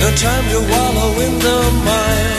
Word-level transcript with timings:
No 0.00 0.08
time 0.16 0.46
to 0.52 0.60
wallow 0.72 1.20
in 1.26 1.38
the 1.38 1.58
mire. 1.84 2.36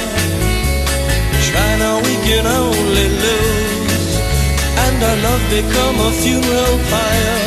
Now, 1.79 1.97
we 1.97 2.15
can 2.25 2.45
only 2.45 3.07
lose. 3.23 4.17
And 4.83 5.03
our 5.03 5.17
love 5.25 5.43
become 5.49 5.97
a 6.07 6.11
funeral 6.21 6.77
pyre. 6.89 7.41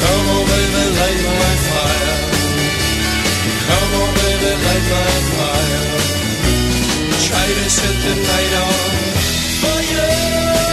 Come 0.00 0.26
on, 0.34 0.42
baby, 0.50 0.84
light 1.00 1.22
my 1.42 1.54
fire. 1.66 2.18
Come 3.66 3.92
on, 4.00 4.10
baby, 4.22 4.52
light 4.66 4.86
my 4.94 5.14
fire. 5.34 5.84
Try 7.26 7.46
to 7.58 7.66
set 7.78 7.96
the 8.06 8.14
night 8.30 8.52
on 8.62 8.74
fire. 9.62 10.65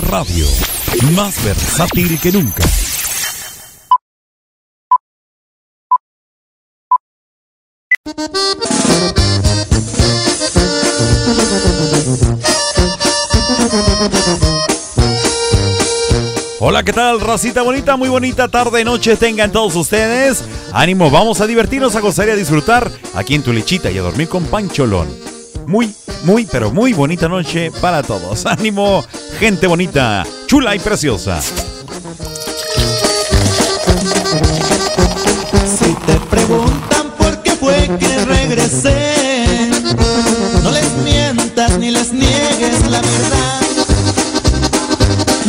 Radio, 0.00 0.46
más 1.14 1.44
versátil 1.44 2.18
que 2.18 2.32
nunca. 2.32 2.64
Hola, 16.58 16.82
¿qué 16.84 16.92
tal, 16.92 17.20
racita 17.20 17.62
bonita? 17.62 17.96
Muy 17.96 18.08
bonita 18.08 18.48
tarde, 18.48 18.84
noche 18.84 19.16
tengan 19.16 19.52
todos 19.52 19.76
ustedes. 19.76 20.42
Ánimo, 20.72 21.10
vamos 21.10 21.40
a 21.40 21.46
divertirnos, 21.46 21.96
a 21.96 22.00
gozar 22.00 22.28
y 22.28 22.30
a 22.30 22.36
disfrutar 22.36 22.90
aquí 23.14 23.34
en 23.34 23.42
tu 23.42 23.52
lechita 23.52 23.90
y 23.90 23.98
a 23.98 24.02
dormir 24.02 24.28
con 24.28 24.44
Pancholón. 24.44 25.08
Muy, 25.66 25.94
muy, 26.24 26.46
pero 26.46 26.70
muy 26.70 26.92
bonita 26.92 27.28
noche 27.28 27.70
para 27.80 28.02
todos. 28.02 28.46
Ánimo, 28.46 29.04
gente 29.42 29.66
bonita, 29.66 30.24
chula 30.46 30.76
y 30.76 30.78
preciosa. 30.78 31.40
Si 31.40 31.52
te 36.06 36.14
preguntan 36.30 37.10
por 37.18 37.42
qué 37.42 37.50
fue 37.56 37.90
que 37.98 38.24
regresé, 38.24 39.68
no 40.62 40.70
les 40.70 40.92
mientas 40.98 41.76
ni 41.76 41.90
les 41.90 42.12
niegues 42.12 42.88
la 42.88 43.00
verdad. 43.00 43.60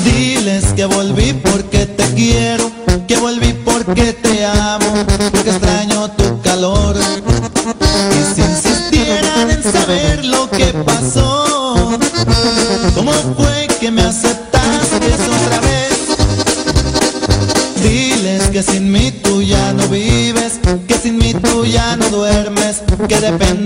Diles 0.04 0.74
que 0.76 0.86
volví 0.86 1.34
porque 1.34 1.86
te 1.86 2.16
quiero, 2.16 2.72
que 3.08 3.16
volví 3.18 3.54
porque 3.64 4.14
te 4.14 4.44
amo, 4.44 5.06
porque 5.32 5.52
extraño 5.52 6.10
tu 6.14 6.23
que 23.08 23.20
depende 23.20 23.63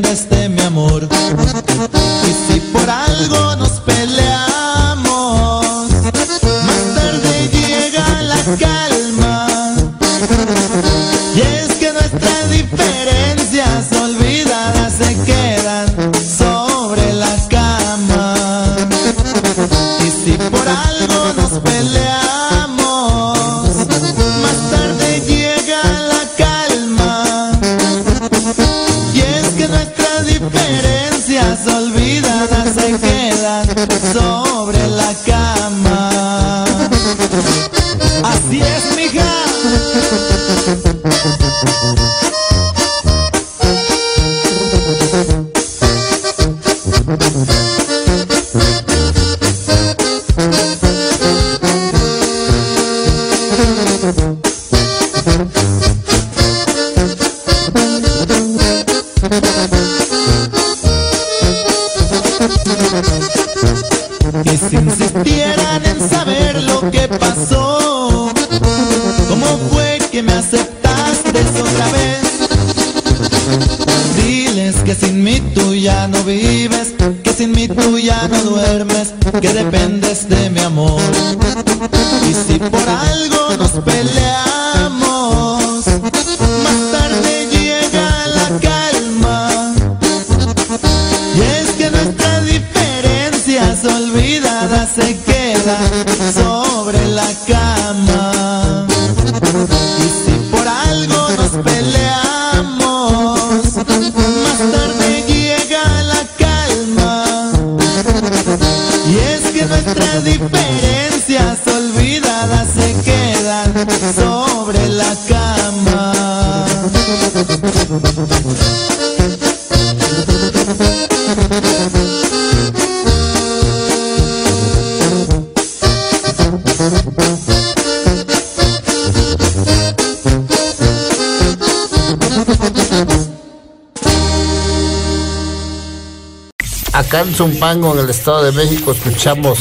Zumpango, 137.38 137.94
en 137.94 138.00
el 138.00 138.10
Estado 138.10 138.46
de 138.46 138.52
México, 138.52 138.92
escuchamos 138.92 139.60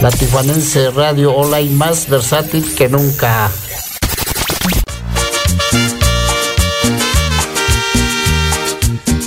la 0.00 0.12
Tijuanense 0.12 0.92
Radio 0.92 1.32
Online 1.34 1.74
más 1.74 2.08
versátil 2.08 2.72
que 2.76 2.88
nunca. 2.88 3.50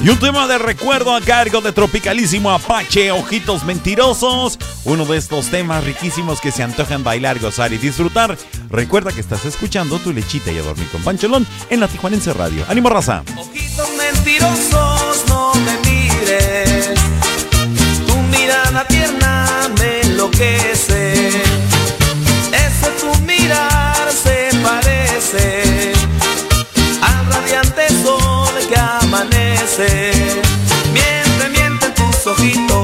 Y 0.01 0.09
un 0.09 0.19
tema 0.19 0.47
de 0.47 0.59
recuerdo 0.59 1.13
a 1.13 1.19
cargo 1.19 1.59
de 1.61 1.73
Tropicalísimo 1.73 2.51
Apache, 2.51 3.11
Ojitos 3.11 3.65
Mentirosos. 3.65 4.57
Uno 4.85 5.03
de 5.03 5.17
estos 5.17 5.47
temas 5.47 5.83
riquísimos 5.83 6.39
que 6.39 6.51
se 6.51 6.61
antojan 6.63 7.03
bailar, 7.03 7.39
gozar 7.39 7.73
y 7.73 7.79
disfrutar. 7.79 8.37
Recuerda 8.69 9.11
que 9.11 9.19
estás 9.19 9.43
escuchando 9.45 9.97
tu 9.97 10.13
lechita 10.13 10.51
y 10.51 10.59
a 10.59 10.61
dormir 10.61 10.87
con 10.89 11.01
Pancholón 11.01 11.47
en 11.71 11.79
la 11.79 11.87
Tijuanense 11.87 12.31
Radio. 12.33 12.63
¡Ánimo, 12.69 12.87
raza! 12.87 13.23
Ojitos 13.35 13.89
mentirosos, 13.97 14.94
enloquece. 20.35 21.13
Ese 22.51 22.89
tu 22.99 23.21
mirar 23.21 24.11
se 24.11 24.49
parece 24.61 25.93
al 27.01 27.25
radiante 27.31 27.87
sol 28.03 28.53
que 28.67 28.79
amanece. 28.79 30.11
Miente, 30.93 31.49
miente 31.49 31.89
tus 31.89 32.27
ojitos, 32.27 32.74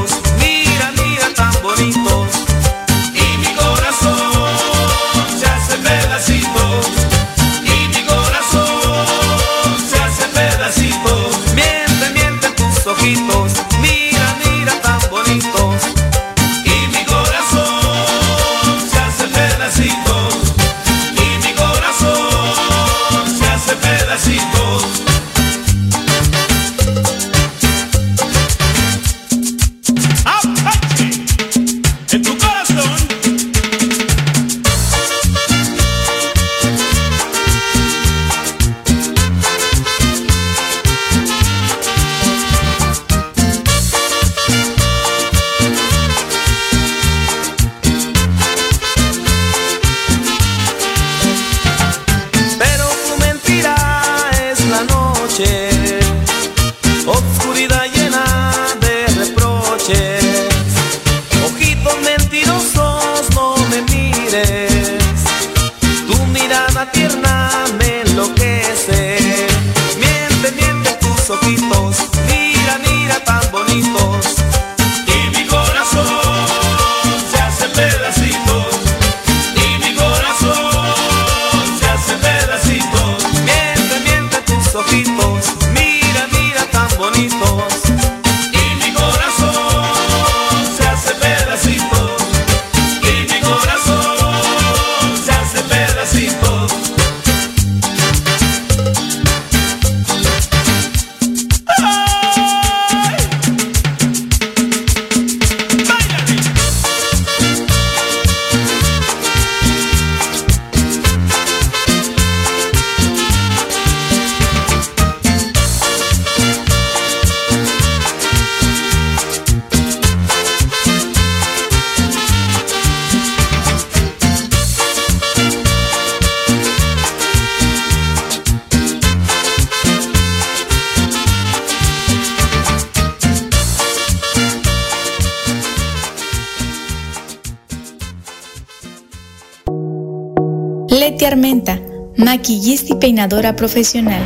profesional. 143.30 144.22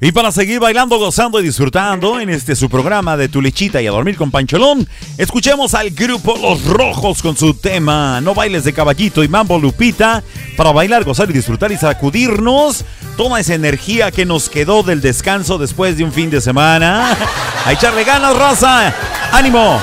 Y 0.00 0.12
para 0.12 0.30
seguir 0.30 0.60
bailando, 0.60 0.98
gozando 0.98 1.40
y 1.40 1.42
disfrutando 1.42 2.20
en 2.20 2.28
este 2.28 2.54
su 2.54 2.68
programa 2.68 3.16
de 3.16 3.28
Tu 3.28 3.40
Lechita 3.40 3.80
y 3.80 3.86
a 3.86 3.90
dormir 3.90 4.16
con 4.16 4.30
Pancholón, 4.30 4.86
escuchemos 5.16 5.72
al 5.74 5.90
grupo 5.90 6.36
Los 6.36 6.64
Rojos 6.64 7.22
con 7.22 7.34
su 7.36 7.54
tema 7.54 8.20
No 8.20 8.34
bailes 8.34 8.64
de 8.64 8.74
caballito 8.74 9.24
y 9.24 9.28
Mambo 9.28 9.58
Lupita 9.58 10.22
para 10.56 10.72
bailar, 10.72 11.04
gozar 11.04 11.30
y 11.30 11.32
disfrutar 11.32 11.72
y 11.72 11.78
sacudirnos 11.78 12.84
toda 13.16 13.40
esa 13.40 13.54
energía 13.54 14.10
que 14.10 14.26
nos 14.26 14.50
quedó 14.50 14.82
del 14.82 15.00
descanso 15.00 15.56
después 15.56 15.96
de 15.96 16.04
un 16.04 16.12
fin 16.12 16.28
de 16.28 16.42
semana. 16.42 17.16
A 17.64 17.72
echarle 17.72 18.04
ganas, 18.04 18.36
raza. 18.36 18.92
Ánimo. 19.32 19.80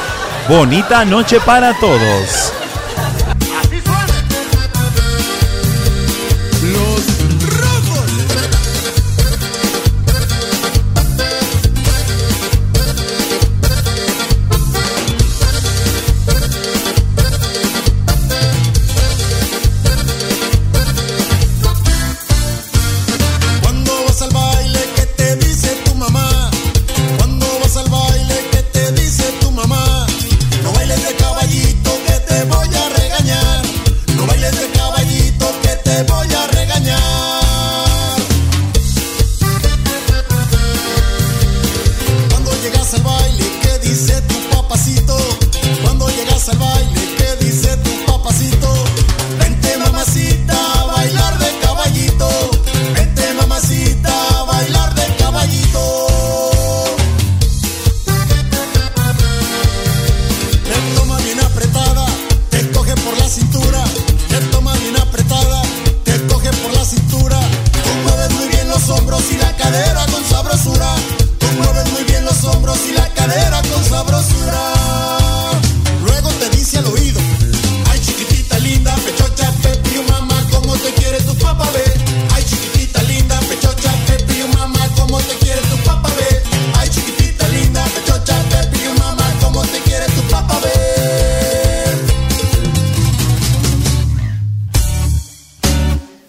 Bonita 0.48 1.05
noche 1.05 1.39
para 1.39 1.74
todos. 1.79 2.53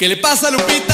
¿Qué 0.05 0.09
le 0.11 0.19
pasa, 0.19 0.51
Lupita? 0.51 0.94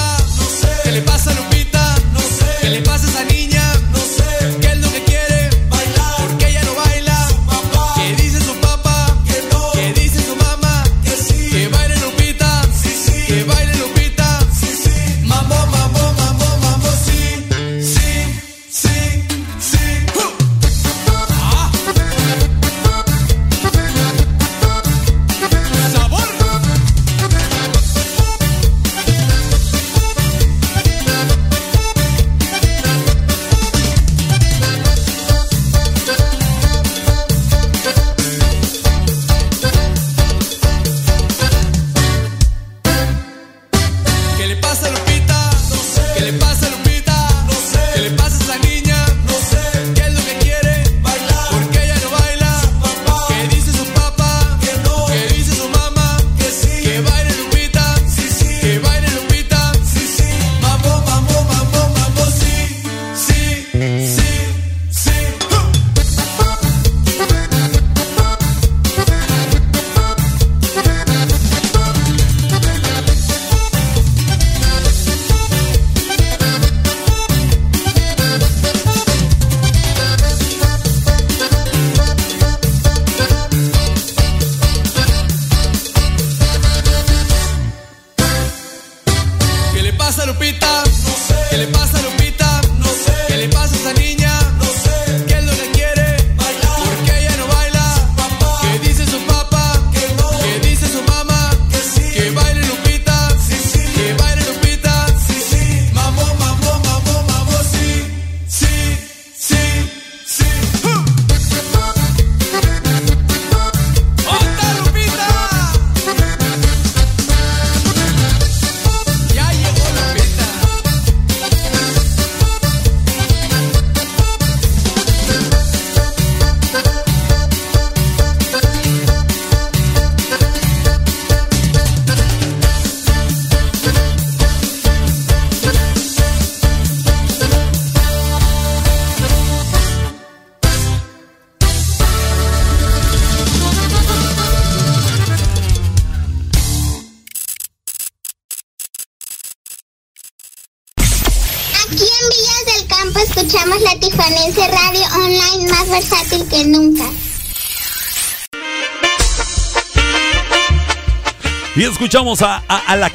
escuchamos 162.10 162.42
a, 162.42 162.64
a, 162.66 162.78
a 162.88 162.96
la 162.96 163.12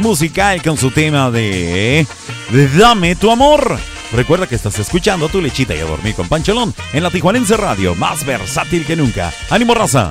Musical 0.00 0.60
con 0.62 0.76
su 0.76 0.90
tema 0.90 1.30
de, 1.30 2.04
Dame 2.76 3.14
tu 3.14 3.30
amor. 3.30 3.78
Recuerda 4.12 4.48
que 4.48 4.56
estás 4.56 4.76
escuchando 4.80 5.26
a 5.26 5.28
tu 5.28 5.40
lechita 5.40 5.76
y 5.76 5.78
a 5.78 5.84
dormir 5.84 6.16
con 6.16 6.28
Pancholón 6.28 6.74
en 6.92 7.04
la 7.04 7.10
Tijuanense 7.10 7.56
Radio, 7.56 7.94
más 7.94 8.26
versátil 8.26 8.84
que 8.84 8.96
nunca. 8.96 9.32
¡Ánimo, 9.48 9.74
raza! 9.74 10.10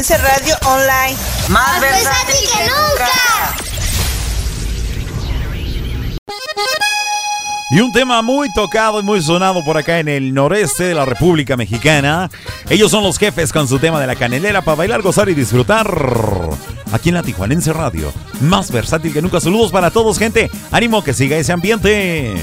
Tijuanense 0.00 0.16
Radio 0.18 0.54
Online. 0.64 1.16
Más 1.48 1.80
versátil 1.80 2.48
que 2.50 2.64
nunca. 2.64 3.10
Y 7.72 7.80
un 7.80 7.92
tema 7.92 8.22
muy 8.22 8.50
tocado 8.54 9.00
y 9.00 9.02
muy 9.02 9.22
sonado 9.22 9.62
por 9.62 9.76
acá 9.76 9.98
en 9.98 10.08
el 10.08 10.32
noreste 10.32 10.84
de 10.84 10.94
la 10.94 11.04
República 11.04 11.56
Mexicana. 11.56 12.30
Ellos 12.70 12.90
son 12.90 13.04
los 13.04 13.18
jefes 13.18 13.52
con 13.52 13.68
su 13.68 13.78
tema 13.78 14.00
de 14.00 14.06
la 14.06 14.16
canelera 14.16 14.62
para 14.62 14.76
bailar, 14.76 15.02
gozar 15.02 15.28
y 15.28 15.34
disfrutar. 15.34 15.86
Aquí 16.92 17.10
en 17.10 17.16
la 17.16 17.22
Tijuanense 17.22 17.72
Radio. 17.72 18.10
Más 18.40 18.70
versátil 18.70 19.12
que 19.12 19.20
nunca. 19.20 19.38
Saludos 19.38 19.70
para 19.70 19.90
todos, 19.90 20.18
gente. 20.18 20.50
Ánimo 20.70 21.04
que 21.04 21.12
siga 21.12 21.36
ese 21.36 21.52
ambiente. 21.52 22.36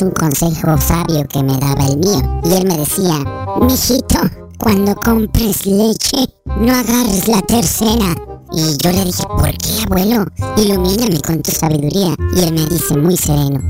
Un 0.00 0.10
consejo 0.12 0.78
sabio 0.78 1.26
que 1.28 1.42
me 1.42 1.56
daba 1.58 1.86
el 1.86 1.98
mío. 1.98 2.40
Y 2.44 2.52
él 2.54 2.66
me 2.66 2.78
decía, 2.78 3.24
mijito, 3.60 4.18
cuando 4.58 4.94
compres 4.94 5.66
leche, 5.66 6.28
no 6.46 6.72
agarres 6.72 7.28
la 7.28 7.42
tercera. 7.42 8.14
Y 8.52 8.76
yo 8.78 8.92
le 8.92 9.04
dije, 9.04 9.24
¿por 9.24 9.50
qué, 9.58 9.82
abuelo? 9.84 10.24
Ilumíname 10.56 11.20
con 11.20 11.42
tu 11.42 11.50
sabiduría. 11.50 12.14
Y 12.34 12.40
él 12.40 12.54
me 12.54 12.66
dice 12.66 12.96
muy 12.96 13.16
sereno, 13.16 13.60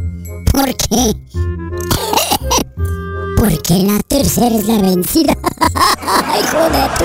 ¿por 0.52 0.74
qué? 0.76 1.14
Porque 3.36 3.82
la 3.82 3.98
tercera 4.06 4.54
es 4.54 4.68
la 4.68 4.78
vencida. 4.78 5.32
Hijo 6.38 6.60
de 6.70 6.88
tu 6.98 7.04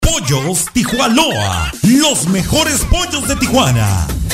Pollos 0.00 0.66
Tijuanoa, 0.72 1.72
los 1.82 2.28
mejores 2.28 2.84
pollos 2.84 3.28
de 3.28 3.36
Tijuana. 3.36 4.06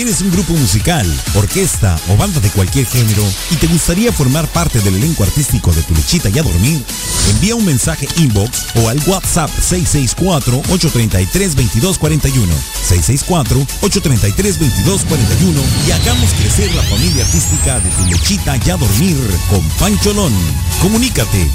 ¿Tienes 0.00 0.22
un 0.22 0.30
grupo 0.30 0.54
musical, 0.54 1.06
orquesta 1.34 2.00
o 2.08 2.16
banda 2.16 2.40
de 2.40 2.48
cualquier 2.48 2.86
género 2.86 3.22
y 3.50 3.56
te 3.56 3.66
gustaría 3.66 4.10
formar 4.10 4.48
parte 4.48 4.80
del 4.80 4.94
elenco 4.94 5.24
artístico 5.24 5.72
de 5.72 5.82
Tu 5.82 5.94
Lechita 5.94 6.30
y 6.30 6.38
a 6.38 6.42
Dormir? 6.42 6.82
Envía 7.28 7.54
un 7.54 7.66
mensaje 7.66 8.08
inbox 8.16 8.68
o 8.76 8.88
al 8.88 8.98
WhatsApp 9.06 9.50
664-833-2241. 9.50 12.46
664-833-2241 12.88 15.62
y 15.86 15.90
hagamos 15.90 16.32
crecer 16.32 16.74
la 16.74 16.82
familia 16.84 17.22
artística 17.22 17.78
de 17.80 17.90
Tu 17.90 18.06
Lechita 18.06 18.56
y 18.56 18.70
a 18.70 18.78
Dormir 18.78 19.18
con 19.50 19.60
Pancholón. 19.78 20.32
Comunícate. 20.80 21.46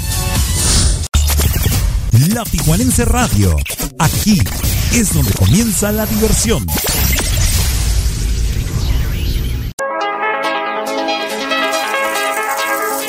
La 2.32 2.44
Tijuanense 2.44 3.04
Radio. 3.06 3.56
Aquí 3.98 4.40
es 4.92 5.12
donde 5.12 5.32
comienza 5.32 5.90
la 5.90 6.06
diversión. 6.06 6.64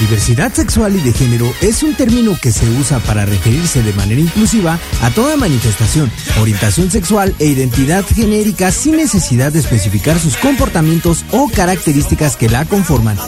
Diversidad 0.00 0.52
sexual 0.52 0.96
y 0.96 1.00
de 1.00 1.12
género 1.12 1.52
es 1.60 1.82
un 1.82 1.94
término 1.94 2.36
que 2.40 2.50
se 2.50 2.68
usa 2.70 2.98
para 3.00 3.26
referirse 3.26 3.82
de 3.82 3.92
manera 3.92 4.20
inclusiva 4.20 4.78
a 5.02 5.10
toda 5.10 5.36
manifestación, 5.36 6.10
orientación 6.40 6.90
sexual 6.90 7.34
e 7.38 7.46
identidad 7.46 8.04
genérica 8.04 8.72
sin 8.72 8.96
necesidad 8.96 9.52
de 9.52 9.60
especificar 9.60 10.18
sus 10.18 10.36
comportamientos 10.36 11.24
o 11.30 11.48
características 11.48 12.36
que 12.36 12.48
la 12.48 12.64
conforman. 12.64 13.18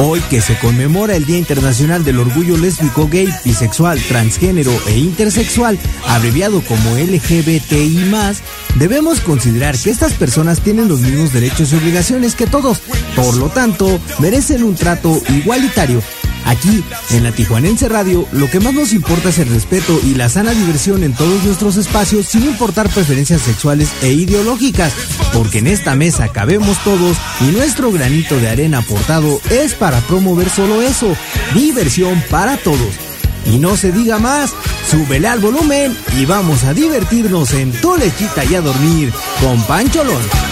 Hoy 0.00 0.20
que 0.30 0.40
se 0.40 0.56
conmemora 0.60 1.16
el 1.16 1.24
Día 1.24 1.38
Internacional 1.38 2.04
del 2.04 2.20
Orgullo 2.20 2.56
Lésbico, 2.56 3.08
Gay, 3.08 3.28
Bisexual, 3.44 4.00
Transgénero 4.00 4.70
e 4.86 4.96
Intersexual, 4.96 5.76
abreviado 6.06 6.62
como 6.62 6.96
LGBTI+, 6.96 8.08
debemos 8.76 9.18
considerar 9.18 9.76
que 9.76 9.90
estas 9.90 10.12
personas 10.14 10.60
tienen 10.60 10.86
los 10.86 11.00
mismos 11.00 11.32
derechos 11.32 11.72
y 11.72 11.76
obligaciones 11.76 12.36
que 12.36 12.46
todos, 12.46 12.78
por 13.16 13.36
lo 13.36 13.48
tanto, 13.48 13.98
merecen 14.20 14.62
un 14.62 14.76
trato 14.76 15.20
igualitario. 15.30 16.00
Aquí, 16.44 16.82
en 17.10 17.24
la 17.24 17.32
Tijuanense 17.32 17.88
Radio, 17.88 18.26
lo 18.32 18.50
que 18.50 18.60
más 18.60 18.72
nos 18.72 18.92
importa 18.92 19.28
es 19.28 19.38
el 19.38 19.48
respeto 19.48 20.00
y 20.04 20.14
la 20.14 20.28
sana 20.28 20.52
diversión 20.52 21.02
en 21.02 21.12
todos 21.12 21.42
nuestros 21.44 21.76
espacios 21.76 22.26
sin 22.26 22.44
importar 22.44 22.88
preferencias 22.88 23.42
sexuales 23.42 23.90
e 24.02 24.12
ideológicas, 24.12 24.92
porque 25.32 25.58
en 25.58 25.66
esta 25.66 25.94
mesa 25.94 26.28
cabemos 26.28 26.78
todos 26.84 27.16
y 27.40 27.52
nuestro 27.52 27.92
granito 27.92 28.38
de 28.38 28.48
arena 28.48 28.78
aportado 28.78 29.40
es 29.50 29.74
para 29.74 30.00
promover 30.00 30.48
solo 30.48 30.82
eso, 30.82 31.14
diversión 31.54 32.22
para 32.30 32.56
todos. 32.56 32.94
Y 33.46 33.58
no 33.58 33.76
se 33.76 33.92
diga 33.92 34.18
más, 34.18 34.52
súbele 34.90 35.28
al 35.28 35.40
volumen 35.40 35.96
y 36.18 36.24
vamos 36.26 36.64
a 36.64 36.74
divertirnos 36.74 37.52
en 37.54 37.72
tu 37.72 37.96
y 37.96 38.54
a 38.54 38.60
dormir 38.60 39.12
con 39.40 39.62
Pancholón. 39.64 40.47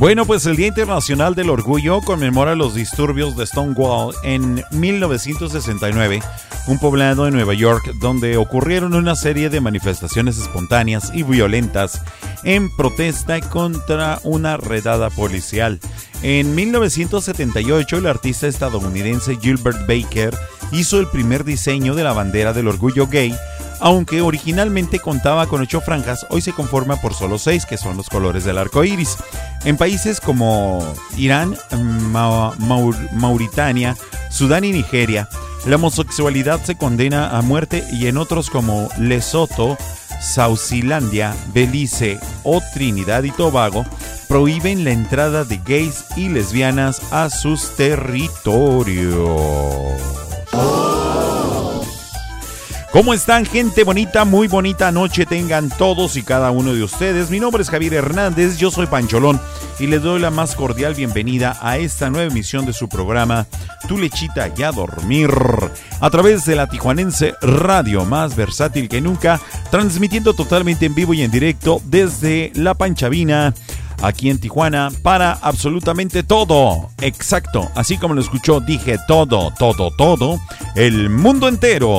Bueno, 0.00 0.24
pues 0.24 0.46
el 0.46 0.56
Día 0.56 0.68
Internacional 0.68 1.34
del 1.34 1.50
Orgullo 1.50 2.00
conmemora 2.00 2.54
los 2.54 2.74
disturbios 2.74 3.36
de 3.36 3.46
Stonewall 3.46 4.14
en 4.24 4.64
1969, 4.70 6.22
un 6.68 6.78
poblado 6.78 7.26
de 7.26 7.30
Nueva 7.30 7.52
York 7.52 7.92
donde 7.96 8.38
ocurrieron 8.38 8.94
una 8.94 9.14
serie 9.14 9.50
de 9.50 9.60
manifestaciones 9.60 10.38
espontáneas 10.38 11.12
y 11.14 11.22
violentas 11.22 12.00
en 12.44 12.74
protesta 12.74 13.42
contra 13.42 14.20
una 14.24 14.56
redada 14.56 15.10
policial. 15.10 15.80
En 16.22 16.54
1978, 16.54 17.98
el 17.98 18.06
artista 18.06 18.46
estadounidense 18.46 19.36
Gilbert 19.36 19.86
Baker 19.86 20.34
hizo 20.72 20.98
el 20.98 21.08
primer 21.08 21.44
diseño 21.44 21.94
de 21.94 22.04
la 22.04 22.14
bandera 22.14 22.54
del 22.54 22.68
orgullo 22.68 23.06
gay 23.06 23.36
aunque 23.80 24.20
originalmente 24.20 24.98
contaba 24.98 25.46
con 25.46 25.60
ocho 25.60 25.80
franjas, 25.80 26.26
hoy 26.30 26.40
se 26.42 26.52
conforma 26.52 26.96
por 26.96 27.14
solo 27.14 27.38
seis, 27.38 27.66
que 27.66 27.76
son 27.76 27.96
los 27.96 28.08
colores 28.08 28.44
del 28.44 28.58
arco 28.58 28.84
iris. 28.84 29.16
En 29.64 29.76
países 29.76 30.20
como 30.20 30.84
Irán, 31.16 31.56
Maur- 32.10 33.10
Mauritania, 33.12 33.96
Sudán 34.30 34.64
y 34.64 34.72
Nigeria, 34.72 35.28
la 35.66 35.76
homosexualidad 35.76 36.62
se 36.64 36.76
condena 36.76 37.36
a 37.36 37.42
muerte 37.42 37.84
y 37.92 38.06
en 38.06 38.16
otros 38.16 38.48
como 38.50 38.88
Lesoto, 38.98 39.76
Saucilandia, 40.20 41.34
Belice 41.52 42.18
o 42.42 42.60
Trinidad 42.74 43.22
y 43.22 43.30
Tobago 43.30 43.84
prohíben 44.28 44.84
la 44.84 44.92
entrada 44.92 45.44
de 45.44 45.58
gays 45.58 46.04
y 46.16 46.28
lesbianas 46.28 47.02
a 47.10 47.30
sus 47.30 47.74
territorios. 47.76 49.40
¿Cómo 52.92 53.14
están, 53.14 53.46
gente 53.46 53.84
bonita? 53.84 54.24
Muy 54.24 54.48
bonita 54.48 54.90
noche 54.90 55.24
tengan 55.24 55.68
todos 55.68 56.16
y 56.16 56.24
cada 56.24 56.50
uno 56.50 56.74
de 56.74 56.82
ustedes. 56.82 57.30
Mi 57.30 57.38
nombre 57.38 57.62
es 57.62 57.70
Javier 57.70 57.94
Hernández, 57.94 58.56
yo 58.58 58.72
soy 58.72 58.86
Pancholón 58.86 59.40
y 59.78 59.86
les 59.86 60.02
doy 60.02 60.18
la 60.18 60.32
más 60.32 60.56
cordial 60.56 60.96
bienvenida 60.96 61.56
a 61.62 61.78
esta 61.78 62.10
nueva 62.10 62.32
emisión 62.32 62.66
de 62.66 62.72
su 62.72 62.88
programa 62.88 63.46
Tu 63.86 63.96
lechita 63.96 64.52
y 64.56 64.64
a 64.64 64.72
dormir 64.72 65.30
a 66.00 66.10
través 66.10 66.44
de 66.46 66.56
la 66.56 66.68
Tijuanense 66.68 67.34
Radio, 67.40 68.04
más 68.04 68.34
versátil 68.34 68.88
que 68.88 69.00
nunca, 69.00 69.40
transmitiendo 69.70 70.34
totalmente 70.34 70.86
en 70.86 70.96
vivo 70.96 71.14
y 71.14 71.22
en 71.22 71.30
directo 71.30 71.80
desde 71.84 72.50
La 72.56 72.74
Panchavina 72.74 73.54
aquí 74.02 74.30
en 74.30 74.40
Tijuana 74.40 74.90
para 75.02 75.34
absolutamente 75.34 76.24
todo. 76.24 76.90
Exacto, 77.00 77.70
así 77.76 77.98
como 77.98 78.14
lo 78.14 78.20
escuchó, 78.20 78.58
dije 78.58 78.96
todo, 79.06 79.52
todo, 79.56 79.92
todo, 79.92 80.40
el 80.74 81.08
mundo 81.08 81.46
entero. 81.46 81.98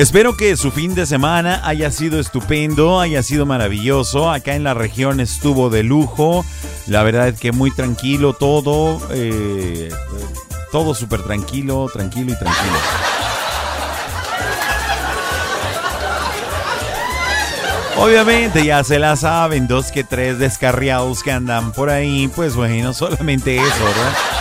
Espero 0.00 0.34
que 0.34 0.56
su 0.56 0.70
fin 0.70 0.94
de 0.94 1.04
semana 1.04 1.60
haya 1.62 1.90
sido 1.90 2.20
estupendo, 2.20 3.00
haya 3.00 3.22
sido 3.22 3.44
maravilloso. 3.44 4.30
Acá 4.30 4.54
en 4.54 4.64
la 4.64 4.72
región 4.72 5.20
estuvo 5.20 5.68
de 5.68 5.82
lujo. 5.82 6.42
La 6.86 7.02
verdad 7.02 7.28
es 7.28 7.38
que 7.38 7.52
muy 7.52 7.70
tranquilo 7.70 8.32
todo. 8.32 8.98
eh, 9.10 9.90
todo 10.72 10.94
súper 10.94 11.22
tranquilo, 11.22 11.90
tranquilo 11.92 12.32
y 12.32 12.38
tranquilo. 12.38 12.76
Obviamente 17.98 18.64
ya 18.64 18.82
se 18.82 18.98
la 18.98 19.16
saben, 19.16 19.68
dos 19.68 19.92
que 19.92 20.02
tres 20.02 20.38
descarriados 20.38 21.22
que 21.22 21.32
andan 21.32 21.72
por 21.72 21.90
ahí, 21.90 22.26
pues 22.34 22.54
bueno, 22.54 22.94
solamente 22.94 23.58
eso, 23.58 23.84
¿verdad? 23.84 24.39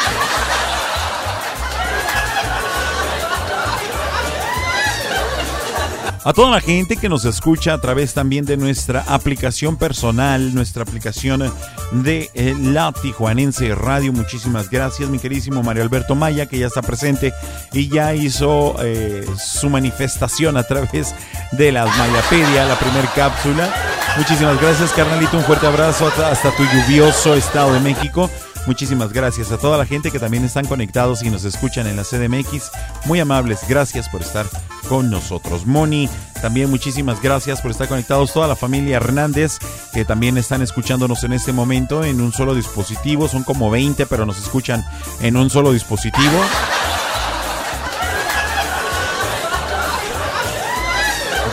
A 6.28 6.34
toda 6.34 6.50
la 6.50 6.60
gente 6.60 6.98
que 6.98 7.08
nos 7.08 7.24
escucha 7.24 7.72
a 7.72 7.80
través 7.80 8.12
también 8.12 8.44
de 8.44 8.58
nuestra 8.58 9.02
aplicación 9.08 9.78
personal, 9.78 10.54
nuestra 10.54 10.82
aplicación 10.82 11.50
de 11.90 12.30
eh, 12.34 12.54
La 12.60 12.92
Tijuanense 12.92 13.74
Radio. 13.74 14.12
Muchísimas 14.12 14.68
gracias, 14.68 15.08
mi 15.08 15.18
queridísimo 15.18 15.62
Mario 15.62 15.84
Alberto 15.84 16.14
Maya, 16.14 16.44
que 16.44 16.58
ya 16.58 16.66
está 16.66 16.82
presente 16.82 17.32
y 17.72 17.88
ya 17.88 18.14
hizo 18.14 18.76
eh, 18.82 19.24
su 19.42 19.70
manifestación 19.70 20.58
a 20.58 20.64
través 20.64 21.14
de 21.52 21.72
la 21.72 21.86
Mayapedia, 21.86 22.66
la 22.66 22.78
primera 22.78 23.10
cápsula. 23.14 23.72
Muchísimas 24.18 24.60
gracias, 24.60 24.92
carnalito. 24.92 25.38
Un 25.38 25.44
fuerte 25.44 25.66
abrazo 25.66 26.12
hasta 26.30 26.50
tu 26.50 26.62
lluvioso 26.62 27.36
estado 27.36 27.72
de 27.72 27.80
México. 27.80 28.28
Muchísimas 28.68 29.14
gracias 29.14 29.50
a 29.50 29.56
toda 29.56 29.78
la 29.78 29.86
gente 29.86 30.10
que 30.10 30.18
también 30.18 30.44
están 30.44 30.66
conectados 30.66 31.22
y 31.22 31.30
nos 31.30 31.42
escuchan 31.44 31.86
en 31.86 31.96
la 31.96 32.04
CDMX. 32.04 32.70
Muy 33.06 33.18
amables, 33.18 33.60
gracias 33.66 34.10
por 34.10 34.20
estar 34.20 34.44
con 34.90 35.10
nosotros. 35.10 35.64
Moni, 35.64 36.06
también 36.42 36.68
muchísimas 36.68 37.22
gracias 37.22 37.62
por 37.62 37.70
estar 37.70 37.88
conectados. 37.88 38.30
Toda 38.30 38.46
la 38.46 38.56
familia 38.56 38.98
Hernández, 38.98 39.56
que 39.94 40.04
también 40.04 40.36
están 40.36 40.60
escuchándonos 40.60 41.24
en 41.24 41.32
este 41.32 41.50
momento 41.50 42.04
en 42.04 42.20
un 42.20 42.30
solo 42.30 42.54
dispositivo. 42.54 43.26
Son 43.26 43.42
como 43.42 43.70
20, 43.70 44.04
pero 44.04 44.26
nos 44.26 44.38
escuchan 44.38 44.84
en 45.22 45.38
un 45.38 45.48
solo 45.48 45.72
dispositivo. 45.72 46.38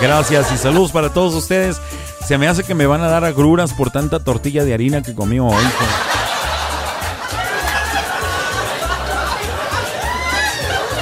Gracias 0.01 0.51
y 0.51 0.57
saludos 0.57 0.91
para 0.91 1.13
todos 1.13 1.33
ustedes. 1.33 1.79
Se 2.27 2.37
me 2.37 2.49
hace 2.49 2.65
que 2.65 2.75
me 2.75 2.87
van 2.87 2.99
a 2.99 3.07
dar 3.07 3.23
agruras 3.23 3.71
por 3.71 3.89
tanta 3.89 4.19
tortilla 4.19 4.65
de 4.65 4.73
harina 4.73 5.01
que 5.01 5.15
comí 5.15 5.39
hoy. 5.39 5.63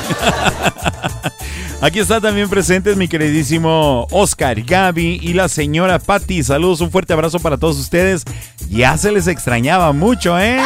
Aquí 1.82 2.00
está 2.00 2.22
también 2.22 2.50
presentes 2.50 2.96
mi 2.96 3.08
queridísimo 3.10 4.08
Oscar, 4.12 4.62
Gaby 4.62 5.20
y 5.22 5.34
la 5.34 5.50
señora 5.50 6.00
Patty. 6.00 6.42
Saludos, 6.44 6.80
un 6.82 6.92
fuerte 6.92 7.12
abrazo 7.12 7.40
para 7.40 7.58
todos 7.58 7.78
ustedes. 7.78 8.24
Ya 8.70 8.98
se 8.98 9.12
les 9.12 9.28
extrañaba 9.28 9.92
mucho, 9.92 10.40
¿eh? 10.40 10.62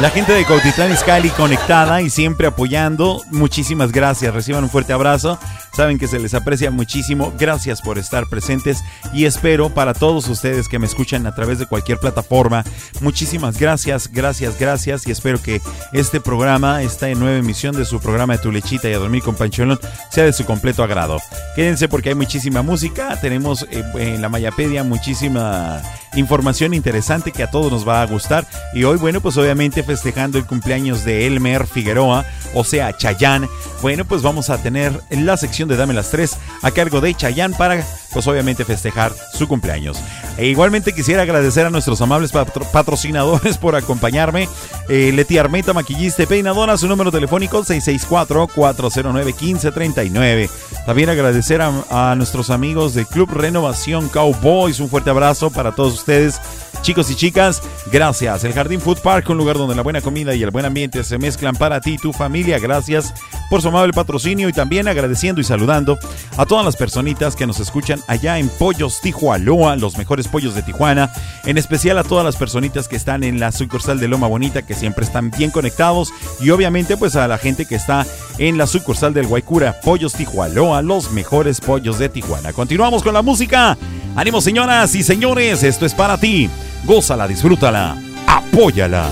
La 0.00 0.10
gente 0.10 0.32
de 0.32 0.44
Cautitlán 0.44 0.92
Izcalli 0.92 1.28
conectada 1.30 2.00
y 2.02 2.08
siempre 2.08 2.46
apoyando. 2.46 3.20
Muchísimas 3.32 3.90
gracias. 3.90 4.32
Reciban 4.32 4.62
un 4.62 4.70
fuerte 4.70 4.92
abrazo. 4.92 5.40
Saben 5.74 5.98
que 5.98 6.06
se 6.06 6.20
les 6.20 6.34
aprecia 6.34 6.70
muchísimo. 6.70 7.32
Gracias 7.36 7.82
por 7.82 7.98
estar 7.98 8.28
presentes 8.28 8.84
y 9.12 9.24
espero 9.24 9.70
para 9.70 9.94
todos 9.94 10.28
ustedes 10.28 10.68
que 10.68 10.78
me 10.78 10.86
escuchan 10.86 11.26
a 11.26 11.34
través 11.34 11.58
de 11.58 11.66
cualquier 11.66 11.98
plataforma. 11.98 12.62
Muchísimas 13.00 13.58
gracias, 13.58 14.08
gracias, 14.12 14.56
gracias 14.58 15.04
y 15.04 15.10
espero 15.10 15.42
que 15.42 15.60
este 15.92 16.20
programa, 16.20 16.82
esta 16.82 17.08
nueva 17.14 17.36
emisión 17.36 17.74
de 17.74 17.84
su 17.84 17.98
programa 18.00 18.34
de 18.34 18.42
Tu 18.42 18.52
Lechita 18.52 18.88
y 18.88 18.92
a 18.92 18.98
Dormir 18.98 19.24
con 19.24 19.34
Pancholón 19.34 19.80
sea 20.10 20.24
de 20.24 20.32
su 20.32 20.44
completo 20.44 20.84
agrado. 20.84 21.18
Quédense 21.56 21.88
porque 21.88 22.10
hay 22.10 22.14
muchísima 22.14 22.62
música. 22.62 23.18
Tenemos 23.20 23.66
eh, 23.70 23.84
en 23.96 24.22
la 24.22 24.28
Mayapedia 24.28 24.84
muchísima 24.84 25.82
información 26.14 26.74
interesante 26.74 27.32
que 27.32 27.42
a 27.42 27.50
todos 27.50 27.70
nos 27.70 27.86
va 27.86 28.02
a 28.02 28.06
gustar. 28.06 28.46
Y 28.74 28.84
hoy, 28.84 28.96
bueno, 28.96 29.20
pues 29.20 29.36
obviamente 29.36 29.82
festejando 29.88 30.36
el 30.36 30.44
cumpleaños 30.44 31.06
de 31.06 31.26
Elmer 31.26 31.66
Figueroa, 31.66 32.26
o 32.54 32.62
sea, 32.62 32.94
Chayán. 32.94 33.48
Bueno, 33.80 34.04
pues 34.04 34.20
vamos 34.20 34.50
a 34.50 34.62
tener 34.62 34.92
la 35.10 35.38
sección 35.38 35.66
de 35.66 35.76
Dame 35.76 35.94
las 35.94 36.10
Tres 36.10 36.36
a 36.60 36.70
cargo 36.70 37.00
de 37.00 37.14
Chayán 37.14 37.54
para, 37.54 37.82
pues 38.12 38.26
obviamente 38.26 38.66
festejar 38.66 39.14
su 39.32 39.48
cumpleaños. 39.48 39.96
E 40.36 40.44
igualmente 40.46 40.92
quisiera 40.92 41.22
agradecer 41.22 41.64
a 41.64 41.70
nuestros 41.70 42.02
amables 42.02 42.32
patro 42.32 42.66
patrocinadores 42.70 43.56
por 43.56 43.76
acompañarme. 43.76 44.46
Eh, 44.90 45.10
Leti 45.14 45.38
Armenta, 45.38 45.72
maquillista 45.72 46.26
peinadora, 46.26 46.76
su 46.76 46.86
número 46.86 47.10
telefónico 47.10 47.64
664-409-1539. 47.64 50.50
También 50.84 51.08
agradecer 51.08 51.62
a 51.62 52.14
nuestros 52.14 52.50
amigos 52.50 52.92
de 52.94 53.06
Club 53.06 53.30
Renovación 53.30 54.10
Cowboys. 54.10 54.80
Un 54.80 54.90
fuerte 54.90 55.08
abrazo 55.08 55.50
para 55.50 55.72
todos 55.72 55.94
ustedes. 55.94 56.38
Chicos 56.82 57.10
y 57.10 57.16
chicas, 57.16 57.60
gracias. 57.90 58.44
El 58.44 58.52
Jardín 58.52 58.80
Food 58.80 59.00
Park, 59.00 59.28
un 59.28 59.36
lugar 59.36 59.58
donde 59.58 59.74
la 59.78 59.84
buena 59.84 60.00
comida 60.00 60.34
y 60.34 60.42
el 60.42 60.50
buen 60.50 60.64
ambiente 60.64 61.04
se 61.04 61.18
mezclan 61.18 61.54
para 61.54 61.80
ti 61.80 61.92
y 61.92 61.98
tu 61.98 62.12
familia. 62.12 62.58
Gracias 62.58 63.14
por 63.48 63.62
su 63.62 63.68
amable 63.68 63.92
patrocinio 63.92 64.48
y 64.48 64.52
también 64.52 64.88
agradeciendo 64.88 65.40
y 65.40 65.44
saludando 65.44 65.96
a 66.36 66.46
todas 66.46 66.64
las 66.64 66.74
personitas 66.74 67.36
que 67.36 67.46
nos 67.46 67.60
escuchan 67.60 68.00
allá 68.08 68.38
en 68.38 68.48
Pollos 68.48 69.00
Tijualoa, 69.00 69.76
los 69.76 69.96
mejores 69.96 70.26
pollos 70.26 70.56
de 70.56 70.62
Tijuana. 70.62 71.12
En 71.44 71.58
especial 71.58 71.96
a 71.96 72.02
todas 72.02 72.24
las 72.24 72.34
personitas 72.34 72.88
que 72.88 72.96
están 72.96 73.22
en 73.22 73.38
la 73.38 73.52
sucursal 73.52 74.00
de 74.00 74.08
Loma 74.08 74.26
Bonita, 74.26 74.62
que 74.62 74.74
siempre 74.74 75.04
están 75.04 75.30
bien 75.30 75.52
conectados. 75.52 76.10
Y 76.40 76.50
obviamente 76.50 76.96
pues 76.96 77.14
a 77.14 77.28
la 77.28 77.38
gente 77.38 77.64
que 77.64 77.76
está 77.76 78.04
en 78.38 78.58
la 78.58 78.66
sucursal 78.66 79.14
del 79.14 79.28
Guaycura, 79.28 79.80
Pollos 79.80 80.14
Tijualoa, 80.14 80.82
los 80.82 81.12
mejores 81.12 81.60
pollos 81.60 82.00
de 82.00 82.08
Tijuana. 82.08 82.52
Continuamos 82.52 83.04
con 83.04 83.14
la 83.14 83.22
música. 83.22 83.78
Ánimo 84.16 84.40
señoras 84.40 84.92
y 84.96 85.04
señores, 85.04 85.62
esto 85.62 85.86
es 85.86 85.94
para 85.94 86.18
ti. 86.18 86.50
Gózala, 86.84 87.28
disfrútala, 87.28 87.96
apóyala. 88.26 89.08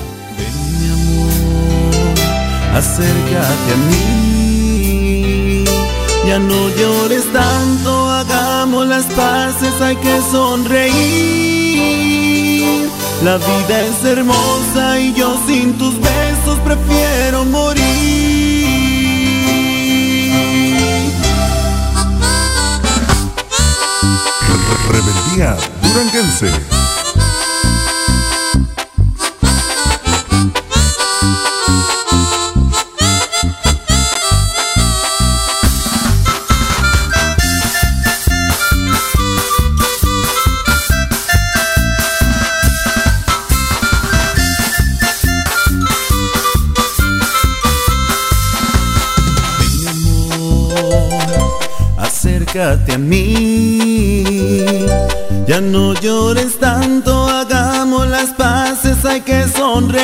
Acércate 2.77 3.73
a 3.73 3.77
mí. 3.89 5.65
Ya 6.27 6.39
no 6.39 6.69
llores 6.71 7.25
tanto, 7.33 8.11
hagamos 8.11 8.87
las 8.87 9.05
paces, 9.05 9.81
hay 9.81 9.97
que 9.97 10.21
sonreír. 10.31 11.57
La 13.25 13.39
vida 13.39 13.81
es 13.81 14.05
hermosa 14.05 15.01
y 15.01 15.15
yo 15.15 15.39
sin 15.47 15.79
tus 15.79 15.95
besos 16.01 16.59
prefiero 16.65 17.45
morir. 17.45 17.87
Rebeldía 24.89 25.57
Duranguense. 25.83 26.86
acércate 52.57 52.93
a 52.93 52.99
mí. 52.99 54.25
Ya 55.47 55.61
no 55.61 55.93
llores 55.95 56.59
tanto, 56.59 57.29
hagamos 57.29 58.09
las 58.09 58.31
paces, 58.31 59.05
hay 59.05 59.21
que 59.21 59.47
sonreír. 59.49 60.01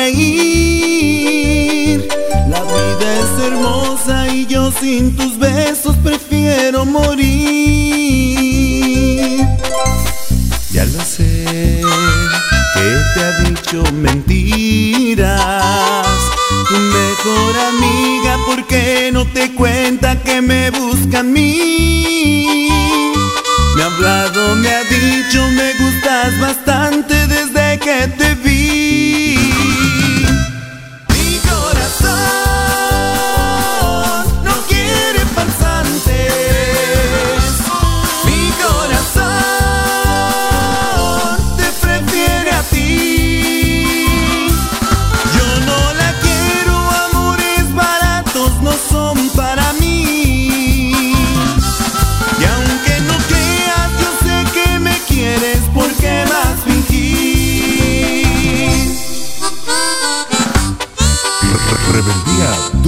La 2.49 2.61
vida 2.61 3.19
es 3.21 3.31
hermosa 3.45 4.29
y 4.29 4.45
yo 4.45 4.71
sin 4.71 5.15
tus 5.15 5.37
besos 5.37 5.97
prefiero 5.97 6.85
morir. 6.85 7.33
Ya 10.71 10.85
lo 10.85 11.01
sé, 11.03 11.81
que 12.73 12.97
te 13.13 13.23
ha 13.23 13.31
dicho 13.49 13.83
mentiras. 13.93 15.25
Tu 16.67 16.75
mejor 16.75 17.55
amiga, 17.73 18.37
¿por 18.45 18.65
qué 18.67 19.11
no 19.11 19.25
te 19.25 19.53
cuenta 19.53 20.21
que 20.21 20.41
me 20.41 20.69
busca 20.71 21.19
a 21.19 21.23
mí? 21.23 21.82
me 24.63 24.69
ha 24.69 24.83
dicho 24.85 25.47
me 25.49 25.73
gustas 25.73 26.39
bastante. 26.39 27.22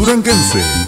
duranguense. 0.05 0.84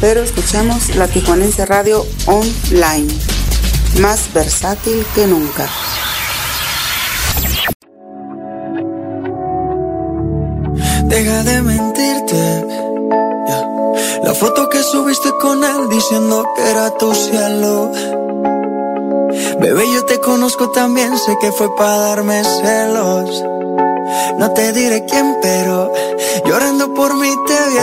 pero 0.00 0.22
escuchemos 0.22 0.94
la 0.96 1.08
Tijuanense 1.08 1.66
Radio 1.66 2.06
Online, 2.26 3.08
más 4.00 4.32
versátil 4.32 5.04
que 5.14 5.26
nunca. 5.26 5.68
Deja 11.04 11.42
de 11.42 11.62
mentirte. 11.62 12.64
La 14.22 14.34
foto 14.34 14.68
que 14.68 14.82
subiste 14.82 15.30
con 15.40 15.64
él 15.64 15.88
diciendo 15.88 16.44
que 16.54 16.70
era 16.70 16.90
tu 16.98 17.14
cielo. 17.14 17.90
Bebé, 19.60 19.84
yo 19.92 20.04
te 20.04 20.20
conozco 20.20 20.70
también, 20.70 21.16
sé 21.18 21.36
que 21.40 21.50
fue 21.50 21.74
para 21.76 21.98
darme 21.98 22.44
celos. 22.44 23.42
No 24.38 24.52
te 24.52 24.72
diré 24.72 25.04
quién, 25.06 25.36
pero 25.42 25.92
llorando 26.44 26.94
por 26.94 27.14
mí 27.16 27.30
te 27.46 27.70
vi 27.70 27.78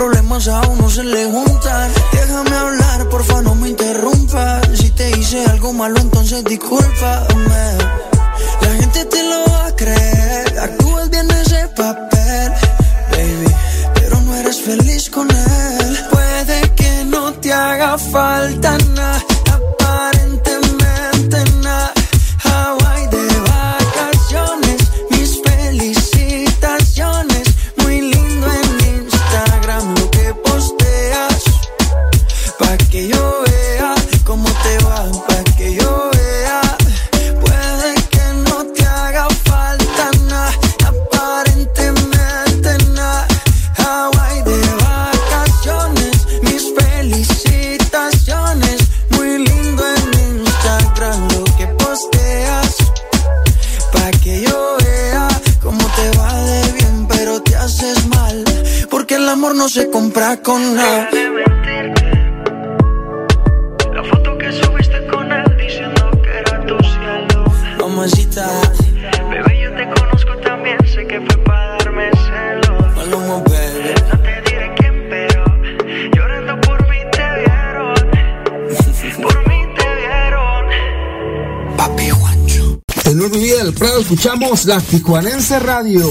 problemas 0.00 0.48
aún 0.48 0.78
no 0.78 0.88
se 0.88 1.04
le 1.04 1.26
juntan. 1.26 1.90
Déjame 2.12 2.56
hablar, 2.56 3.06
porfa, 3.10 3.42
no 3.42 3.54
me 3.54 3.68
interrumpas. 3.68 4.66
Si 4.74 4.88
te 4.92 5.10
hice 5.10 5.44
algo 5.44 5.74
malo, 5.74 6.00
entonces 6.00 6.42
discúlpame. 6.42 7.64
La 8.62 8.70
gente 8.80 9.04
te 9.04 9.22
lo 9.30 9.44
va 9.52 9.66
a 9.66 9.76
creer. 9.76 10.58
Actúas 10.58 11.10
bien 11.10 11.30
ese 11.42 11.68
papel, 11.76 12.50
baby. 13.10 13.54
Pero 13.96 14.20
no 14.22 14.34
eres 14.36 14.58
feliz 14.62 15.10
con 15.10 15.30
él. 15.30 15.98
Puede 16.10 16.58
que 16.78 17.04
no 17.04 17.34
te 17.34 17.52
haga 17.52 17.98
falta 17.98 18.78
nada 18.96 19.29
con. 60.36 60.76
La 60.76 61.08
foto 64.04 64.38
que 64.38 64.52
subiste 64.52 65.04
con 65.06 65.30
él 65.32 65.56
diciendo 65.58 66.10
que 66.22 66.38
era 66.38 66.64
tu 66.66 66.78
cielo. 66.78 67.44
Mamacita, 67.80 68.46
Bebé, 69.28 69.60
yo 69.60 69.74
te 69.74 69.88
conozco 70.00 70.36
también, 70.38 70.78
sé 70.86 71.04
que 71.06 71.20
fue 71.20 71.36
para 71.44 71.76
darme 71.78 72.10
celos. 72.12 72.96
Maluma, 72.96 73.38
baby. 73.38 73.94
No 74.08 74.18
te 74.20 74.42
diré 74.50 74.72
quién, 74.76 75.06
pero 75.10 75.44
llorando 76.14 76.60
por 76.60 76.88
mí 76.88 76.98
te 77.10 77.26
vieron. 77.40 77.94
Por 79.22 79.48
mí 79.48 79.58
te 79.76 79.86
vieron. 79.96 81.76
Papi 81.76 82.10
Juancho. 82.10 82.80
En 83.04 83.18
Nuevo 83.18 83.36
Día 83.36 83.64
del 83.64 83.74
Prado 83.74 84.00
escuchamos 84.00 84.64
la 84.66 84.80
Tijuanense 84.80 85.58
Radio, 85.58 86.06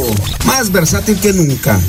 más 0.45 0.69
versátil 0.71 1.17
que 1.21 1.31
nunca. 1.31 1.79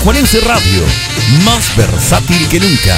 La 0.00 0.04
Tijuanense 0.04 0.40
Radio, 0.40 0.82
más 1.44 1.76
versátil 1.76 2.48
que 2.48 2.58
nunca. 2.58 2.96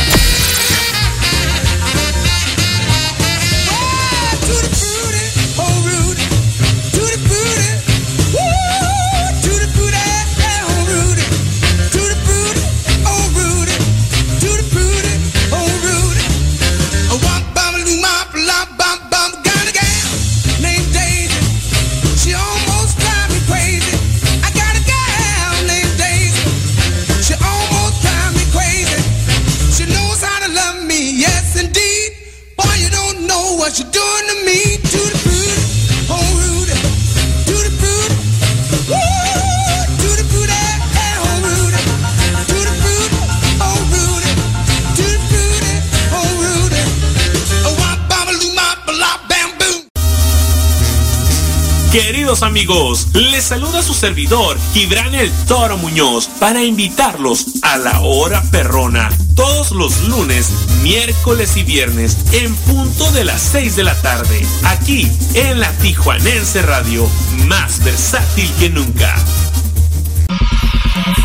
Servidor, 54.02 54.58
Gibran 54.74 55.14
el 55.14 55.30
Toro 55.46 55.78
Muñoz, 55.78 56.28
para 56.40 56.64
invitarlos 56.64 57.46
a 57.62 57.78
la 57.78 58.00
hora 58.00 58.42
perrona, 58.50 59.08
todos 59.36 59.70
los 59.70 60.08
lunes, 60.08 60.50
miércoles 60.82 61.56
y 61.56 61.62
viernes, 61.62 62.16
en 62.32 62.52
punto 62.52 63.08
de 63.12 63.24
las 63.24 63.40
6 63.40 63.76
de 63.76 63.84
la 63.84 63.94
tarde, 64.02 64.44
aquí 64.64 65.08
en 65.34 65.60
la 65.60 65.70
Tijuanense 65.74 66.62
Radio, 66.62 67.08
más 67.46 67.84
versátil 67.84 68.50
que 68.58 68.70
nunca. 68.70 69.14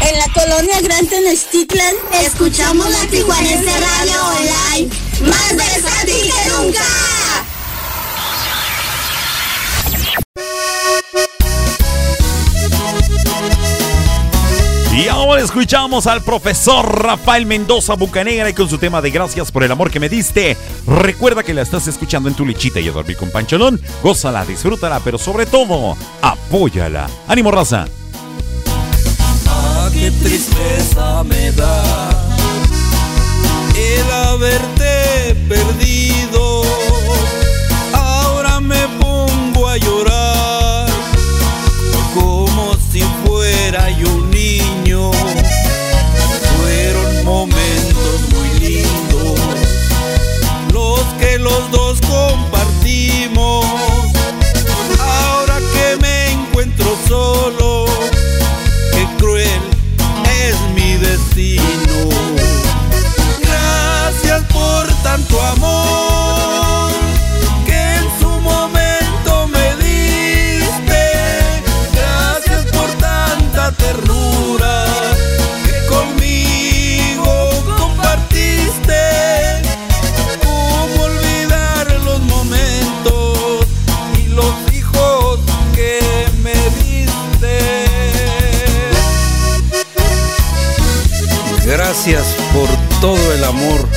En 0.02 0.20
la 0.20 0.28
colonia 0.36 0.80
Gran 0.82 1.08
Tenochtitlan 1.08 1.96
escuchamos 2.22 2.88
la 2.92 3.08
Tijuanense 3.08 3.72
Radio 3.72 4.24
Online, 4.24 4.96
más 5.28 5.56
versátil 5.56 6.32
que 6.32 6.50
nunca. 6.52 7.27
Escuchamos 15.48 16.08
al 16.08 16.22
profesor 16.24 17.04
Rafael 17.04 17.46
Mendoza 17.46 17.94
Bucanegra 17.94 18.50
y 18.50 18.54
con 18.54 18.68
su 18.68 18.78
tema 18.78 19.02
de 19.02 19.12
gracias 19.12 19.50
por 19.50 19.64
el 19.64 19.72
amor 19.72 19.90
que 19.90 19.98
me 19.98 20.10
diste. 20.10 20.58
Recuerda 20.86 21.42
que 21.42 21.54
la 21.54 21.62
estás 21.62 21.88
escuchando 21.88 22.28
en 22.28 22.36
tu 22.36 22.46
lechita 22.46 22.82
y 22.82 22.90
a 22.90 22.92
dormir 22.92 23.16
con 23.16 23.32
Pancholón. 23.32 23.80
Gózala, 24.04 24.44
disfrútala, 24.46 25.00
pero 25.00 25.18
sobre 25.18 25.46
todo, 25.46 25.96
apóyala. 26.22 27.08
¡Ánimo, 27.30 27.50
raza! 27.52 27.86
Ah, 29.48 29.90
qué 29.94 30.12
tristeza 30.12 31.24
me 31.24 31.54
da 31.54 32.12
el 33.74 34.12
haberte 34.12 35.36
perdido. 35.48 36.57
Tanto 65.18 65.42
amor 65.42 66.92
que 67.66 67.74
en 67.74 68.20
su 68.20 68.30
momento 68.40 69.48
me 69.48 69.76
diste. 69.78 71.02
Gracias 71.94 72.66
por 72.72 72.90
tanta 73.00 73.72
ternura 73.72 74.86
que 75.66 75.88
conmigo 75.88 77.50
compartiste. 77.78 79.02
¿Cómo 80.44 81.04
olvidar 81.04 81.92
los 82.06 82.20
momentos 82.22 83.66
y 84.20 84.28
los 84.28 84.54
hijos 84.72 85.40
que 85.74 86.00
me 86.44 86.54
diste? 86.84 87.86
Gracias 91.66 92.36
por 92.54 92.70
todo 93.02 93.34
el 93.34 93.44
amor 93.44 93.97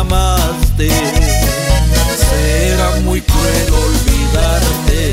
amaste. 0.00 0.88
Será 2.30 2.90
muy 3.04 3.20
cruel 3.22 3.72
olvidarte, 3.72 5.12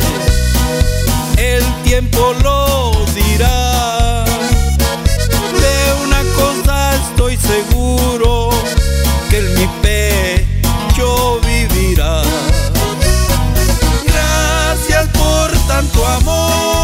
el 1.37 1.63
tiempo 1.83 2.33
lo 2.43 2.91
dirá. 3.13 4.25
De 5.63 6.03
una 6.05 6.21
cosa 6.35 6.95
estoy 6.95 7.37
seguro, 7.37 8.49
que 9.29 9.37
en 9.39 9.53
mi 9.55 9.67
pecho 9.81 11.39
vivirá. 11.45 12.21
Gracias 14.05 15.07
por 15.09 15.51
tanto 15.67 16.05
amor 16.05 16.82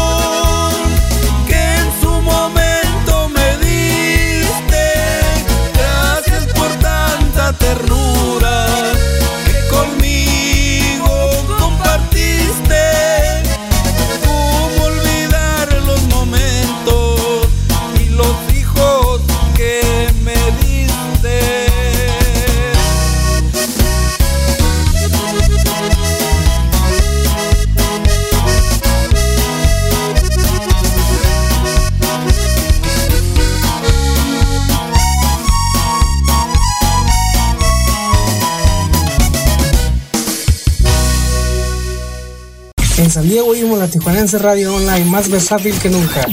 Radio 44.20 44.74
Online, 44.74 45.06
más 45.06 45.30
versátil 45.30 45.74
que 45.78 45.88
nunca. 45.88 46.26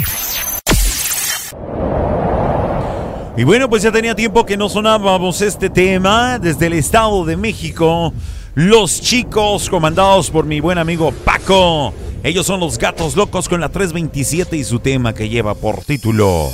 Y 3.37 3.43
bueno, 3.45 3.69
pues 3.69 3.81
ya 3.81 3.93
tenía 3.93 4.13
tiempo 4.13 4.45
que 4.45 4.57
no 4.57 4.67
sonábamos 4.67 5.41
este 5.41 5.69
tema 5.69 6.37
desde 6.37 6.67
el 6.67 6.73
Estado 6.73 7.23
de 7.23 7.37
México. 7.37 8.13
Los 8.55 8.99
chicos 8.99 9.69
comandados 9.69 10.29
por 10.29 10.45
mi 10.45 10.59
buen 10.59 10.77
amigo 10.77 11.13
Paco. 11.23 11.93
Ellos 12.23 12.45
son 12.45 12.59
los 12.59 12.77
gatos 12.77 13.15
locos 13.15 13.47
con 13.47 13.61
la 13.61 13.69
327 13.69 14.57
y 14.57 14.65
su 14.65 14.79
tema 14.79 15.13
que 15.13 15.29
lleva 15.29 15.55
por 15.55 15.85
título 15.85 16.49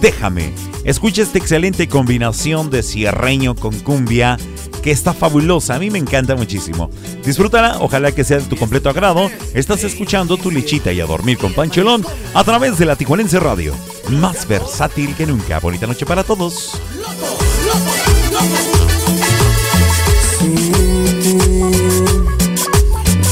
Déjame. 0.00 0.73
Escucha 0.84 1.22
esta 1.22 1.38
excelente 1.38 1.88
combinación 1.88 2.68
de 2.70 2.82
cierreño 2.82 3.54
con 3.54 3.78
cumbia 3.80 4.36
que 4.82 4.90
está 4.90 5.14
fabulosa. 5.14 5.76
A 5.76 5.78
mí 5.78 5.90
me 5.90 5.98
encanta 5.98 6.36
muchísimo. 6.36 6.90
Disfrútala, 7.24 7.78
ojalá 7.80 8.12
que 8.12 8.22
sea 8.22 8.36
de 8.38 8.44
tu 8.44 8.56
completo 8.56 8.90
agrado. 8.90 9.30
Estás 9.54 9.82
escuchando 9.82 10.36
tu 10.36 10.50
lechita 10.50 10.92
y 10.92 11.00
a 11.00 11.06
dormir 11.06 11.38
con 11.38 11.54
Pancholón 11.54 12.04
a 12.34 12.44
través 12.44 12.76
de 12.76 12.84
la 12.84 12.96
Tijuanense 12.96 13.40
Radio. 13.40 13.74
Más 14.10 14.46
versátil 14.46 15.14
que 15.14 15.26
nunca. 15.26 15.58
Bonita 15.58 15.86
noche 15.86 16.04
para 16.04 16.22
todos. 16.22 16.78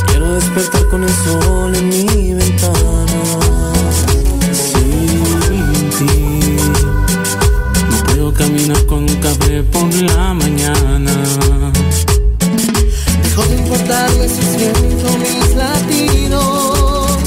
Quiero 0.07 0.35
despertar 0.35 0.89
con 0.89 1.05
el 1.05 1.11
sol 1.11 1.77
en 1.77 1.89
mi 1.91 2.33
ventana. 2.33 2.92
Puedo 8.33 8.35
caminar 8.35 8.87
con 8.87 8.99
un 9.01 9.17
café 9.17 9.63
por 9.63 9.93
la 9.95 10.35
mañana. 10.35 11.13
Dejó 13.23 13.43
de 13.45 13.57
importarme 13.57 14.29
si 14.29 14.43
siento 14.43 15.19
mis 15.19 15.55
latidos. 15.57 17.19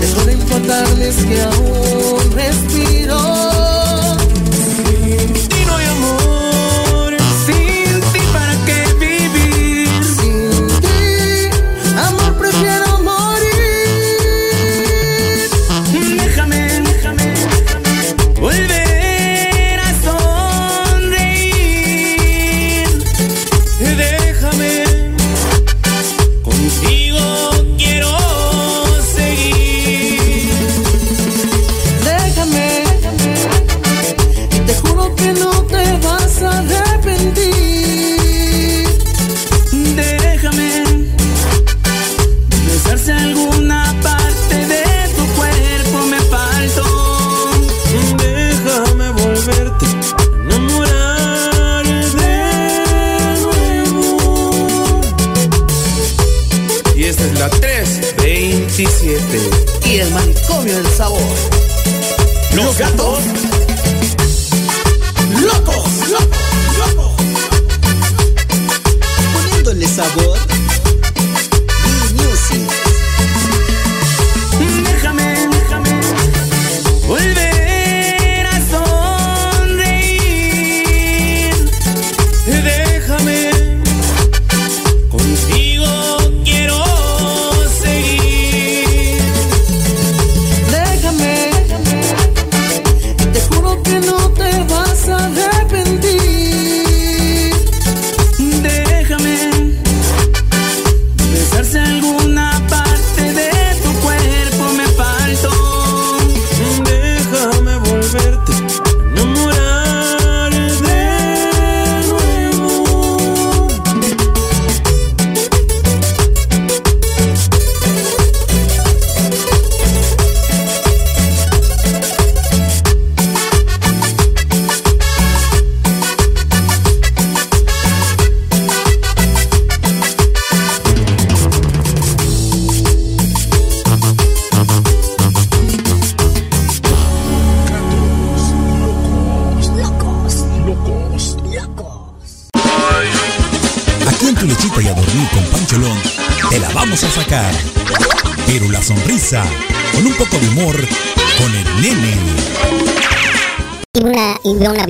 Dejó 0.00 0.24
de 0.24 0.32
importarles 0.32 1.16
que 1.16 1.42
aún 1.42 1.65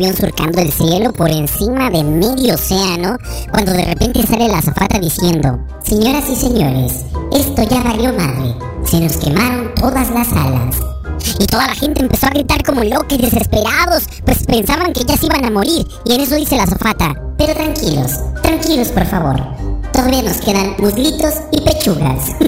avión 0.07 0.17
surcando 0.17 0.61
el 0.61 0.73
cielo 0.73 1.13
por 1.13 1.31
encima 1.31 1.91
de 1.91 2.05
medio 2.05 2.55
océano 2.55 3.17
cuando 3.51 3.73
de 3.73 3.85
repente 3.85 4.27
sale 4.27 4.49
la 4.49 4.59
azafata 4.59 4.99
diciendo, 4.99 5.59
Señoras 5.83 6.29
y 6.31 6.37
señores, 6.37 7.05
esto 7.33 7.63
ya 7.63 7.83
valió 7.83 8.13
madre. 8.13 8.55
Se 8.85 9.01
nos 9.01 9.17
quemaron 9.17 9.75
todas 9.75 10.11
las 10.11 10.33
alas. 10.33 10.77
Y 11.39 11.47
toda 11.47 11.67
la 11.67 11.75
gente 11.75 12.03
empezó 12.03 12.27
a 12.27 12.31
gritar 12.31 12.63
como 12.63 12.85
locos 12.85 13.19
desesperados, 13.19 14.05
pues 14.25 14.45
pensaban 14.45 14.93
que 14.93 15.05
ya 15.05 15.17
se 15.17 15.27
iban 15.27 15.45
a 15.45 15.51
morir. 15.51 15.87
Y 16.05 16.15
en 16.15 16.21
eso 16.21 16.37
dice 16.37 16.57
la 16.57 16.65
azafata, 16.65 17.15
pero 17.37 17.55
tranquilos, 17.55 18.13
tranquilos 18.43 18.89
por 18.89 19.07
favor. 19.07 19.41
Todavía 19.93 20.23
nos 20.23 20.37
quedan 20.39 20.77
muslitos 20.79 21.35
y 21.51 21.61
pechugas. 21.63 22.31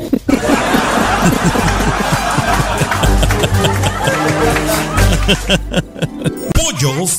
Pollos 6.54 7.18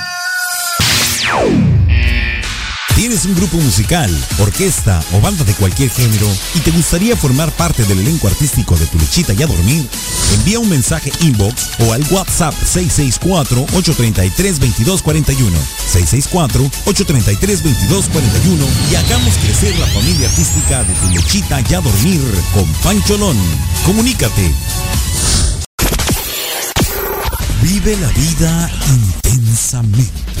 ¿Tienes 3.01 3.25
un 3.25 3.33
grupo 3.33 3.57
musical, 3.57 4.15
orquesta 4.37 5.01
o 5.13 5.21
banda 5.21 5.43
de 5.43 5.55
cualquier 5.55 5.89
género 5.89 6.27
y 6.53 6.59
te 6.59 6.69
gustaría 6.69 7.17
formar 7.17 7.51
parte 7.53 7.83
del 7.85 8.01
elenco 8.01 8.27
artístico 8.27 8.77
de 8.77 8.85
Tu 8.85 8.99
Lechita 8.99 9.33
y 9.33 9.41
a 9.41 9.47
Dormir? 9.47 9.89
Envía 10.35 10.59
un 10.59 10.69
mensaje 10.69 11.11
inbox 11.21 11.69
o 11.79 11.93
al 11.93 12.03
WhatsApp 12.11 12.53
664-833-2241. 12.53 15.49
664-833-2241 15.91 18.67
y 18.91 18.95
hagamos 18.95 19.33
crecer 19.39 19.75
la 19.79 19.87
familia 19.87 20.29
artística 20.29 20.83
de 20.83 20.93
Tu 20.93 21.09
Lechita 21.09 21.59
y 21.67 21.73
a 21.73 21.81
Dormir 21.81 22.21
con 22.53 22.71
Pancholón. 22.83 23.37
Comunícate. 23.83 24.53
Vive 27.63 27.97
la 27.97 28.09
vida 28.09 28.69
intensamente. 29.25 30.40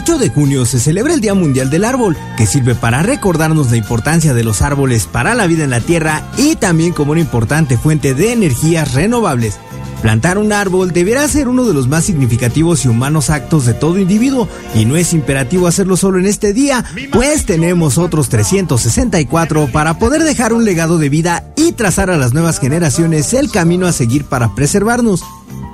28 0.00 0.18
de 0.18 0.30
junio 0.30 0.64
se 0.64 0.80
celebra 0.80 1.12
el 1.12 1.20
Día 1.20 1.34
Mundial 1.34 1.68
del 1.68 1.84
Árbol, 1.84 2.16
que 2.38 2.46
sirve 2.46 2.74
para 2.74 3.02
recordarnos 3.02 3.70
la 3.70 3.76
importancia 3.76 4.32
de 4.32 4.42
los 4.42 4.62
árboles 4.62 5.04
para 5.04 5.34
la 5.34 5.46
vida 5.46 5.64
en 5.64 5.68
la 5.68 5.80
Tierra 5.80 6.22
y 6.38 6.56
también 6.56 6.94
como 6.94 7.12
una 7.12 7.20
importante 7.20 7.76
fuente 7.76 8.14
de 8.14 8.32
energías 8.32 8.94
renovables. 8.94 9.58
Plantar 10.00 10.38
un 10.38 10.54
árbol 10.54 10.92
deberá 10.92 11.28
ser 11.28 11.48
uno 11.48 11.66
de 11.66 11.74
los 11.74 11.86
más 11.86 12.04
significativos 12.04 12.86
y 12.86 12.88
humanos 12.88 13.28
actos 13.28 13.66
de 13.66 13.74
todo 13.74 13.98
individuo, 13.98 14.48
y 14.74 14.86
no 14.86 14.96
es 14.96 15.12
imperativo 15.12 15.66
hacerlo 15.66 15.98
solo 15.98 16.18
en 16.18 16.24
este 16.24 16.54
día, 16.54 16.82
pues 17.12 17.44
tenemos 17.44 17.98
otros 17.98 18.30
364 18.30 19.68
para 19.70 19.98
poder 19.98 20.22
dejar 20.22 20.54
un 20.54 20.64
legado 20.64 20.96
de 20.96 21.10
vida 21.10 21.44
y 21.56 21.72
trazar 21.72 22.08
a 22.08 22.16
las 22.16 22.32
nuevas 22.32 22.58
generaciones 22.58 23.34
el 23.34 23.50
camino 23.50 23.86
a 23.86 23.92
seguir 23.92 24.24
para 24.24 24.54
preservarnos. 24.54 25.22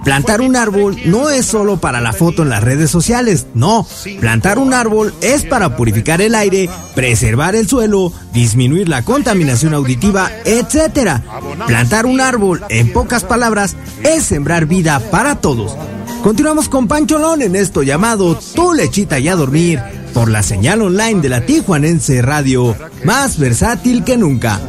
Plantar 0.07 0.41
un 0.41 0.55
árbol 0.55 0.97
no 1.07 1.31
es 1.31 1.47
solo 1.47 1.79
para 1.79 2.01
la 2.01 2.13
foto 2.13 2.43
en 2.43 2.49
las 2.49 2.63
redes 2.63 2.93
sociales, 2.93 3.47
no. 3.55 3.85
Plantar 4.21 4.61
un 4.61 4.73
árbol 4.73 5.13
es 5.21 5.45
para 5.45 5.77
purificar 5.77 6.21
el 6.21 6.37
aire, 6.37 6.71
preservar 6.95 7.57
el 7.57 7.69
suelo, 7.69 8.13
disminuir 8.33 8.89
la 8.89 9.03
contaminación 9.03 9.75
auditiva, 9.75 10.31
etc. 10.45 11.23
Plantar 11.67 12.07
un 12.07 12.21
árbol, 12.21 12.63
en 12.69 12.93
pocas 12.93 13.25
palabras, 13.25 13.75
es 14.05 14.23
sembrar 14.23 14.67
vida 14.67 15.01
para 15.11 15.41
todos. 15.41 15.77
Continuamos 16.23 16.69
con 16.69 16.87
Pancholón 16.87 17.43
en 17.43 17.57
esto 17.57 17.83
llamado 17.83 18.39
Tu 18.55 18.75
lechita 18.75 19.19
y 19.19 19.27
a 19.27 19.35
dormir 19.35 19.81
por 20.15 20.31
la 20.31 20.43
señal 20.43 20.83
online 20.83 21.21
de 21.21 21.29
la 21.29 21.45
Tijuanense 21.45 22.23
Radio, 22.23 22.77
más 23.05 23.39
versátil 23.39 24.05
que 24.05 24.17
nunca. 24.17 24.61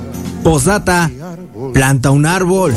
Posdata, 0.44 1.12
planta 1.74 2.10
un 2.10 2.26
árbol. 2.26 2.76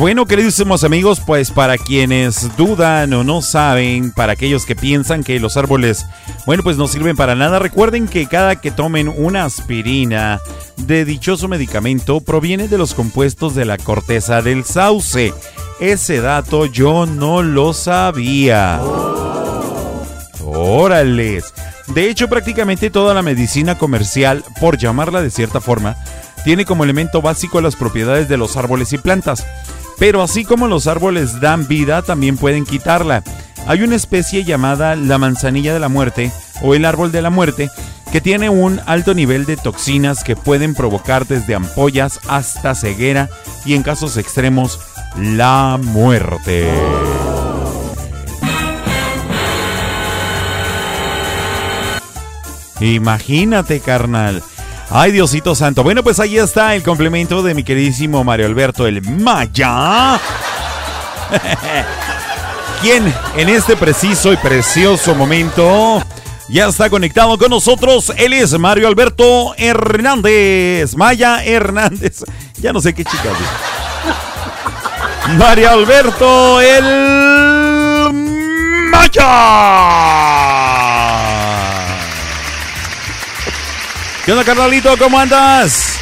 Bueno, 0.00 0.24
queridísimos 0.24 0.82
amigos, 0.82 1.20
pues 1.20 1.50
para 1.50 1.76
quienes 1.76 2.56
dudan 2.56 3.12
o 3.12 3.22
no 3.22 3.42
saben, 3.42 4.12
para 4.12 4.32
aquellos 4.32 4.64
que 4.64 4.74
piensan 4.74 5.22
que 5.22 5.38
los 5.38 5.58
árboles, 5.58 6.06
bueno, 6.46 6.62
pues 6.62 6.78
no 6.78 6.88
sirven 6.88 7.16
para 7.16 7.34
nada, 7.34 7.58
recuerden 7.58 8.08
que 8.08 8.26
cada 8.26 8.56
que 8.56 8.70
tomen 8.70 9.08
una 9.08 9.44
aspirina 9.44 10.40
de 10.78 11.04
dichoso 11.04 11.48
medicamento 11.48 12.22
proviene 12.22 12.66
de 12.66 12.78
los 12.78 12.94
compuestos 12.94 13.54
de 13.54 13.66
la 13.66 13.76
corteza 13.76 14.40
del 14.40 14.64
sauce. 14.64 15.34
Ese 15.80 16.22
dato 16.22 16.64
yo 16.64 17.04
no 17.04 17.42
lo 17.42 17.74
sabía. 17.74 18.80
Órales. 20.42 21.52
De 21.88 22.08
hecho, 22.08 22.26
prácticamente 22.26 22.88
toda 22.88 23.12
la 23.12 23.20
medicina 23.20 23.76
comercial, 23.76 24.44
por 24.62 24.78
llamarla 24.78 25.20
de 25.20 25.30
cierta 25.30 25.60
forma, 25.60 25.98
tiene 26.42 26.64
como 26.64 26.84
elemento 26.84 27.20
básico 27.20 27.60
las 27.60 27.76
propiedades 27.76 28.30
de 28.30 28.38
los 28.38 28.56
árboles 28.56 28.94
y 28.94 28.98
plantas. 28.98 29.44
Pero 30.00 30.22
así 30.22 30.44
como 30.46 30.66
los 30.66 30.86
árboles 30.86 31.40
dan 31.40 31.68
vida, 31.68 32.00
también 32.00 32.38
pueden 32.38 32.64
quitarla. 32.64 33.22
Hay 33.66 33.82
una 33.82 33.96
especie 33.96 34.44
llamada 34.44 34.96
la 34.96 35.18
manzanilla 35.18 35.74
de 35.74 35.78
la 35.78 35.90
muerte 35.90 36.32
o 36.62 36.74
el 36.74 36.86
árbol 36.86 37.12
de 37.12 37.20
la 37.20 37.28
muerte 37.28 37.68
que 38.10 38.22
tiene 38.22 38.48
un 38.48 38.80
alto 38.86 39.12
nivel 39.12 39.44
de 39.44 39.58
toxinas 39.58 40.24
que 40.24 40.36
pueden 40.36 40.74
provocar 40.74 41.26
desde 41.26 41.54
ampollas 41.54 42.18
hasta 42.28 42.74
ceguera 42.74 43.28
y 43.66 43.74
en 43.74 43.82
casos 43.82 44.16
extremos 44.16 44.80
la 45.16 45.78
muerte. 45.80 46.66
Imagínate, 52.80 53.80
carnal. 53.80 54.42
Ay, 54.92 55.12
Diosito 55.12 55.54
Santo. 55.54 55.84
Bueno, 55.84 56.02
pues 56.02 56.18
ahí 56.18 56.36
está 56.36 56.74
el 56.74 56.82
complemento 56.82 57.44
de 57.44 57.54
mi 57.54 57.62
queridísimo 57.62 58.24
Mario 58.24 58.46
Alberto 58.46 58.88
el 58.88 59.00
Maya. 59.02 60.20
Quien 62.82 63.14
en 63.36 63.48
este 63.48 63.76
preciso 63.76 64.32
y 64.32 64.36
precioso 64.36 65.14
momento 65.14 66.02
ya 66.48 66.66
está 66.66 66.90
conectado 66.90 67.38
con 67.38 67.50
nosotros. 67.50 68.12
Él 68.16 68.32
es 68.32 68.58
Mario 68.58 68.88
Alberto 68.88 69.54
Hernández. 69.56 70.96
Maya 70.96 71.44
Hernández. 71.44 72.24
Ya 72.60 72.74
no 72.74 72.80
sé 72.82 72.92
qué 72.92 73.04
chica. 73.04 73.30
es. 73.30 73.38
Mario 75.38 75.70
Alberto 75.70 76.60
el 76.60 78.12
Maya. 78.90 80.69
¿Qué 84.30 84.34
onda, 84.34 84.44
carnalito? 84.44 84.96
¿Cómo 84.96 85.18
andas? 85.18 85.98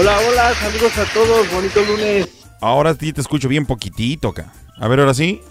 Hola, 0.00 0.16
hola, 0.26 0.54
saludos 0.54 0.96
a 0.96 1.04
todos, 1.12 1.52
bonito 1.52 1.82
lunes. 1.82 2.26
Ahora 2.62 2.94
sí 2.98 3.12
te 3.12 3.20
escucho 3.20 3.46
bien 3.46 3.66
poquitito 3.66 4.28
acá. 4.28 4.54
A 4.80 4.88
ver, 4.88 5.00
ahora 5.00 5.12
sí. 5.12 5.42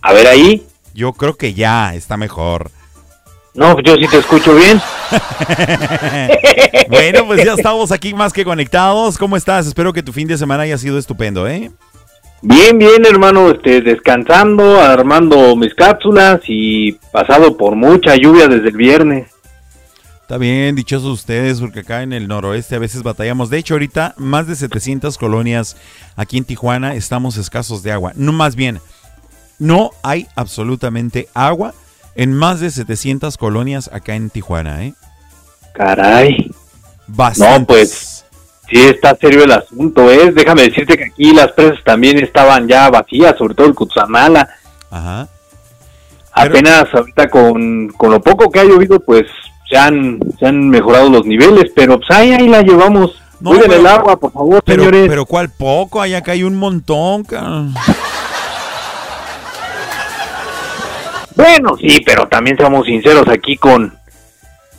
A 0.00 0.12
ver 0.12 0.28
ahí. 0.28 0.64
Yo 0.94 1.14
creo 1.14 1.34
que 1.34 1.54
ya 1.54 1.96
está 1.96 2.16
mejor. 2.16 2.70
No, 3.54 3.80
yo 3.80 3.96
sí 3.96 4.06
te 4.06 4.18
escucho 4.18 4.54
bien. 4.54 4.80
bueno, 6.88 7.26
pues 7.26 7.44
ya 7.44 7.54
estamos 7.54 7.90
aquí 7.90 8.14
más 8.14 8.32
que 8.32 8.44
conectados. 8.44 9.18
¿Cómo 9.18 9.36
estás? 9.36 9.66
Espero 9.66 9.92
que 9.92 10.04
tu 10.04 10.12
fin 10.12 10.28
de 10.28 10.38
semana 10.38 10.62
haya 10.62 10.78
sido 10.78 10.96
estupendo, 10.96 11.48
¿eh? 11.48 11.72
Bien, 12.40 12.78
bien, 12.78 13.04
hermano, 13.04 13.50
este, 13.50 13.80
descansando, 13.80 14.80
armando 14.80 15.56
mis 15.56 15.74
cápsulas 15.74 16.38
y 16.46 16.92
pasado 17.10 17.56
por 17.56 17.74
mucha 17.74 18.14
lluvia 18.14 18.46
desde 18.46 18.68
el 18.68 18.76
viernes. 18.76 19.26
Está 20.28 20.36
bien, 20.36 20.76
dichosos 20.76 21.08
ustedes, 21.08 21.58
porque 21.58 21.80
acá 21.80 22.02
en 22.02 22.12
el 22.12 22.28
noroeste 22.28 22.74
a 22.76 22.78
veces 22.78 23.02
batallamos. 23.02 23.48
De 23.48 23.56
hecho, 23.56 23.72
ahorita 23.72 24.12
más 24.18 24.46
de 24.46 24.56
700 24.56 25.16
colonias 25.16 25.74
aquí 26.16 26.36
en 26.36 26.44
Tijuana 26.44 26.92
estamos 26.94 27.38
escasos 27.38 27.82
de 27.82 27.92
agua. 27.92 28.12
No, 28.14 28.32
más 28.32 28.54
bien, 28.54 28.78
no 29.58 29.90
hay 30.02 30.28
absolutamente 30.36 31.30
agua 31.32 31.72
en 32.14 32.34
más 32.34 32.60
de 32.60 32.70
700 32.70 33.38
colonias 33.38 33.88
acá 33.90 34.16
en 34.16 34.28
Tijuana, 34.28 34.84
¿eh? 34.84 34.92
Caray. 35.72 36.50
No, 37.38 37.64
pues 37.64 38.26
sí 38.68 38.80
está 38.80 39.16
serio 39.16 39.44
el 39.44 39.52
asunto, 39.52 40.10
¿eh? 40.10 40.30
Déjame 40.30 40.64
decirte 40.64 40.98
que 40.98 41.04
aquí 41.04 41.32
las 41.32 41.52
presas 41.52 41.82
también 41.84 42.22
estaban 42.22 42.68
ya 42.68 42.90
vacías, 42.90 43.34
sobre 43.38 43.54
todo 43.54 43.68
el 43.68 43.74
Cutzamala. 43.74 44.46
Ajá. 44.90 45.26
Apenas 46.32 46.84
ahorita 46.92 47.30
con, 47.30 47.88
con 47.96 48.10
lo 48.10 48.20
poco 48.20 48.50
que 48.50 48.60
ha 48.60 48.64
llovido, 48.64 49.00
pues 49.00 49.24
se 49.70 49.76
han, 49.76 50.18
se 50.38 50.46
han 50.46 50.68
mejorado 50.70 51.10
los 51.10 51.26
niveles, 51.26 51.70
pero 51.74 51.98
pues 51.98 52.10
ahí, 52.10 52.32
ahí 52.32 52.48
la 52.48 52.62
llevamos. 52.62 53.20
No, 53.40 53.50
Cuiden 53.50 53.68
pero- 53.68 53.80
el 53.80 53.86
agua, 53.86 54.16
por 54.18 54.32
favor, 54.32 54.62
Pero, 54.64 54.82
señores. 54.84 55.08
pero 55.08 55.26
¿cuál 55.26 55.48
poco? 55.50 56.00
Allá 56.02 56.18
acá 56.18 56.32
hay 56.32 56.42
un 56.42 56.56
montón, 56.56 57.24
Bueno, 61.36 61.76
sí, 61.80 62.00
pero 62.04 62.26
también 62.26 62.56
seamos 62.56 62.84
sinceros 62.84 63.28
aquí 63.28 63.56
con, 63.56 63.96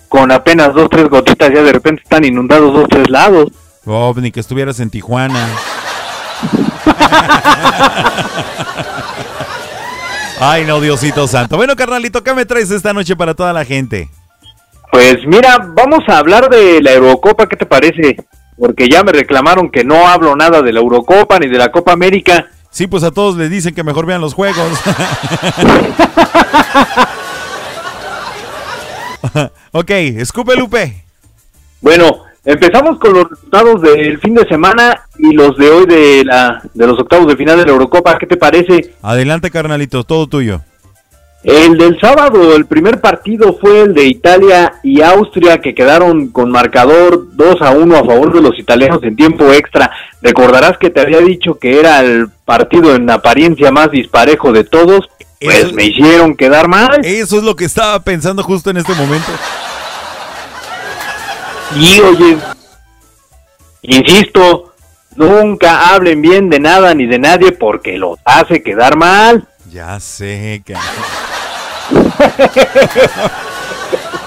con 0.09 0.29
apenas 0.31 0.73
dos, 0.73 0.89
tres 0.89 1.07
gotitas 1.07 1.49
ya 1.53 1.61
de 1.63 1.71
repente 1.71 2.01
están 2.03 2.25
inundados 2.25 2.73
dos, 2.73 2.85
tres 2.89 3.09
lados. 3.09 3.47
Oh, 3.85 4.13
ni 4.17 4.29
que 4.31 4.41
estuvieras 4.41 4.79
en 4.81 4.89
Tijuana. 4.89 5.47
Ay, 10.41 10.65
no, 10.65 10.79
Diosito 10.81 11.27
Santo. 11.27 11.55
Bueno, 11.57 11.75
carnalito, 11.75 12.23
¿qué 12.23 12.33
me 12.33 12.45
traes 12.45 12.71
esta 12.71 12.93
noche 12.93 13.15
para 13.15 13.33
toda 13.35 13.51
la 13.53 13.63
gente? 13.65 14.09
Pues 14.91 15.17
mira, 15.27 15.69
vamos 15.75 15.99
a 16.07 16.17
hablar 16.17 16.49
de 16.49 16.81
la 16.81 16.93
Eurocopa, 16.93 17.47
¿qué 17.47 17.55
te 17.55 17.65
parece? 17.65 18.17
Porque 18.57 18.89
ya 18.89 19.03
me 19.03 19.11
reclamaron 19.11 19.69
que 19.69 19.83
no 19.83 20.07
hablo 20.07 20.35
nada 20.35 20.61
de 20.61 20.73
la 20.73 20.79
Eurocopa 20.79 21.39
ni 21.39 21.47
de 21.47 21.57
la 21.57 21.71
Copa 21.71 21.93
América. 21.93 22.47
Sí, 22.71 22.87
pues 22.87 23.03
a 23.03 23.11
todos 23.11 23.37
les 23.37 23.49
dicen 23.49 23.75
que 23.75 23.83
mejor 23.83 24.05
vean 24.05 24.21
los 24.21 24.33
juegos. 24.33 24.67
ok, 29.71 29.89
escupe 29.89 30.55
Lupe. 30.55 31.03
Bueno, 31.81 32.23
empezamos 32.43 32.99
con 32.99 33.13
los 33.13 33.29
resultados 33.29 33.81
del 33.81 34.19
fin 34.19 34.33
de 34.33 34.47
semana 34.47 35.03
y 35.17 35.33
los 35.33 35.57
de 35.57 35.69
hoy 35.69 35.85
de 35.85 36.23
la 36.25 36.61
de 36.73 36.87
los 36.87 36.99
octavos 36.99 37.27
de 37.27 37.37
final 37.37 37.57
de 37.57 37.65
la 37.65 37.71
Eurocopa, 37.71 38.17
¿qué 38.17 38.25
te 38.25 38.37
parece? 38.37 38.95
Adelante, 39.01 39.51
carnalito, 39.51 40.03
todo 40.03 40.27
tuyo. 40.27 40.61
El 41.43 41.77
del 41.77 41.97
sábado, 42.01 42.53
el 42.55 42.65
primer 42.65 42.99
partido 42.99 43.57
fue 43.59 43.81
el 43.83 43.93
de 43.93 44.03
Italia 44.05 44.73
y 44.83 45.01
Austria 45.01 45.59
que 45.59 45.73
quedaron 45.73 46.27
con 46.31 46.51
marcador 46.51 47.27
2 47.33 47.61
a 47.61 47.71
1 47.71 47.95
a 47.95 48.03
favor 48.03 48.33
de 48.33 48.41
los 48.41 48.59
italianos 48.59 49.01
en 49.03 49.15
tiempo 49.15 49.49
extra. 49.53 49.89
Recordarás 50.21 50.77
que 50.77 50.89
te 50.89 50.99
había 50.99 51.19
dicho 51.19 51.57
que 51.57 51.79
era 51.79 52.01
el 52.01 52.27
partido 52.43 52.93
en 52.93 53.09
apariencia 53.09 53.71
más 53.71 53.89
disparejo 53.89 54.51
de 54.51 54.65
todos. 54.65 55.07
Pues 55.39 55.59
Eso- 55.59 55.73
me 55.73 55.85
hicieron 55.85 56.35
quedar 56.35 56.67
mal. 56.67 56.99
Eso 57.03 57.37
es 57.37 57.43
lo 57.43 57.55
que 57.55 57.63
estaba 57.63 58.01
pensando 58.03 58.43
justo 58.43 58.69
en 58.71 58.77
este 58.77 58.93
momento. 58.93 59.31
Y 61.77 62.01
oye, 62.01 62.37
insisto, 63.83 64.73
nunca 65.15 65.93
hablen 65.93 66.21
bien 66.21 66.49
de 66.49 66.59
nada 66.59 66.93
ni 66.93 67.05
de 67.05 67.19
nadie 67.19 67.53
porque 67.53 67.97
los 67.97 68.19
hace 68.25 68.61
quedar 68.61 68.97
mal. 68.97 69.47
Ya 69.71 69.99
sé, 69.99 70.61
que... 70.65 70.73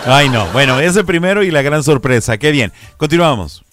Ay, 0.06 0.28
no. 0.28 0.46
Bueno, 0.52 0.80
ese 0.80 1.04
primero 1.04 1.42
y 1.42 1.50
la 1.50 1.62
gran 1.62 1.82
sorpresa. 1.82 2.38
Qué 2.38 2.50
bien. 2.50 2.72
Continuamos. 2.96 3.64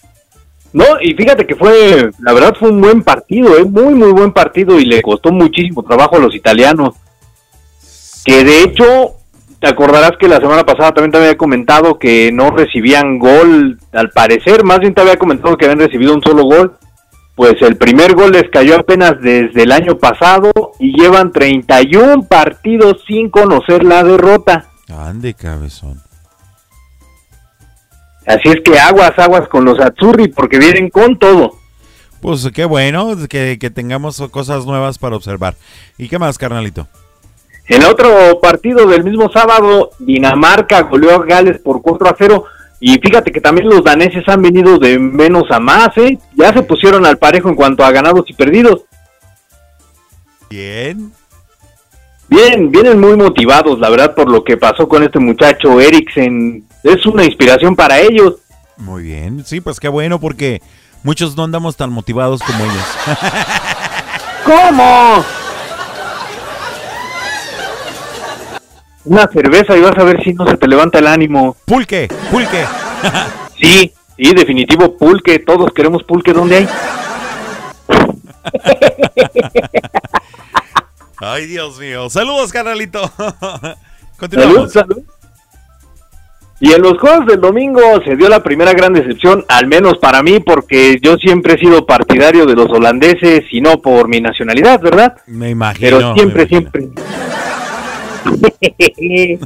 No, 0.72 0.84
y 1.00 1.14
fíjate 1.14 1.46
que 1.46 1.56
fue, 1.56 2.10
la 2.20 2.32
verdad 2.32 2.54
fue 2.58 2.70
un 2.70 2.80
buen 2.80 3.02
partido, 3.02 3.58
¿eh? 3.58 3.64
muy, 3.64 3.94
muy 3.94 4.12
buen 4.12 4.32
partido 4.32 4.78
y 4.78 4.84
le 4.84 5.02
costó 5.02 5.32
muchísimo 5.32 5.82
trabajo 5.82 6.16
a 6.16 6.20
los 6.20 6.34
italianos. 6.34 6.94
Que 8.24 8.44
de 8.44 8.62
hecho, 8.62 9.16
te 9.60 9.68
acordarás 9.68 10.12
que 10.20 10.28
la 10.28 10.36
semana 10.36 10.64
pasada 10.64 10.92
también 10.92 11.10
te 11.10 11.18
había 11.18 11.36
comentado 11.36 11.98
que 11.98 12.30
no 12.32 12.50
recibían 12.50 13.18
gol, 13.18 13.80
al 13.92 14.10
parecer, 14.10 14.62
más 14.62 14.78
bien 14.78 14.94
te 14.94 15.00
había 15.00 15.16
comentado 15.16 15.56
que 15.56 15.64
habían 15.64 15.80
recibido 15.80 16.14
un 16.14 16.22
solo 16.22 16.44
gol. 16.44 16.76
Pues 17.40 17.54
el 17.62 17.78
primer 17.78 18.14
gol 18.14 18.32
les 18.32 18.50
cayó 18.50 18.80
apenas 18.80 19.18
desde 19.18 19.62
el 19.62 19.72
año 19.72 19.96
pasado 19.96 20.52
y 20.78 20.92
llevan 20.92 21.32
31 21.32 22.24
partidos 22.24 23.02
sin 23.06 23.30
conocer 23.30 23.82
la 23.82 24.04
derrota. 24.04 24.66
Ande, 24.94 25.32
cabezón. 25.32 26.02
Así 28.26 28.50
es 28.50 28.56
que 28.62 28.78
aguas, 28.78 29.18
aguas 29.18 29.48
con 29.48 29.64
los 29.64 29.80
Azzurri 29.80 30.28
porque 30.28 30.58
vienen 30.58 30.90
con 30.90 31.18
todo. 31.18 31.56
Pues 32.20 32.46
qué 32.54 32.66
bueno 32.66 33.16
que, 33.26 33.56
que 33.58 33.70
tengamos 33.70 34.20
cosas 34.30 34.66
nuevas 34.66 34.98
para 34.98 35.16
observar. 35.16 35.54
¿Y 35.96 36.10
qué 36.10 36.18
más, 36.18 36.36
carnalito? 36.36 36.88
En 37.68 37.84
otro 37.84 38.38
partido 38.42 38.86
del 38.86 39.02
mismo 39.02 39.30
sábado, 39.32 39.92
Dinamarca 39.98 40.82
goleó 40.82 41.14
a 41.14 41.24
Gales 41.24 41.58
por 41.60 41.80
4 41.80 42.06
a 42.06 42.16
0. 42.18 42.44
Y 42.80 42.98
fíjate 42.98 43.30
que 43.30 43.42
también 43.42 43.68
los 43.68 43.84
daneses 43.84 44.26
han 44.26 44.40
venido 44.40 44.78
de 44.78 44.98
menos 44.98 45.44
a 45.50 45.60
más, 45.60 45.90
¿eh? 45.98 46.18
Ya 46.34 46.52
se 46.52 46.62
pusieron 46.62 47.04
al 47.04 47.18
parejo 47.18 47.50
en 47.50 47.54
cuanto 47.54 47.84
a 47.84 47.92
ganados 47.92 48.24
y 48.28 48.32
perdidos. 48.32 48.82
Bien. 50.48 51.12
Bien, 52.28 52.70
vienen 52.70 52.98
muy 52.98 53.16
motivados, 53.16 53.78
la 53.80 53.90
verdad, 53.90 54.14
por 54.14 54.30
lo 54.30 54.42
que 54.42 54.56
pasó 54.56 54.88
con 54.88 55.02
este 55.02 55.18
muchacho 55.18 55.78
Eriksen. 55.78 56.64
Es 56.82 57.04
una 57.04 57.24
inspiración 57.24 57.76
para 57.76 58.00
ellos. 58.00 58.36
Muy 58.78 59.02
bien. 59.02 59.44
Sí, 59.44 59.60
pues 59.60 59.78
qué 59.78 59.88
bueno 59.88 60.18
porque 60.18 60.62
muchos 61.02 61.36
no 61.36 61.44
andamos 61.44 61.76
tan 61.76 61.90
motivados 61.90 62.40
como 62.40 62.64
ellos. 62.64 62.84
¿Cómo? 64.44 65.24
Una 69.04 69.26
cerveza 69.28 69.76
y 69.76 69.80
vas 69.80 69.96
a 69.96 70.04
ver 70.04 70.22
si 70.22 70.34
no 70.34 70.46
se 70.46 70.56
te 70.56 70.68
levanta 70.68 70.98
el 70.98 71.06
ánimo. 71.06 71.56
Pulque, 71.64 72.08
pulque. 72.30 72.64
Sí, 73.60 73.92
sí, 74.16 74.32
definitivo 74.34 74.96
pulque. 74.96 75.38
Todos 75.40 75.70
queremos 75.74 76.02
pulque. 76.04 76.32
¿Dónde 76.32 76.56
hay? 76.56 76.68
Ay, 81.18 81.46
Dios 81.46 81.78
mío. 81.78 82.08
Saludos, 82.08 82.52
carnalito. 82.52 83.06
Salud, 83.18 83.76
Continuamos. 84.16 84.72
salud. 84.72 85.02
Y 86.60 86.72
en 86.72 86.82
los 86.82 86.98
juegos 86.98 87.26
del 87.26 87.40
domingo 87.40 87.80
se 88.04 88.16
dio 88.16 88.28
la 88.28 88.42
primera 88.42 88.72
gran 88.72 88.92
decepción, 88.92 89.44
al 89.48 89.66
menos 89.66 89.94
para 89.98 90.22
mí, 90.22 90.40
porque 90.40 90.98
yo 91.02 91.16
siempre 91.16 91.54
he 91.54 91.58
sido 91.58 91.86
partidario 91.86 92.44
de 92.44 92.54
los 92.54 92.68
holandeses 92.70 93.44
y 93.50 93.62
no 93.62 93.80
por 93.80 94.08
mi 94.08 94.20
nacionalidad, 94.20 94.78
¿verdad? 94.80 95.16
Me 95.26 95.50
imagino. 95.50 95.96
Pero 95.98 96.14
siempre, 96.14 96.42
imagino. 96.42 96.70
siempre. 96.70 96.88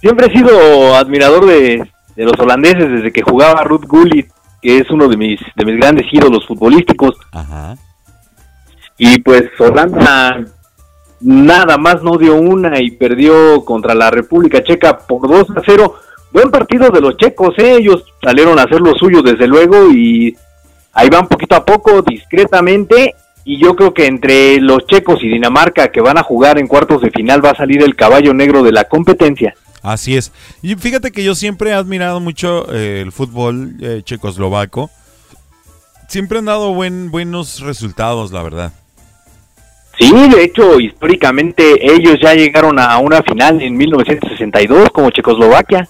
siempre 0.00 0.26
he 0.26 0.36
sido 0.36 0.94
admirador 0.96 1.46
de, 1.46 1.88
de 2.16 2.24
los 2.24 2.38
holandeses 2.38 2.90
desde 2.90 3.12
que 3.12 3.22
jugaba 3.22 3.64
Ruth 3.64 3.86
Gullit, 3.86 4.28
que 4.62 4.78
es 4.78 4.90
uno 4.90 5.08
de 5.08 5.16
mis, 5.16 5.40
de 5.56 5.64
mis 5.64 5.76
grandes 5.76 6.06
ídolos 6.12 6.46
futbolísticos. 6.46 7.16
Ajá. 7.32 7.76
Y 8.98 9.18
pues 9.20 9.44
Holanda 9.58 10.44
nada 11.20 11.78
más 11.78 12.02
no 12.02 12.16
dio 12.16 12.36
una 12.36 12.80
y 12.80 12.92
perdió 12.92 13.64
contra 13.64 13.94
la 13.94 14.10
República 14.10 14.62
Checa 14.62 14.98
por 14.98 15.28
2 15.28 15.50
a 15.56 15.62
0. 15.64 15.94
Buen 16.32 16.50
partido 16.50 16.90
de 16.90 17.00
los 17.00 17.16
checos, 17.16 17.54
¿eh? 17.58 17.76
ellos 17.78 18.04
salieron 18.22 18.58
a 18.58 18.64
hacer 18.64 18.80
lo 18.80 18.94
suyo 18.94 19.22
desde 19.22 19.46
luego 19.46 19.90
y 19.90 20.36
ahí 20.92 21.08
van 21.08 21.28
poquito 21.28 21.54
a 21.56 21.64
poco, 21.64 22.02
discretamente. 22.02 23.14
Y 23.44 23.62
yo 23.62 23.76
creo 23.76 23.92
que 23.92 24.06
entre 24.06 24.58
los 24.60 24.86
checos 24.86 25.22
y 25.22 25.28
Dinamarca 25.28 25.88
que 25.88 26.00
van 26.00 26.18
a 26.18 26.22
jugar 26.22 26.58
en 26.58 26.66
cuartos 26.66 27.02
de 27.02 27.10
final 27.10 27.44
va 27.44 27.50
a 27.50 27.56
salir 27.56 27.82
el 27.82 27.94
caballo 27.94 28.32
negro 28.32 28.62
de 28.62 28.72
la 28.72 28.84
competencia. 28.84 29.54
Así 29.82 30.16
es. 30.16 30.32
Y 30.62 30.74
fíjate 30.76 31.12
que 31.12 31.22
yo 31.22 31.34
siempre 31.34 31.70
he 31.70 31.74
admirado 31.74 32.18
mucho 32.18 32.72
eh, 32.72 33.02
el 33.02 33.12
fútbol 33.12 33.74
eh, 33.82 34.00
checoslovaco. 34.02 34.90
Siempre 36.08 36.38
han 36.38 36.46
dado 36.46 36.72
buen, 36.72 37.10
buenos 37.10 37.60
resultados, 37.60 38.32
la 38.32 38.42
verdad. 38.42 38.72
Sí, 39.98 40.10
de 40.10 40.42
hecho, 40.42 40.80
históricamente 40.80 41.94
ellos 41.94 42.18
ya 42.20 42.34
llegaron 42.34 42.78
a 42.78 42.98
una 42.98 43.22
final 43.22 43.60
en 43.62 43.76
1962 43.76 44.90
como 44.90 45.10
Checoslovaquia. 45.10 45.88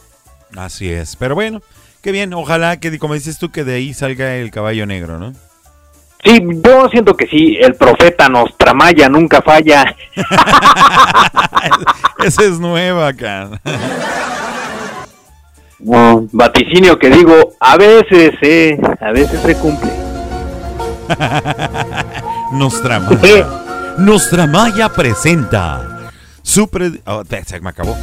Así 0.56 0.90
es. 0.90 1.16
Pero 1.16 1.34
bueno, 1.34 1.62
qué 2.02 2.12
bien. 2.12 2.34
Ojalá 2.34 2.78
que, 2.78 2.98
como 2.98 3.14
dices 3.14 3.38
tú, 3.38 3.50
que 3.50 3.64
de 3.64 3.76
ahí 3.76 3.94
salga 3.94 4.36
el 4.36 4.50
caballo 4.50 4.86
negro, 4.86 5.18
¿no? 5.18 5.32
Sí, 6.24 6.40
yo 6.64 6.88
siento 6.88 7.14
que 7.16 7.26
sí, 7.26 7.58
el 7.60 7.74
profeta 7.74 8.30
Nostramaya 8.30 9.10
nunca 9.10 9.42
falla. 9.42 9.94
Esa 12.24 12.44
es 12.44 12.58
nueva 12.58 13.12
un 15.80 16.30
vaticinio 16.32 16.98
que 16.98 17.10
digo, 17.10 17.52
a 17.60 17.76
veces, 17.76 18.32
eh, 18.40 18.78
a 19.00 19.12
veces 19.12 19.38
se 19.42 19.54
cumple. 19.56 19.90
Nostramaya. 22.52 23.46
Nostramaya 23.98 24.88
presenta 24.88 26.10
su 26.42 26.68
pre- 26.68 27.02
oh, 27.04 27.22
se 27.46 27.60
me 27.60 27.68
acabó. 27.68 27.96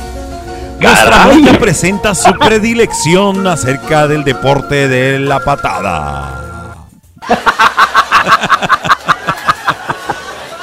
Nostramaya 0.79 1.57
presenta 1.59 2.13
su 2.13 2.31
predilección 2.37 3.47
acerca 3.47 4.07
del 4.07 4.23
deporte 4.23 4.87
de 4.87 5.17
la 5.19 5.39
patada. 5.39 6.37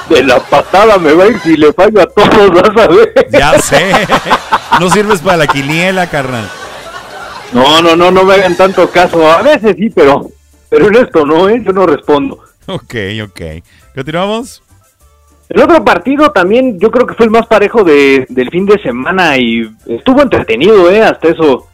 De 0.09 0.23
la 0.23 0.39
patada 0.39 0.97
me 0.97 1.13
va 1.13 1.25
a 1.25 1.27
ir 1.27 1.39
si 1.41 1.55
le 1.55 1.71
fallo 1.71 2.01
a 2.01 2.07
todos, 2.07 2.49
vas 2.51 2.77
a 2.83 2.87
ver. 2.87 3.13
Ya 3.31 3.59
sé. 3.59 3.91
No 4.79 4.89
sirves 4.89 5.21
para 5.21 5.37
la 5.37 5.47
quiniela, 5.47 6.07
carnal. 6.07 6.49
No, 7.53 7.81
no, 7.81 7.95
no, 7.95 8.11
no 8.11 8.23
me 8.23 8.33
hagan 8.33 8.55
tanto 8.55 8.89
caso. 8.89 9.31
A 9.31 9.41
veces 9.41 9.75
sí, 9.77 9.89
pero, 9.89 10.29
pero 10.69 10.87
en 10.87 10.95
esto 10.95 11.25
no, 11.25 11.47
¿eh? 11.49 11.61
Yo 11.63 11.73
no 11.73 11.85
respondo. 11.85 12.43
Ok, 12.67 12.95
ok. 13.23 13.41
¿Continuamos? 13.95 14.63
El 15.49 15.61
otro 15.63 15.83
partido 15.83 16.31
también 16.31 16.79
yo 16.79 16.91
creo 16.91 17.07
que 17.07 17.15
fue 17.15 17.25
el 17.25 17.31
más 17.31 17.47
parejo 17.47 17.83
de, 17.83 18.27
del 18.29 18.51
fin 18.51 18.67
de 18.67 18.79
semana 18.81 19.35
y 19.37 19.67
estuvo 19.87 20.21
entretenido, 20.21 20.91
¿eh? 20.91 21.01
Hasta 21.01 21.29
eso. 21.29 21.67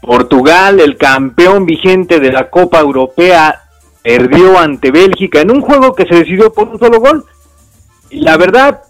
Portugal, 0.00 0.80
el 0.80 0.96
campeón 0.96 1.64
vigente 1.64 2.18
de 2.18 2.32
la 2.32 2.50
Copa 2.50 2.80
Europea, 2.80 3.61
perdió 4.02 4.58
ante 4.58 4.90
Bélgica 4.90 5.40
en 5.40 5.50
un 5.50 5.60
juego 5.60 5.94
que 5.94 6.06
se 6.06 6.16
decidió 6.16 6.52
por 6.52 6.68
un 6.68 6.78
solo 6.78 7.00
gol. 7.00 7.24
Y 8.10 8.20
la 8.20 8.36
verdad, 8.36 8.82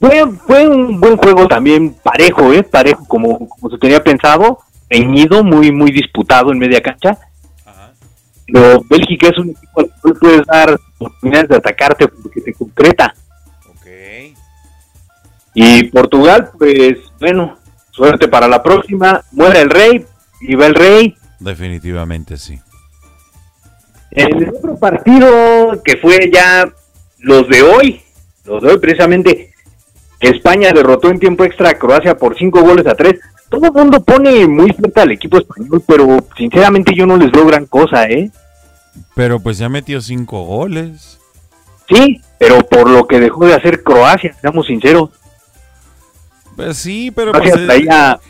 fue, 0.00 0.24
fue 0.46 0.68
un 0.68 1.00
buen 1.00 1.16
juego 1.16 1.46
también 1.46 1.96
parejo, 2.02 2.52
¿eh? 2.52 2.62
Parejo 2.62 3.04
como, 3.06 3.48
como 3.48 3.70
se 3.70 3.78
tenía 3.78 4.02
pensado, 4.02 4.58
reñido, 4.88 5.44
muy, 5.44 5.72
muy 5.72 5.90
disputado 5.90 6.52
en 6.52 6.58
media 6.58 6.80
cancha. 6.80 7.18
Pero 8.46 8.82
Bélgica 8.88 9.28
es 9.28 9.38
un 9.38 9.50
equipo 9.50 9.80
al 9.80 9.90
cual 10.00 10.14
puedes 10.20 10.46
dar 10.46 10.78
oportunidades 10.98 11.48
de 11.48 11.56
atacarte 11.56 12.08
porque 12.08 12.40
te 12.40 12.52
concreta. 12.52 13.14
Y 15.56 15.84
Portugal, 15.84 16.50
pues 16.58 16.98
bueno, 17.20 17.56
suerte 17.90 18.26
para 18.26 18.48
la 18.48 18.62
próxima. 18.62 19.22
Muere 19.30 19.60
el 19.60 19.70
rey, 19.70 20.04
y 20.40 20.54
va 20.56 20.66
el 20.66 20.74
rey. 20.74 21.16
Definitivamente 21.38 22.36
sí. 22.36 22.58
En 24.14 24.36
el 24.42 24.48
otro 24.50 24.76
partido 24.76 25.82
que 25.84 25.96
fue 25.98 26.30
ya 26.32 26.72
los 27.18 27.48
de 27.48 27.62
hoy, 27.62 28.00
los 28.44 28.62
de 28.62 28.70
hoy 28.70 28.78
precisamente, 28.78 29.52
España 30.20 30.70
derrotó 30.72 31.10
en 31.10 31.18
tiempo 31.18 31.44
extra 31.44 31.70
a 31.70 31.74
Croacia 31.74 32.16
por 32.16 32.36
cinco 32.38 32.62
goles 32.62 32.86
a 32.86 32.94
tres. 32.94 33.20
Todo 33.50 33.66
el 33.66 33.72
mundo 33.72 34.02
pone 34.02 34.46
muy 34.46 34.72
fuerte 34.72 35.00
al 35.00 35.10
equipo 35.12 35.38
español, 35.38 35.82
pero 35.86 36.24
sinceramente 36.36 36.94
yo 36.94 37.06
no 37.06 37.16
les 37.16 37.30
veo 37.30 37.46
gran 37.46 37.66
cosa, 37.66 38.04
¿eh? 38.06 38.30
Pero 39.14 39.40
pues 39.40 39.58
ya 39.58 39.68
metió 39.68 40.00
cinco 40.00 40.44
goles. 40.44 41.18
Sí, 41.88 42.20
pero 42.38 42.60
por 42.66 42.88
lo 42.88 43.06
que 43.06 43.20
dejó 43.20 43.46
de 43.46 43.54
hacer 43.54 43.82
Croacia, 43.82 44.34
seamos 44.40 44.66
sinceros. 44.66 45.10
Pues 46.56 46.76
sí, 46.78 47.10
pero 47.10 47.32
pues, 47.32 47.54
eh, 47.54 47.66
traía- 47.66 48.20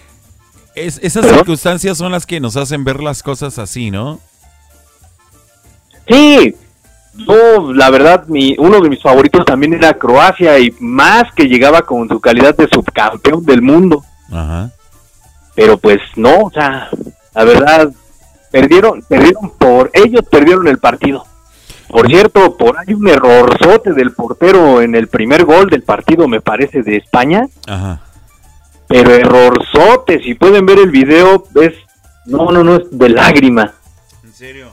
es- 0.74 0.98
esas 1.02 1.22
¿Perdón? 1.22 1.38
circunstancias 1.40 1.98
son 1.98 2.10
las 2.12 2.26
que 2.26 2.40
nos 2.40 2.56
hacen 2.56 2.84
ver 2.84 3.00
las 3.02 3.22
cosas 3.22 3.58
así, 3.58 3.90
¿no? 3.90 4.18
Sí, 6.06 6.54
yo, 7.14 7.72
la 7.72 7.90
verdad, 7.90 8.26
mi, 8.26 8.56
uno 8.58 8.80
de 8.80 8.88
mis 8.88 9.02
favoritos 9.02 9.44
también 9.44 9.74
era 9.74 9.94
Croacia 9.94 10.58
y 10.58 10.74
más 10.80 11.24
que 11.34 11.44
llegaba 11.44 11.82
con 11.82 12.08
su 12.08 12.20
calidad 12.20 12.56
de 12.56 12.68
subcampeón 12.68 13.44
del 13.44 13.62
mundo. 13.62 14.04
Ajá. 14.32 14.70
Pero 15.54 15.78
pues 15.78 16.00
no, 16.16 16.42
o 16.42 16.50
sea, 16.50 16.88
la 17.34 17.44
verdad, 17.44 17.92
perdieron, 18.50 19.02
perdieron 19.08 19.50
por, 19.58 19.90
ellos 19.94 20.22
perdieron 20.28 20.66
el 20.66 20.78
partido. 20.78 21.24
Por 21.88 22.08
cierto, 22.08 22.56
por 22.56 22.76
ahí 22.78 22.92
un 22.92 23.08
errorzote 23.08 23.92
del 23.92 24.12
portero 24.12 24.80
en 24.80 24.96
el 24.96 25.06
primer 25.06 25.44
gol 25.44 25.70
del 25.70 25.82
partido, 25.82 26.26
me 26.26 26.40
parece, 26.40 26.82
de 26.82 26.96
España. 26.96 27.46
Ajá. 27.68 28.00
Pero 28.88 29.14
errorzote, 29.14 30.20
si 30.20 30.34
pueden 30.34 30.66
ver 30.66 30.78
el 30.78 30.90
video, 30.90 31.44
es, 31.54 31.74
no, 32.26 32.50
no, 32.50 32.64
no, 32.64 32.76
es 32.76 32.82
de 32.90 33.08
lágrima. 33.10 33.72
¿En 34.24 34.32
serio? 34.32 34.68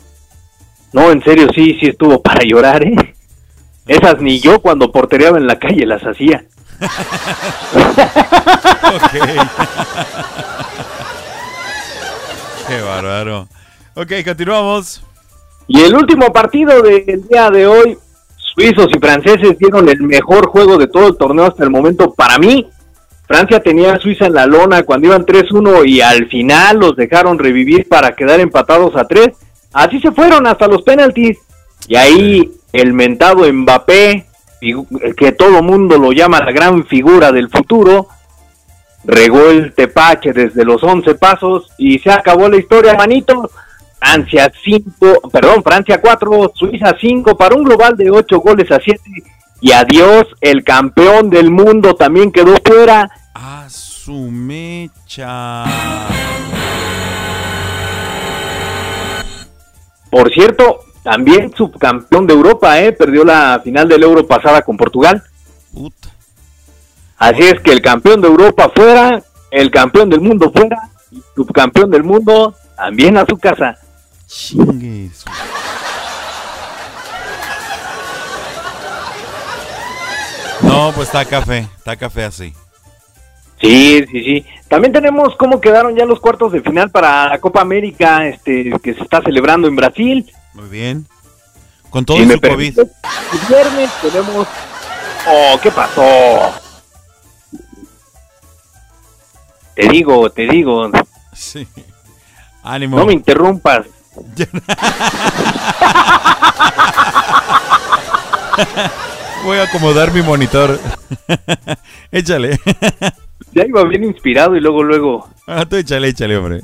No, 0.94 1.12
en 1.12 1.24
serio, 1.24 1.48
sí, 1.54 1.78
sí 1.80 1.88
estuvo 1.88 2.22
para 2.24 2.44
llorar, 2.46 2.84
¿eh? 2.84 3.16
Esas 3.88 4.22
ni 4.22 4.39
yo 4.39 4.62
cuando 4.62 4.92
portereaba 4.92 5.38
en 5.38 5.48
la 5.48 5.58
calle 5.58 5.86
las 5.86 6.02
hacía. 6.04 6.46
Qué 12.68 12.82
bárbaro. 12.82 13.48
Ok, 13.96 14.12
continuamos. 14.24 15.04
Y 15.68 15.82
el 15.82 15.96
último 15.96 16.32
partido 16.32 16.82
del 16.82 17.28
día 17.28 17.50
de 17.50 17.66
hoy, 17.68 17.98
suizos 18.38 18.88
y 18.96 19.00
franceses 19.00 19.58
dieron 19.58 19.89
el 19.89 20.02
mejor 20.02 20.48
juego 20.48 20.78
de 20.78 20.88
todo 20.88 21.08
el 21.08 21.18
torneo 21.18 21.46
hasta 21.46 21.64
el 21.64 21.70
momento 21.70 22.14
para 22.14 22.38
mí. 22.38 22.70
Francia 23.28 23.62
tenía 23.62 23.94
a 23.94 24.00
Suiza 24.00 24.26
en 24.26 24.34
la 24.34 24.46
lona 24.46 24.84
cuando 24.84 25.08
iban 25.08 25.26
3-1 25.26 25.88
y 25.88 26.02
al 26.02 26.28
final 26.28 26.80
los 26.80 26.96
dejaron 26.96 27.39
revivir 27.39 27.88
para 27.88 28.14
quedar 28.16 28.39
empatados 28.39 28.96
a 28.96 29.06
3. 29.06 29.30
Así 29.74 30.00
se 30.00 30.12
fueron 30.12 30.48
hasta 30.48 30.68
los 30.68 30.82
penaltis. 30.84 31.38
Y 31.88 31.96
ahí 31.96 32.52
el 32.74 32.94
mentado 32.94 33.52
Mbappé, 33.52 34.26
que 35.18 35.32
todo 35.32 35.64
mundo 35.64 35.98
lo 35.98 36.12
llama 36.12 36.40
la 36.40 36.52
gran 36.52 36.86
figura 36.86 37.32
del 37.32 37.50
futuro, 37.50 38.08
regó 39.04 39.50
el 39.50 39.74
tepache 39.74 40.34
desde 40.34 40.64
los 40.64 40.84
11 40.84 41.16
pasos 41.16 41.72
y 41.78 42.00
se 42.00 42.12
acabó 42.12 42.48
la 42.48 42.58
historia, 42.58 42.94
manito. 42.94 43.50
Francia 44.00 44.52
5, 44.64 45.30
perdón, 45.32 45.64
Francia 45.64 46.02
4, 46.02 46.54
Suiza 46.56 46.96
5 47.00 47.38
para 47.38 47.56
un 47.56 47.64
global 47.64 47.96
de 47.96 48.10
8 48.10 48.40
goles 48.40 48.72
a 48.72 48.80
7. 48.84 49.00
Y 49.62 49.72
adiós, 49.74 50.26
el 50.42 50.64
campeón 50.64 51.30
del 51.30 51.52
mundo 51.52 51.94
también 51.94 52.32
quedó 52.32 52.56
fuera. 52.66 53.12
A 53.36 53.70
su 53.70 54.32
mecha. 54.32 55.66
Por 60.12 60.32
cierto, 60.32 60.82
también 61.03 61.53
subcampeón 61.55 62.28
de 62.28 62.34
Europa, 62.34 62.80
¿eh? 62.80 62.91
Perdió 62.91 63.24
la 63.24 63.62
final 63.64 63.88
del 63.88 64.03
Euro 64.03 64.28
pasada 64.28 64.62
con 64.62 64.78
Portugal. 64.78 65.24
Así 67.18 67.43
es 67.43 67.59
que 67.62 67.72
el 67.72 67.82
campeón 67.82 68.22
de 68.22 68.28
Europa 68.28 68.70
fuera, 68.76 69.24
el 69.49 69.72
campeón 69.72 70.09
del 70.09 70.22
mundo 70.22 70.51
fuera, 70.51 70.78
y 71.12 71.24
subcampeón 71.36 71.89
del 71.89 72.03
mundo 72.03 72.53
también 72.76 73.18
a 73.18 73.26
su 73.26 73.38
casa. 73.38 73.78
Chingues. 74.28 75.24
No, 80.62 80.91
pues 80.93 81.07
está 81.07 81.26
café, 81.26 81.68
está 81.78 81.95
café 81.95 82.26
así. 82.26 82.53
Sí, 83.62 84.03
sí, 84.12 84.24
sí. 84.24 84.45
También 84.68 84.91
tenemos 84.91 85.36
cómo 85.36 85.62
quedaron 85.62 85.95
ya 85.95 86.05
los 86.05 86.20
cuartos 86.20 86.51
de 86.51 86.62
final 86.62 86.89
para 86.89 87.30
la 87.30 87.39
Copa 87.39 87.62
América, 87.62 88.26
este, 88.28 88.72
que 88.82 88.93
se 88.93 89.03
está 89.03 89.22
celebrando 89.22 89.68
en 89.68 89.76
Brasil. 89.76 90.32
Muy 90.53 90.68
bien. 90.70 91.05
Con 91.89 92.05
todo 92.05 92.18
Si 92.18 92.28
su 92.28 92.39
COVID. 92.41 92.80
el 92.80 92.89
viernes 93.49 93.91
tenemos... 94.01 94.47
Oh, 95.28 95.59
¿qué 95.62 95.70
pasó? 95.72 96.51
Te 99.76 99.88
digo, 99.89 100.30
te 100.32 100.47
digo, 100.47 100.89
Sí. 101.34 101.68
Ánimo. 102.64 102.97
no 102.97 103.05
me 103.05 103.14
interrumpas. 103.14 103.86
Voy 109.43 109.57
a 109.57 109.64
acomodar 109.64 110.12
mi 110.12 110.22
monitor. 110.22 110.80
échale. 112.12 112.59
Ya 113.54 113.66
iba 113.66 113.84
bien 113.84 114.04
inspirado 114.04 114.56
y 114.56 114.62
luego, 114.62 114.84
luego... 114.84 115.30
Ah, 115.47 115.66
tú 115.66 115.76
échale, 115.76 116.08
échale, 116.10 116.38
hombre. 116.38 116.62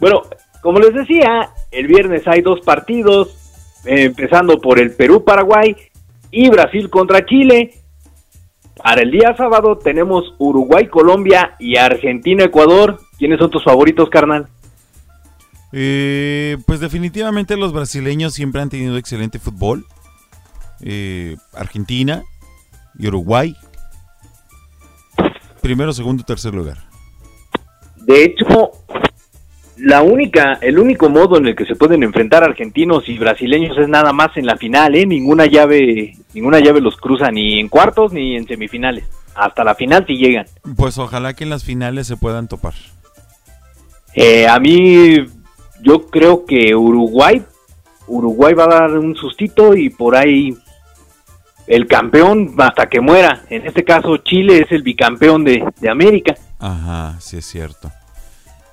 Bueno, 0.00 0.22
como 0.62 0.78
les 0.78 0.94
decía, 0.94 1.50
el 1.70 1.86
viernes 1.86 2.26
hay 2.26 2.42
dos 2.42 2.60
partidos, 2.60 3.36
eh, 3.84 4.04
empezando 4.04 4.60
por 4.60 4.80
el 4.80 4.92
Perú-Paraguay 4.92 5.76
y 6.30 6.48
Brasil 6.48 6.90
contra 6.90 7.24
Chile. 7.24 7.74
Para 8.82 9.02
el 9.02 9.10
día 9.10 9.34
sábado 9.36 9.76
tenemos 9.76 10.34
Uruguay-Colombia 10.38 11.56
y 11.58 11.76
Argentina-Ecuador. 11.76 12.98
¿Quiénes 13.18 13.38
son 13.38 13.50
tus 13.50 13.62
favoritos, 13.62 14.08
carnal? 14.08 14.48
Eh, 15.72 16.56
pues 16.66 16.80
definitivamente 16.80 17.56
los 17.56 17.72
brasileños 17.72 18.34
siempre 18.34 18.60
han 18.60 18.70
tenido 18.70 18.96
excelente 18.96 19.38
fútbol. 19.38 19.84
Eh, 20.80 21.36
Argentina 21.54 22.22
y 22.98 23.06
Uruguay. 23.08 23.54
Primero, 25.60 25.92
segundo, 25.92 26.24
tercer 26.24 26.54
lugar. 26.54 26.78
De 27.96 28.24
hecho, 28.24 28.72
la 29.76 30.02
única, 30.02 30.58
el 30.60 30.78
único 30.78 31.08
modo 31.08 31.38
en 31.38 31.46
el 31.46 31.56
que 31.56 31.64
se 31.64 31.76
pueden 31.76 32.02
enfrentar 32.02 32.42
argentinos 32.44 33.08
y 33.08 33.18
brasileños 33.18 33.76
es 33.78 33.88
nada 33.88 34.12
más 34.12 34.36
en 34.36 34.46
la 34.46 34.56
final, 34.56 34.94
¿eh? 34.94 35.06
Ninguna 35.06 35.46
llave, 35.46 36.16
ninguna 36.34 36.60
llave 36.60 36.80
los 36.80 36.96
cruza 36.96 37.30
ni 37.30 37.58
en 37.58 37.68
cuartos 37.68 38.12
ni 38.12 38.36
en 38.36 38.46
semifinales. 38.46 39.04
Hasta 39.34 39.64
la 39.64 39.74
final 39.74 40.04
si 40.06 40.16
llegan. 40.16 40.46
Pues 40.76 40.98
ojalá 40.98 41.34
que 41.34 41.44
en 41.44 41.50
las 41.50 41.64
finales 41.64 42.06
se 42.06 42.16
puedan 42.16 42.48
topar. 42.48 42.74
Eh, 44.14 44.46
a 44.48 44.58
mí, 44.58 45.16
yo 45.82 46.06
creo 46.08 46.44
que 46.44 46.74
Uruguay, 46.74 47.42
Uruguay 48.06 48.54
va 48.54 48.64
a 48.64 48.80
dar 48.80 48.98
un 48.98 49.14
sustito 49.14 49.74
y 49.74 49.88
por 49.88 50.16
ahí 50.16 50.56
el 51.70 51.86
campeón 51.86 52.54
hasta 52.58 52.86
que 52.88 53.00
muera. 53.00 53.42
En 53.48 53.66
este 53.66 53.84
caso, 53.84 54.16
Chile 54.18 54.58
es 54.66 54.72
el 54.72 54.82
bicampeón 54.82 55.44
de, 55.44 55.64
de 55.80 55.88
América. 55.88 56.34
Ajá, 56.58 57.16
sí 57.20 57.38
es 57.38 57.46
cierto. 57.46 57.90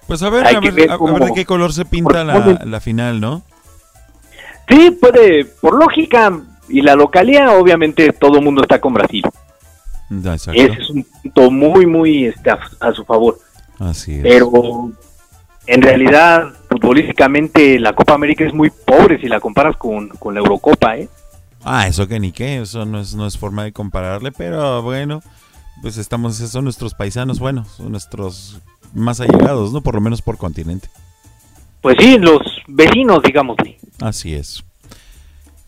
Pues 0.08 0.24
a 0.24 0.30
ver, 0.30 0.48
a 0.48 0.60
que 0.60 0.72
ver, 0.72 0.74
ver 0.74 0.92
a- 0.92 0.96
a 0.96 0.98
cómo- 0.98 1.14
ver 1.14 1.26
de 1.30 1.34
qué 1.34 1.46
color 1.46 1.72
se 1.74 1.86
pinta 1.86 2.24
la, 2.24 2.60
la 2.66 2.80
final, 2.80 3.20
¿no? 3.22 3.44
Sí, 4.68 4.92
puede, 4.92 5.46
por 5.46 5.76
lógica 5.80 6.32
y 6.70 6.82
la 6.82 6.96
localía, 6.96 7.52
obviamente 7.52 8.12
todo 8.14 8.40
el 8.40 8.44
mundo 8.44 8.62
está 8.64 8.82
con 8.82 8.94
Brasil. 8.94 9.24
Ese 10.72 10.82
es 10.82 10.90
un 10.90 11.04
punto 11.04 11.52
muy, 11.52 11.86
muy 11.86 12.26
este, 12.26 12.50
a, 12.50 12.60
a 12.80 12.92
su 12.94 13.06
favor. 13.06 13.38
Así 13.80 14.16
es. 14.16 14.24
Pero 14.24 14.92
en 15.68 15.82
realidad, 15.82 16.54
futbolísticamente, 16.70 17.78
la 17.80 17.94
Copa 17.94 18.14
América 18.14 18.44
es 18.46 18.54
muy 18.54 18.70
pobre 18.70 19.20
si 19.20 19.28
la 19.28 19.40
comparas 19.40 19.78
con, 19.78 20.10
con 20.10 20.34
la 20.34 20.40
Eurocopa, 20.40 20.98
¿eh? 20.98 21.08
Ah, 21.70 21.88
eso 21.88 22.08
que 22.08 22.20
ni 22.20 22.32
qué, 22.32 22.62
eso 22.62 22.86
no 22.86 23.00
es, 23.02 23.14
no 23.14 23.28
es 23.28 23.38
forma 23.38 23.66
de 23.66 23.74
compararle, 23.74 24.32
pero 24.32 24.82
bueno, 24.82 25.22
pues 25.82 25.98
estamos, 25.98 26.38
esos 26.38 26.52
son 26.52 26.64
nuestros 26.64 26.94
paisanos, 26.94 27.40
bueno, 27.40 27.66
son 27.66 27.92
nuestros 27.92 28.62
más 28.94 29.20
allegados, 29.20 29.74
¿no? 29.74 29.82
Por 29.82 29.96
lo 29.96 30.02
menos 30.02 30.22
por 30.22 30.38
continente. 30.38 30.88
Pues 31.82 31.98
sí, 32.00 32.18
los 32.18 32.40
vecinos, 32.68 33.22
digámosle. 33.22 33.78
Así 34.02 34.34
es. 34.34 34.64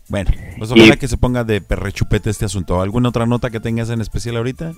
Bueno, 0.08 0.30
pues 0.58 0.70
ojalá 0.72 0.96
que 0.96 1.06
se 1.06 1.18
ponga 1.18 1.44
de 1.44 1.60
perrechupete 1.60 2.30
este 2.30 2.46
asunto. 2.46 2.80
¿Alguna 2.80 3.10
otra 3.10 3.26
nota 3.26 3.50
que 3.50 3.60
tengas 3.60 3.90
en 3.90 4.00
especial 4.00 4.38
ahorita? 4.38 4.72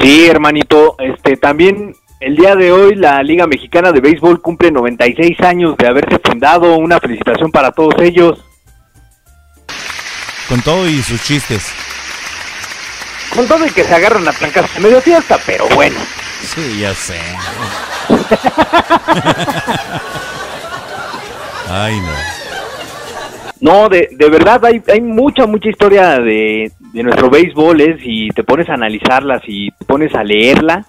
Sí, 0.00 0.26
hermanito, 0.26 0.96
este 0.98 1.36
también 1.36 1.96
el 2.20 2.36
día 2.36 2.54
de 2.54 2.70
hoy 2.70 2.94
la 2.94 3.22
Liga 3.22 3.46
Mexicana 3.46 3.90
de 3.90 4.00
Béisbol 4.00 4.42
cumple 4.42 4.70
96 4.70 5.40
años 5.40 5.76
de 5.78 5.88
haberse 5.88 6.18
fundado. 6.18 6.76
Una 6.76 7.00
felicitación 7.00 7.50
para 7.50 7.72
todos 7.72 7.94
ellos. 8.00 8.44
Con 10.50 10.60
todo 10.62 10.86
y 10.88 11.00
sus 11.00 11.22
chistes. 11.22 11.72
Con 13.32 13.46
todo 13.46 13.64
y 13.64 13.70
que 13.70 13.84
se 13.84 13.94
agarran 13.94 14.26
a 14.26 14.32
trancas 14.32 14.76
en 14.76 14.82
medio 14.82 15.00
fiesta, 15.00 15.38
pero 15.46 15.64
bueno. 15.76 15.94
Sí, 16.42 16.80
ya 16.80 16.92
sé. 16.92 17.20
Ay, 21.70 22.00
no. 22.00 22.10
No, 23.60 23.88
de, 23.88 24.08
de 24.10 24.28
verdad 24.28 24.64
hay, 24.64 24.82
hay 24.92 25.00
mucha, 25.00 25.46
mucha 25.46 25.68
historia 25.68 26.18
de, 26.18 26.72
de 26.80 27.02
nuestro 27.04 27.30
béisbol, 27.30 27.80
¿eh? 27.82 27.96
si 28.02 28.30
te 28.30 28.42
pones 28.42 28.68
a 28.70 28.74
analizarla, 28.74 29.40
si 29.46 29.70
te 29.78 29.84
pones 29.84 30.12
a 30.16 30.24
leerla, 30.24 30.84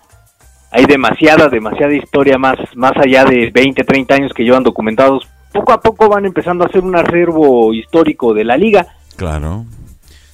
hay 0.71 0.85
demasiada, 0.85 1.49
demasiada 1.49 1.93
historia 1.93 2.39
más, 2.39 2.57
más 2.73 2.93
allá 2.95 3.25
de 3.25 3.51
20, 3.53 3.83
30 3.83 4.15
años 4.15 4.33
que 4.33 4.43
llevan 4.43 4.63
documentados. 4.63 5.29
Poco 5.53 5.71
a 5.71 5.81
poco 5.81 6.09
van 6.09 6.25
empezando 6.25 6.63
a 6.63 6.67
hacer 6.67 6.81
un 6.81 6.95
acervo 6.95 7.75
histórico 7.75 8.33
de 8.33 8.43
la 8.43 8.57
liga 8.57 8.87
Claro. 9.15 9.65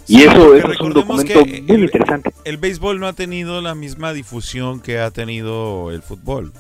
y 0.07 0.23
eso, 0.23 0.55
es 0.55 0.79
un 0.79 0.93
documento 0.93 1.45
muy 1.45 1.83
interesante. 1.83 2.31
El 2.45 2.57
béisbol 2.57 2.99
no 2.99 3.07
ha 3.07 3.13
tenido 3.13 3.61
la 3.61 3.75
misma 3.75 4.13
difusión 4.13 4.79
que 4.79 4.99
ha 4.99 5.11
tenido 5.11 5.91
el 5.91 6.01
fútbol. 6.01 6.53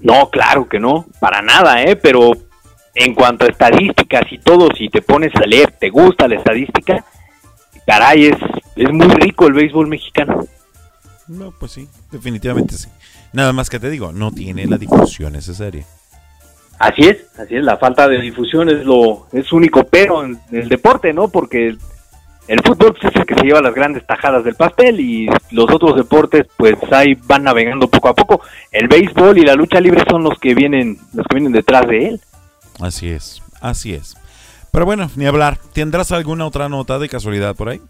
No, 0.00 0.28
claro 0.30 0.68
que 0.68 0.78
no, 0.78 1.06
para 1.20 1.42
nada, 1.42 1.82
¿eh? 1.82 1.96
Pero 1.96 2.32
en 2.94 3.14
cuanto 3.14 3.46
a 3.46 3.48
estadísticas 3.48 4.22
y 4.30 4.38
todo, 4.38 4.68
si 4.76 4.88
te 4.88 5.02
pones 5.02 5.34
a 5.36 5.46
leer, 5.46 5.72
te 5.72 5.90
gusta 5.90 6.28
la 6.28 6.36
estadística, 6.36 7.04
caray, 7.86 8.26
es, 8.26 8.36
es 8.76 8.92
muy 8.92 9.08
rico 9.08 9.46
el 9.46 9.54
béisbol 9.54 9.88
mexicano. 9.88 10.46
No, 11.26 11.52
pues 11.52 11.72
sí, 11.72 11.88
definitivamente 12.12 12.76
sí. 12.76 12.88
Nada 13.32 13.52
más 13.52 13.70
que 13.70 13.80
te 13.80 13.90
digo, 13.90 14.12
no 14.12 14.30
tiene 14.30 14.66
la 14.66 14.78
difusión 14.78 15.32
necesaria. 15.32 15.84
Así 16.78 17.02
es, 17.02 17.18
así 17.38 17.56
es, 17.56 17.64
la 17.64 17.76
falta 17.76 18.08
de 18.08 18.20
difusión 18.20 18.68
es 18.68 18.84
lo 18.84 19.28
es 19.32 19.52
único 19.52 19.84
pero 19.84 20.24
en 20.24 20.38
el 20.50 20.68
deporte, 20.68 21.12
¿no? 21.12 21.28
Porque 21.28 21.68
el, 21.68 21.78
el 22.48 22.60
fútbol 22.62 22.94
pues, 23.00 23.12
es 23.12 23.20
el 23.20 23.26
que 23.26 23.34
se 23.34 23.46
lleva 23.46 23.62
las 23.62 23.74
grandes 23.74 24.06
tajadas 24.06 24.44
del 24.44 24.54
pastel 24.54 25.00
y 25.00 25.28
los 25.50 25.70
otros 25.70 25.96
deportes 25.96 26.46
pues 26.56 26.74
ahí 26.92 27.14
van 27.26 27.44
navegando 27.44 27.88
poco 27.88 28.08
a 28.08 28.14
poco. 28.14 28.40
El 28.70 28.88
béisbol 28.88 29.38
y 29.38 29.42
la 29.42 29.54
lucha 29.54 29.80
libre 29.80 30.02
son 30.10 30.24
los 30.24 30.38
que 30.38 30.54
vienen 30.54 30.98
los 31.14 31.26
que 31.26 31.36
vienen 31.36 31.52
detrás 31.52 31.86
de 31.86 32.08
él. 32.08 32.20
Así 32.80 33.08
es, 33.08 33.42
así 33.60 33.94
es. 33.94 34.16
Pero 34.72 34.84
bueno, 34.84 35.08
ni 35.14 35.26
hablar. 35.26 35.58
¿Tendrás 35.72 36.10
alguna 36.10 36.46
otra 36.46 36.68
nota 36.68 36.98
de 36.98 37.08
casualidad 37.08 37.54
por 37.54 37.68
ahí? 37.68 37.80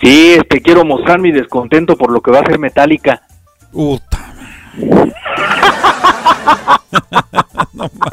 Sí, 0.00 0.32
este 0.36 0.60
quiero 0.60 0.84
mostrar 0.84 1.20
mi 1.20 1.30
descontento 1.30 1.96
por 1.96 2.10
lo 2.10 2.20
que 2.20 2.32
va 2.32 2.40
a 2.40 2.46
ser 2.46 2.58
Metallica. 2.58 3.22
Puta. 7.72 8.10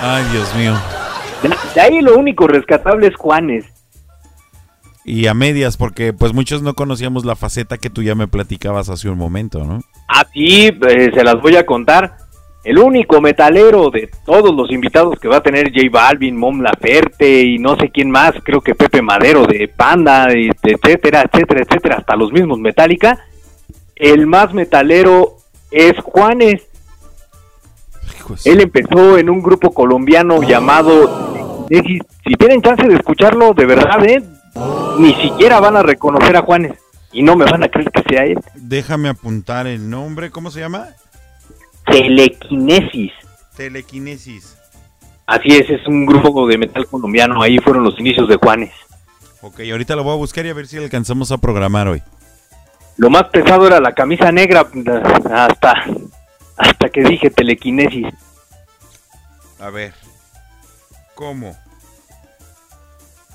Ay, 0.00 0.24
Dios 0.32 0.54
mío. 0.54 0.74
De, 1.74 1.80
ahí 1.80 2.00
lo 2.00 2.18
único 2.18 2.46
rescatable 2.46 3.06
es 3.06 3.16
Juanes. 3.16 3.64
Y 5.04 5.26
a 5.26 5.34
medias, 5.34 5.76
porque 5.76 6.12
pues 6.12 6.32
muchos 6.32 6.62
no 6.62 6.74
conocíamos 6.74 7.24
la 7.24 7.36
faceta 7.36 7.78
que 7.78 7.90
tú 7.90 8.02
ya 8.02 8.14
me 8.14 8.26
platicabas 8.26 8.88
hace 8.88 9.08
un 9.08 9.18
momento, 9.18 9.64
¿no? 9.64 9.80
Así 10.08 10.66
eh, 10.66 11.10
se 11.14 11.24
las 11.24 11.40
voy 11.40 11.56
a 11.56 11.66
contar. 11.66 12.16
El 12.64 12.78
único 12.78 13.20
metalero 13.20 13.90
de 13.90 14.10
todos 14.24 14.54
los 14.54 14.70
invitados 14.70 15.18
que 15.20 15.28
va 15.28 15.36
a 15.36 15.42
tener 15.42 15.70
J 15.74 15.88
Balvin, 15.90 16.36
Mom 16.36 16.60
Laferte 16.60 17.42
y 17.42 17.58
no 17.58 17.76
sé 17.76 17.90
quién 17.90 18.10
más, 18.10 18.32
creo 18.42 18.62
que 18.62 18.74
Pepe 18.74 19.02
Madero 19.02 19.46
de 19.46 19.68
Panda, 19.68 20.28
y 20.34 20.48
etcétera, 20.62 21.28
etcétera, 21.30 21.60
etcétera, 21.62 21.96
hasta 21.98 22.16
los 22.16 22.32
mismos 22.32 22.58
Metallica. 22.58 23.18
El 23.96 24.26
más 24.26 24.54
metalero 24.54 25.36
es 25.74 25.94
Juanes. 26.02 26.62
Él 28.44 28.60
empezó 28.60 29.18
en 29.18 29.28
un 29.28 29.42
grupo 29.42 29.72
colombiano 29.72 30.42
llamado. 30.42 31.66
Si, 31.68 31.98
si 32.26 32.34
tienen 32.38 32.62
chance 32.62 32.86
de 32.86 32.94
escucharlo, 32.94 33.52
de 33.52 33.66
verdad, 33.66 34.04
¿eh? 34.06 34.22
ni 34.98 35.14
siquiera 35.14 35.60
van 35.60 35.76
a 35.76 35.82
reconocer 35.82 36.36
a 36.36 36.42
Juanes 36.42 36.78
y 37.12 37.22
no 37.22 37.36
me 37.36 37.44
van 37.44 37.62
a 37.62 37.68
creer 37.68 37.90
que 37.90 38.02
sea 38.08 38.24
él. 38.24 38.38
Déjame 38.54 39.08
apuntar 39.08 39.66
el 39.66 39.88
nombre, 39.90 40.30
¿cómo 40.30 40.50
se 40.50 40.60
llama? 40.60 40.88
Telequinesis. 41.86 43.12
Telequinesis. 43.56 44.56
Así 45.26 45.48
es, 45.48 45.70
es 45.70 45.86
un 45.86 46.06
grupo 46.06 46.46
de 46.46 46.58
metal 46.58 46.86
colombiano. 46.86 47.42
Ahí 47.42 47.58
fueron 47.58 47.84
los 47.84 47.98
inicios 47.98 48.28
de 48.28 48.36
Juanes. 48.36 48.72
Ok, 49.40 49.60
ahorita 49.70 49.96
lo 49.96 50.04
voy 50.04 50.14
a 50.14 50.16
buscar 50.16 50.44
y 50.46 50.50
a 50.50 50.54
ver 50.54 50.66
si 50.66 50.76
alcanzamos 50.76 51.30
a 51.30 51.38
programar 51.38 51.88
hoy. 51.88 52.02
Lo 52.96 53.10
más 53.10 53.24
pesado 53.24 53.66
era 53.66 53.80
la 53.80 53.92
camisa 53.92 54.30
negra 54.30 54.66
hasta 55.32 55.74
hasta 56.56 56.88
que 56.88 57.02
dije 57.02 57.30
telequinesis. 57.30 58.06
A 59.58 59.70
ver. 59.70 59.92
¿Cómo? 61.14 61.56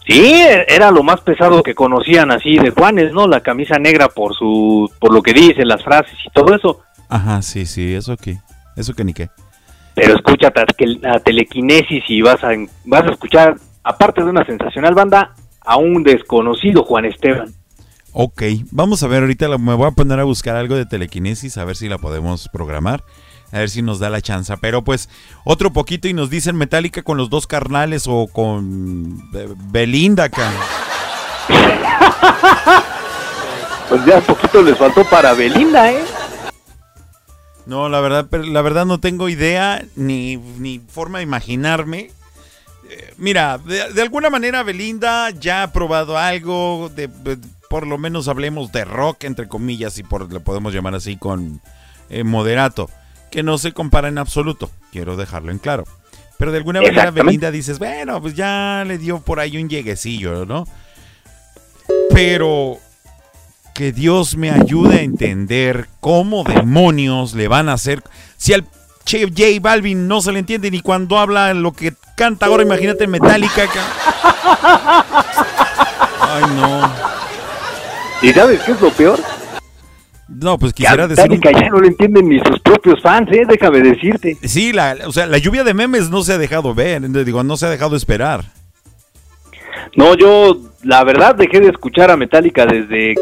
Sí, 0.07 0.44
era 0.68 0.91
lo 0.91 1.03
más 1.03 1.22
pesado 1.22 1.61
que 1.61 1.76
conocían 1.76 2.31
así 2.31 2.57
de 2.57 2.72
Juanes, 2.72 3.11
¿no? 3.14 3.27
La 3.27 3.41
camisa 3.41 3.77
negra 3.77 4.10
por 4.10 4.34
su 4.36 4.90
por 4.99 5.14
lo 5.14 5.22
que 5.22 5.34
dice, 5.34 5.65
las 5.65 5.84
frases 5.84 6.18
y 6.26 6.30
todo 6.31 6.56
eso. 6.56 6.81
Ajá, 7.10 7.41
sí, 7.41 7.65
sí, 7.65 7.94
eso 7.94 8.15
qué. 8.18 8.38
Eso 8.76 8.94
que 8.94 9.03
ni 9.03 9.14
qué. 9.14 9.30
Pero 9.94 10.15
escucha 10.15 10.48
a 10.48 11.19
telequinesis 11.19 12.03
y 12.07 12.22
vas 12.22 12.44
a 12.44 12.49
vas 12.86 13.03
a 13.03 13.11
escuchar 13.11 13.56
aparte 13.84 14.23
de 14.23 14.30
una 14.30 14.45
sensacional 14.45 14.95
banda 14.95 15.36
a 15.61 15.77
un 15.77 16.03
desconocido 16.03 16.84
Juan 16.84 17.06
Esteban. 17.06 17.53
Ok, 18.11 18.41
vamos 18.72 19.03
a 19.03 19.07
ver, 19.07 19.22
ahorita 19.22 19.48
la- 19.48 19.57
me 19.57 19.73
voy 19.76 19.88
a 19.88 19.91
poner 19.91 20.19
a 20.19 20.23
buscar 20.23 20.56
algo 20.56 20.76
de 20.76 20.86
telequinesis, 20.86 21.57
a 21.57 21.65
ver 21.65 21.76
si 21.76 21.88
la 21.88 21.98
podemos 21.99 22.49
programar, 22.52 23.03
a 23.52 23.60
ver 23.60 23.69
si 23.69 23.81
nos 23.81 23.99
da 23.99 24.10
la 24.10 24.22
chance. 24.22 24.56
Pero 24.57 24.84
pues, 24.84 25.10
otro 25.44 25.72
poquito 25.72 26.07
y 26.07 26.14
nos 26.14 26.30
dicen 26.30 26.56
Metallica 26.56 27.03
con 27.03 27.18
los 27.18 27.30
dos 27.30 27.45
carnales 27.48 28.06
o 28.07 28.27
con 28.27 29.22
eh, 29.36 29.48
Belinda 29.72 30.26
acá. 30.26 30.52
Pues 33.90 34.06
ya 34.06 34.22
poquito 34.22 34.61
les 34.61 34.77
faltó 34.77 35.03
para 35.06 35.34
Belinda, 35.34 35.91
¿eh? 35.91 36.03
No, 37.65 37.90
la 37.90 37.99
verdad, 38.02 38.27
pero 38.30 38.44
la 38.44 38.61
verdad 38.61 38.86
no 38.86 38.99
tengo 38.99 39.30
idea 39.30 39.84
ni, 39.95 40.38
ni 40.38 40.80
forma 40.80 41.19
de 41.19 41.23
imaginarme. 41.23 42.11
Eh, 42.90 43.14
mira, 43.18 43.57
de, 43.60 43.94
de 43.94 44.02
alguna 44.02 44.30
manera 44.30 44.64
Belinda 44.64 45.30
ya 45.31 45.64
ha 45.64 45.72
probado 45.72 46.18
algo, 46.18 46.90
de, 46.95 47.07
de- 47.07 47.38
por 47.69 47.87
lo 47.87 47.97
menos 47.97 48.27
hablemos 48.27 48.71
de 48.71 48.83
rock, 48.83 49.23
entre 49.23 49.47
comillas, 49.47 49.97
y 49.97 50.03
por, 50.03 50.31
le 50.31 50.39
podemos 50.39 50.73
llamar 50.73 50.95
así 50.95 51.15
con 51.17 51.61
eh, 52.09 52.23
moderato, 52.23 52.89
que 53.31 53.43
no 53.43 53.57
se 53.57 53.71
compara 53.71 54.07
en 54.07 54.17
absoluto, 54.17 54.71
quiero 54.91 55.15
dejarlo 55.15 55.51
en 55.51 55.59
claro. 55.59 55.85
Pero 56.37 56.51
de 56.51 56.57
alguna 56.57 56.81
manera. 56.81 57.11
Belinda 57.11 57.51
dices, 57.51 57.79
bueno, 57.79 58.21
pues 58.21 58.33
ya 58.33 58.83
le 58.87 58.97
dio 58.97 59.19
por 59.19 59.39
ahí 59.39 59.57
un 59.61 59.69
lleguecillo, 59.69 60.45
¿no? 60.45 60.65
Pero 62.11 62.79
que 63.73 63.91
Dios 63.91 64.35
me 64.35 64.49
ayude 64.49 64.99
a 64.99 65.01
entender 65.01 65.89
cómo 65.99 66.43
demonios 66.43 67.33
le 67.33 67.47
van 67.47 67.69
a 67.69 67.73
hacer. 67.73 68.01
Si 68.37 68.53
al 68.53 68.65
Che 69.05 69.25
J 69.25 69.59
Balvin 69.61 70.07
no 70.07 70.21
se 70.21 70.31
le 70.31 70.39
entiende 70.39 70.71
ni 70.71 70.81
cuando 70.81 71.17
habla 71.17 71.53
lo 71.53 71.73
que 71.73 71.93
canta 72.15 72.45
ahora, 72.45 72.63
imagínate 72.63 73.07
Metallica. 73.07 73.67
Ay, 76.21 76.43
no. 76.55 77.09
¿Y 78.21 78.29
sabes 78.33 78.61
qué 78.61 78.71
es 78.73 78.81
lo 78.81 78.89
peor? 78.91 79.19
No, 80.27 80.59
pues 80.59 80.73
quisiera 80.73 81.07
decir... 81.07 81.31
un- 81.31 81.39
ya 81.41 81.69
no 81.69 81.79
lo 81.79 81.87
entienden 81.87 82.29
ni 82.29 82.39
sus 82.39 82.59
propios 82.59 83.01
fans, 83.01 83.29
¿eh? 83.31 83.43
Déjame 83.47 83.81
decirte. 83.81 84.37
Sí, 84.43 84.71
la, 84.73 84.95
o 85.07 85.11
sea, 85.11 85.25
la 85.25 85.37
lluvia 85.39 85.63
de 85.63 85.73
memes 85.73 86.09
no 86.09 86.21
se 86.21 86.33
ha 86.33 86.37
dejado 86.37 86.73
ver, 86.75 87.01
digo, 87.25 87.43
no 87.43 87.57
se 87.57 87.65
ha 87.65 87.69
dejado 87.69 87.95
esperar. 87.95 88.43
No, 89.95 90.15
yo 90.15 90.57
la 90.83 91.03
verdad 91.03 91.35
dejé 91.35 91.59
de 91.61 91.69
escuchar 91.69 92.11
a 92.11 92.17
Metallica 92.17 92.65
desde, 92.65 93.15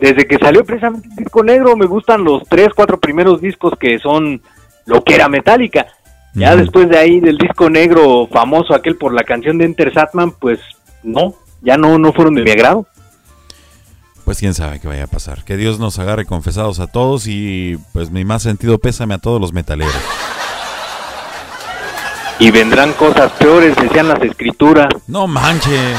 desde 0.00 0.26
que 0.26 0.38
salió 0.38 0.64
precisamente 0.64 1.08
el 1.10 1.16
disco 1.16 1.44
negro. 1.44 1.76
Me 1.76 1.86
gustan 1.86 2.24
los 2.24 2.42
tres, 2.48 2.68
cuatro 2.74 2.98
primeros 2.98 3.40
discos 3.40 3.74
que 3.78 3.98
son 3.98 4.42
lo 4.86 5.04
que 5.04 5.14
era 5.14 5.28
Metallica. 5.28 5.86
Ya 6.34 6.56
después 6.56 6.88
de 6.88 6.96
ahí 6.98 7.20
del 7.20 7.36
disco 7.36 7.68
negro 7.68 8.26
famoso, 8.26 8.74
aquel 8.74 8.96
por 8.96 9.12
la 9.12 9.22
canción 9.22 9.58
de 9.58 9.66
Enter 9.66 9.92
Satman, 9.92 10.32
pues 10.32 10.58
no, 11.02 11.34
ya 11.60 11.76
no, 11.76 11.98
no 11.98 12.12
fueron 12.14 12.34
de 12.34 12.42
mi 12.42 12.50
agrado. 12.50 12.86
Pues 14.24 14.38
quién 14.38 14.54
sabe 14.54 14.80
qué 14.80 14.88
vaya 14.88 15.04
a 15.04 15.08
pasar. 15.08 15.44
Que 15.44 15.56
Dios 15.56 15.78
nos 15.78 15.98
agarre 15.98 16.26
confesados 16.26 16.80
a 16.80 16.86
todos 16.86 17.26
y 17.26 17.78
pues 17.92 18.10
mi 18.10 18.24
más 18.24 18.42
sentido 18.42 18.78
pésame 18.78 19.14
a 19.14 19.18
todos 19.18 19.40
los 19.40 19.52
metaleros. 19.52 19.94
Y 22.38 22.50
vendrán 22.50 22.92
cosas 22.94 23.32
peores, 23.32 23.76
decían 23.76 24.08
las 24.08 24.22
escrituras. 24.22 24.88
No 25.06 25.26
manches. 25.26 25.96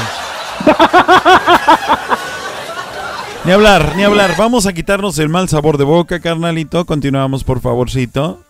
Ni 3.44 3.52
hablar, 3.52 3.94
ni 3.94 4.04
hablar. 4.04 4.36
Vamos 4.38 4.66
a 4.66 4.72
quitarnos 4.72 5.18
el 5.18 5.28
mal 5.28 5.50
sabor 5.50 5.76
de 5.76 5.84
boca, 5.84 6.18
carnalito. 6.20 6.86
Continuamos, 6.86 7.44
por 7.44 7.60
favorcito. 7.60 8.40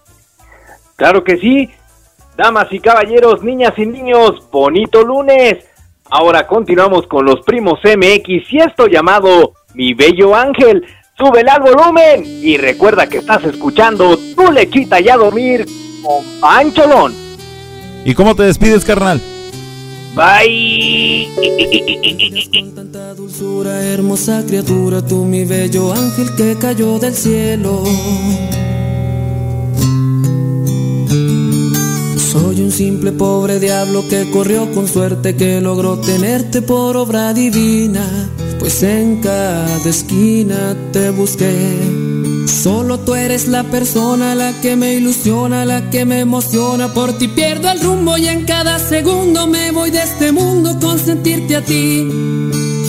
Claro 0.95 1.25
que 1.25 1.37
sí. 1.39 1.69
Damas 2.37 2.69
y 2.71 2.79
caballeros, 2.79 3.43
niñas 3.43 3.75
y 3.77 3.87
niños, 3.87 4.49
bonito 4.53 5.03
lunes. 5.03 5.65
Ahora 6.11 6.47
continuamos 6.47 7.09
con 7.09 7.25
los 7.25 7.41
primos 7.41 7.81
MX 7.83 8.53
y 8.53 8.59
esto 8.59 8.87
llamado 8.87 9.55
Mi 9.75 9.95
Bello 9.95 10.35
Ángel. 10.35 10.85
Súbele 11.17 11.51
al 11.51 11.63
volumen 11.63 12.25
y 12.25 12.57
recuerda 12.57 13.07
que 13.07 13.19
estás 13.19 13.45
escuchando 13.45 14.19
Tu 14.35 14.51
Lechita 14.51 15.01
y 15.01 15.09
a 15.09 15.17
dormir 15.17 15.65
con 16.03 16.25
Pancholón. 16.41 17.15
¿Y 18.05 18.15
cómo 18.15 18.35
te 18.35 18.43
despides, 18.43 18.85
carnal? 18.85 19.21
Bye. 20.15 21.29
dulzura, 23.17 23.83
hermosa 23.83 24.45
criatura, 24.47 25.05
tú 25.05 25.25
mi 25.25 25.45
bello 25.45 25.93
ángel 25.93 26.35
que 26.37 26.57
cayó 26.61 26.99
del 26.99 27.15
cielo. 27.15 27.83
Simple 32.75 33.13
pobre 33.13 33.61
diablo 33.61 34.05
que 34.09 34.29
corrió 34.33 34.73
con 34.73 34.89
suerte, 34.89 35.37
que 35.37 35.61
logró 35.61 35.97
tenerte 35.99 36.61
por 36.61 36.97
obra 36.97 37.33
divina, 37.33 38.05
pues 38.59 38.83
en 38.83 39.21
cada 39.21 39.89
esquina 39.89 40.77
te 40.93 41.11
busqué. 41.11 41.55
Solo 42.49 42.99
tú 42.99 43.15
eres 43.15 43.47
la 43.47 43.63
persona, 43.63 44.35
la 44.35 44.61
que 44.61 44.75
me 44.75 44.95
ilusiona, 44.95 45.65
la 45.65 45.89
que 45.91 46.05
me 46.05 46.19
emociona. 46.19 46.93
Por 46.93 47.17
ti 47.17 47.29
pierdo 47.29 47.71
el 47.71 47.81
rumbo 47.81 48.19
y 48.19 48.27
en 48.27 48.45
cada 48.45 48.81
segundo 48.81 49.47
me 49.47 49.71
voy 49.71 49.93
de 49.93 50.03
este 50.03 50.33
mundo 50.33 50.77
con 50.81 50.99
sentirte 50.99 51.55
a 51.55 51.65
ti. 51.65 52.09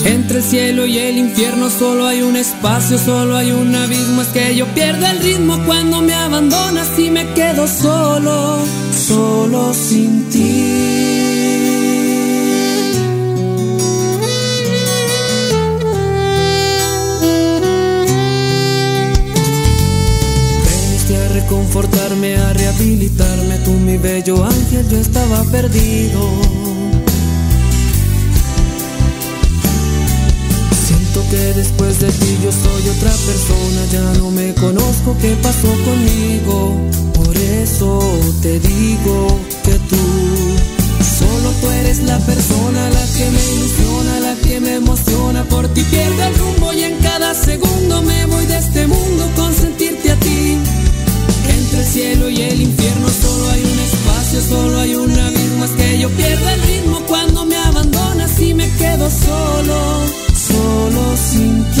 Entre 0.04 0.38
el 0.38 0.44
cielo 0.44 0.86
y 0.86 0.98
el 0.98 1.18
infierno 1.18 1.68
solo 1.68 2.06
hay 2.06 2.22
un 2.22 2.36
espacio, 2.36 2.98
solo 2.98 3.36
hay 3.36 3.50
un 3.50 3.74
abismo. 3.74 4.22
Es 4.22 4.28
que 4.28 4.56
yo 4.56 4.66
pierdo 4.74 5.06
el 5.06 5.18
ritmo 5.20 5.58
cuando 5.66 6.00
me 6.00 6.14
abandonas 6.14 6.88
y 6.98 7.10
me 7.10 7.32
quedo 7.34 7.66
solo, 7.68 8.58
solo 9.06 9.72
sin 9.72 10.28
ti. 10.30 10.96
Reconfortarme, 21.34 22.34
a 22.36 22.52
rehabilitarme, 22.54 23.58
tú 23.58 23.72
mi 23.72 23.98
bello 23.98 24.44
ángel, 24.44 24.88
yo 24.88 24.98
estaba 24.98 25.44
perdido. 25.44 26.65
Que 31.30 31.54
después 31.54 31.98
de 32.00 32.08
ti 32.10 32.38
yo 32.42 32.50
soy 32.52 32.88
otra 32.88 33.10
persona, 33.10 33.80
ya 33.90 34.18
no 34.18 34.30
me 34.30 34.54
conozco 34.54 35.16
qué 35.20 35.36
pasó 35.42 35.68
conmigo. 35.84 36.74
Por 37.14 37.36
eso 37.36 37.98
te 38.42 38.60
digo 38.60 39.38
que 39.64 39.72
tú, 39.90 40.04
solo 41.18 41.50
tú 41.60 41.70
eres 41.70 42.02
la 42.02 42.18
persona, 42.18 42.90
la 42.90 43.06
que 43.16 43.30
me 43.30 43.42
ilusiona, 43.54 44.20
la 44.20 44.34
que 44.36 44.60
me 44.60 44.74
emociona. 44.74 45.44
Por 45.44 45.68
ti 45.68 45.82
pierdo 45.90 46.22
el 46.22 46.34
rumbo 46.38 46.72
y 46.72 46.82
en 46.84 46.98
cada 46.98 47.34
segundo 47.34 48.02
me 48.02 48.26
voy 48.26 48.46
de 48.46 48.58
este 48.58 48.86
mundo 48.86 49.30
con 49.36 49.52
sentirte 49.54 50.12
a 50.12 50.16
ti. 50.16 50.58
Entre 51.48 51.78
el 51.78 51.86
cielo 51.86 52.30
y 52.30 52.42
el 52.42 52.60
infierno 52.60 53.08
solo 53.08 53.50
hay 53.50 53.62
un 53.62 53.78
espacio, 53.80 54.40
solo 54.48 54.80
hay 54.80 54.94
un 54.94 55.10
abismo. 55.10 55.64
Es 55.64 55.70
que 55.72 55.98
yo 55.98 56.10
pierdo 56.10 56.48
el 56.48 56.62
ritmo 56.62 57.00
cuando 57.08 57.44
me 57.44 57.56
abandonas 57.56 58.40
y 58.40 58.54
me 58.54 58.68
quedo 58.76 59.10
solo, 59.10 60.25
solo 60.96 61.16
sin 61.16 61.75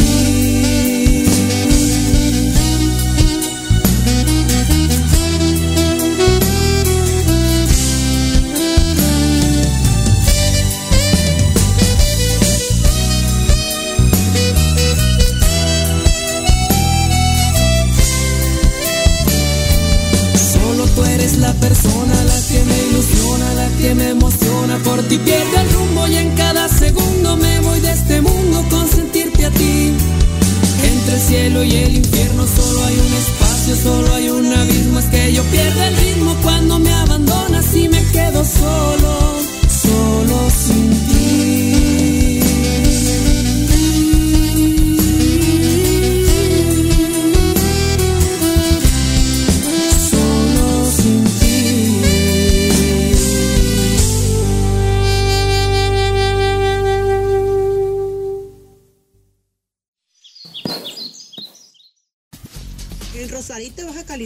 y 31.64 31.76
el 31.76 31.96
infierno 31.96 32.46
solo 32.46 32.84
hay 32.84 32.94
un 32.94 33.12
espacio, 33.14 33.76
solo 33.76 34.14
hay 34.14 34.28
un 34.28 34.52
abismo. 34.52 34.98
Es 34.98 35.06
que 35.06 35.32
yo 35.32 35.42
pierdo 35.44 35.82
el 35.82 35.96
ritmo 35.96 36.36
cuando 36.42 36.78
me 36.78 36.92
abandonas 36.92 37.74
y 37.74 37.88
me 37.88 38.02
quedo 38.12 38.44
solo 38.44 39.25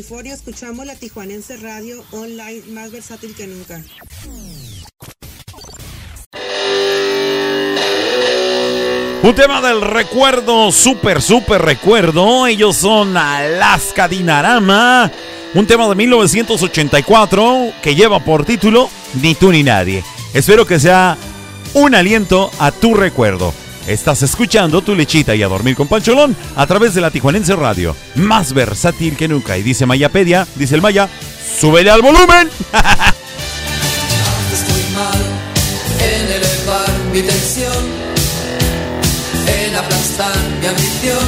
California, 0.00 0.32
escuchamos 0.32 0.86
la 0.86 0.94
Tijuanense 0.94 1.58
Radio 1.58 2.02
online 2.12 2.62
más 2.70 2.90
versátil 2.90 3.34
que 3.34 3.46
nunca. 3.46 3.82
Un 9.22 9.34
tema 9.34 9.60
del 9.60 9.82
recuerdo, 9.82 10.72
súper, 10.72 11.20
súper 11.20 11.60
recuerdo. 11.60 12.46
Ellos 12.46 12.78
son 12.78 13.14
Alaska 13.14 14.08
Dinarama. 14.08 15.12
Un 15.52 15.66
tema 15.66 15.86
de 15.86 15.94
1984 15.94 17.72
que 17.82 17.94
lleva 17.94 18.24
por 18.24 18.46
título 18.46 18.88
Ni 19.20 19.34
tú 19.34 19.52
ni 19.52 19.62
nadie. 19.62 20.02
Espero 20.32 20.66
que 20.66 20.80
sea 20.80 21.18
un 21.74 21.94
aliento 21.94 22.50
a 22.58 22.72
tu 22.72 22.94
recuerdo. 22.94 23.52
Estás 23.90 24.22
escuchando 24.22 24.80
tu 24.82 24.94
lechita 24.94 25.34
y 25.34 25.42
a 25.42 25.48
dormir 25.48 25.74
con 25.74 25.88
Pancholón 25.88 26.36
a 26.54 26.64
través 26.64 26.94
de 26.94 27.00
la 27.00 27.10
Tijuanense 27.10 27.56
Radio. 27.56 27.96
Más 28.14 28.52
versátil 28.52 29.16
que 29.16 29.26
nunca. 29.26 29.58
Y 29.58 29.64
dice 29.64 29.84
Mayapedia, 29.84 30.46
dice 30.54 30.76
el 30.76 30.80
Maya, 30.80 31.08
súbele 31.58 31.90
al 31.90 32.00
volumen. 32.00 32.48
Estoy 34.52 34.84
mal 34.94 35.18
en 35.98 36.30
elevar 36.30 36.88
mi 37.12 37.20
tensión, 37.20 37.84
en 39.58 39.74
aplastar 39.74 40.38
mi 40.60 40.68
ambición. 40.68 41.26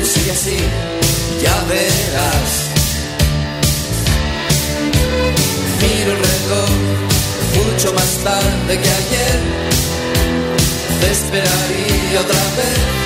Tú 0.00 0.06
sigue 0.06 0.32
así, 0.32 0.56
ya 1.40 1.54
verás. 1.68 2.64
Miro 5.80 6.14
el 6.14 6.18
mucho 7.64 7.94
más 7.94 8.18
tarde 8.24 8.76
que 8.76 8.90
ayer. 8.90 9.73
Te 11.04 11.10
esperaría 11.10 12.20
otra 12.22 12.34
vez. 12.56 13.03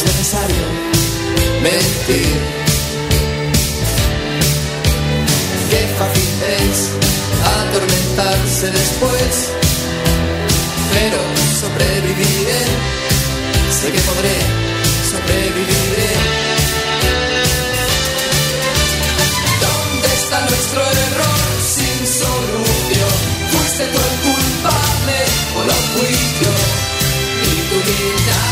Es 0.00 0.06
necesario 0.06 0.64
mentir. 1.62 2.36
Qué 5.70 5.82
fácil 5.98 6.30
es 6.60 6.78
atormentarse 7.58 8.70
después, 8.70 9.32
pero 10.92 11.18
sobreviviré, 11.60 12.62
sé 13.78 13.92
que 13.92 14.00
podré, 14.08 14.36
sobreviviré. 15.10 16.10
¿Dónde 19.66 20.08
está 20.20 20.40
nuestro 20.40 20.80
error 20.80 21.42
sin 21.76 22.00
solución? 22.06 23.16
Fuiste 23.52 23.84
tú 23.92 23.98
el 24.10 24.16
culpable 24.26 25.18
o 25.56 25.64
lo 25.68 25.76
fui 25.92 26.14
yo. 26.40 26.52
Ni 27.42 27.56
tú 27.68 27.76
ni 27.86 28.49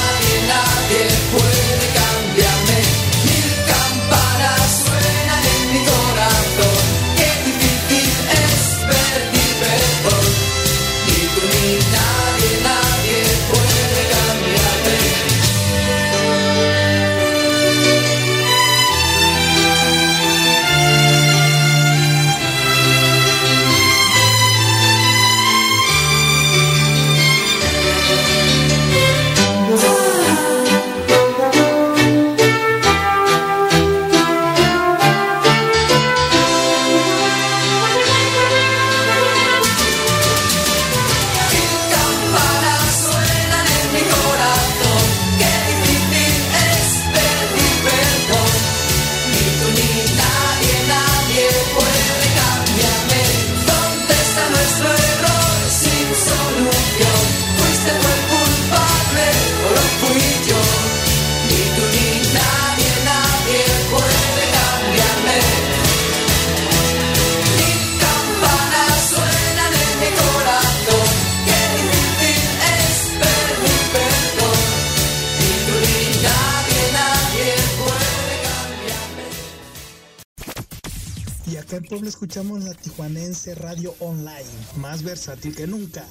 Tijuanense 83.49 83.55
Radio 83.55 83.95
Online, 84.01 84.45
más 84.77 85.03
versátil 85.03 85.55
que 85.55 85.66
nunca. 85.66 86.05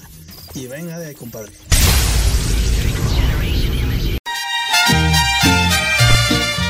Y 0.53 0.68
venga 0.68 0.97
de 0.99 1.07
ahí, 1.07 1.15
compadre. 1.15 1.51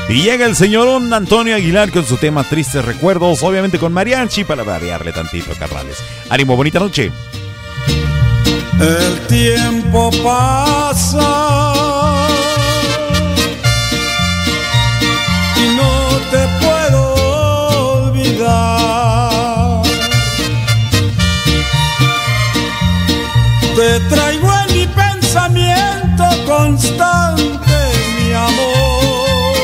Y 0.08 0.22
llega 0.22 0.46
el 0.46 0.56
señorón 0.56 1.12
Antonio 1.12 1.54
Aguilar 1.54 1.90
con 1.90 2.04
su 2.04 2.16
tema 2.16 2.42
Tristes 2.44 2.84
Recuerdos, 2.84 3.42
obviamente 3.42 3.78
con 3.78 3.92
mariachi 3.92 4.44
para 4.44 4.62
variarle 4.62 5.12
tantito, 5.12 5.52
carnales. 5.58 5.98
Ánimo, 6.30 6.56
bonita 6.56 6.78
noche. 6.78 7.12
El 8.80 9.26
tiempo 9.26 10.10
pasa 10.22 12.17
Te 23.78 24.00
traigo 24.08 24.50
en 24.66 24.74
mi 24.76 24.86
pensamiento 24.88 26.24
constante, 26.48 27.76
mi 28.18 28.32
amor. 28.32 29.54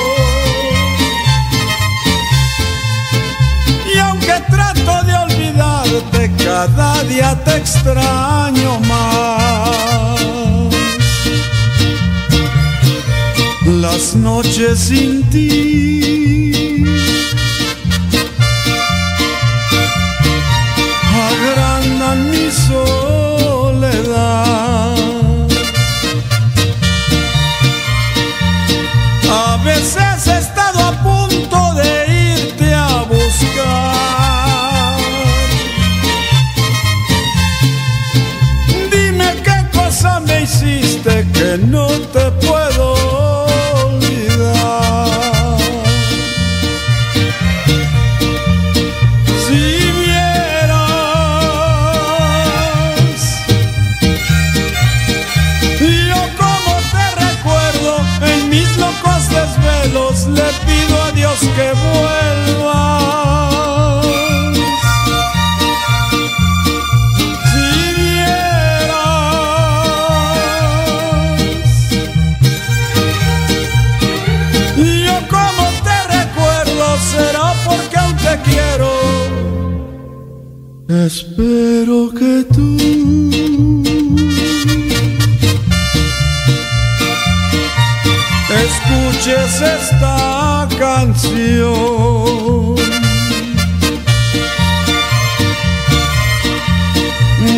Y 3.93 3.99
aunque 3.99 4.35
trato 4.49 5.03
de 5.03 5.15
olvidarte, 5.17 6.31
cada 6.45 7.03
día 7.03 7.35
te 7.43 7.57
extraño 7.57 8.79
más. 8.87 10.21
Las 13.67 14.15
noches 14.15 14.79
sin 14.79 15.29
ti 15.29 16.54
hiciste 41.05 41.33
que 41.33 41.59
no 41.67 41.87
te 41.87 42.34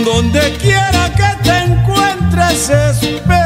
Donde 0.05 0.53
quiera 0.63 1.13
que 1.17 1.43
te 1.43 1.59
encuentres, 1.65 2.71
espero 2.71 3.46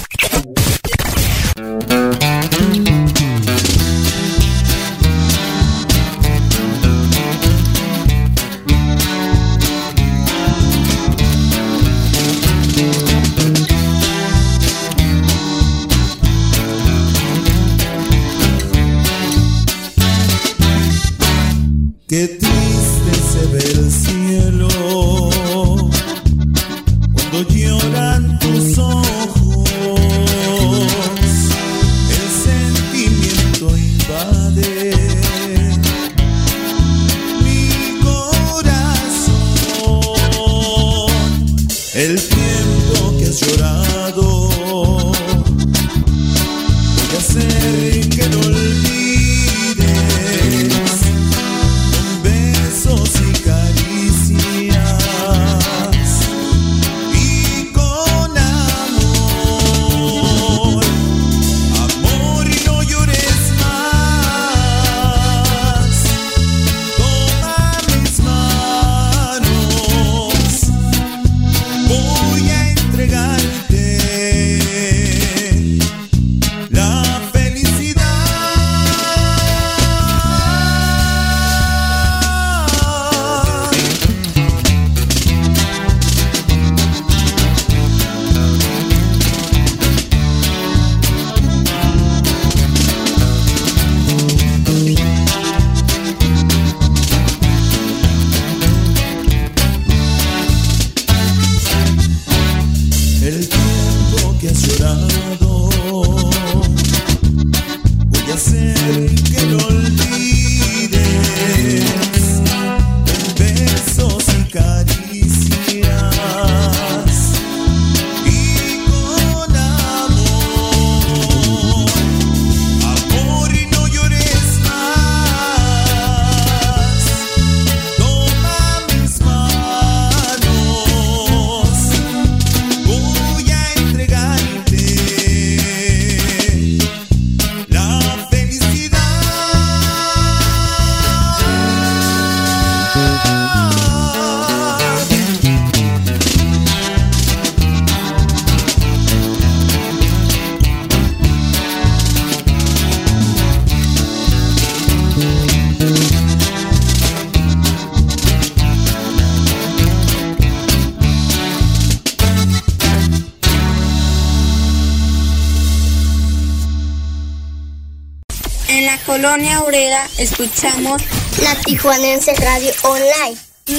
Colonia 169.11 169.59
Obrera 169.59 170.07
escuchamos 170.17 171.01
la 171.41 171.53
Tijuanense 171.65 172.33
Radio 172.35 172.71
Online. 172.83 173.35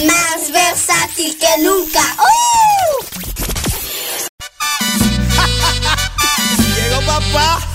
Más 0.07 0.53
versátil 0.53 1.39
que 1.39 1.49
nunca. 1.63 2.03
Llegó 6.77 7.01
papá. 7.07 7.67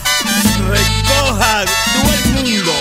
Todo 1.96 2.14
el 2.14 2.26
mundo. 2.34 2.77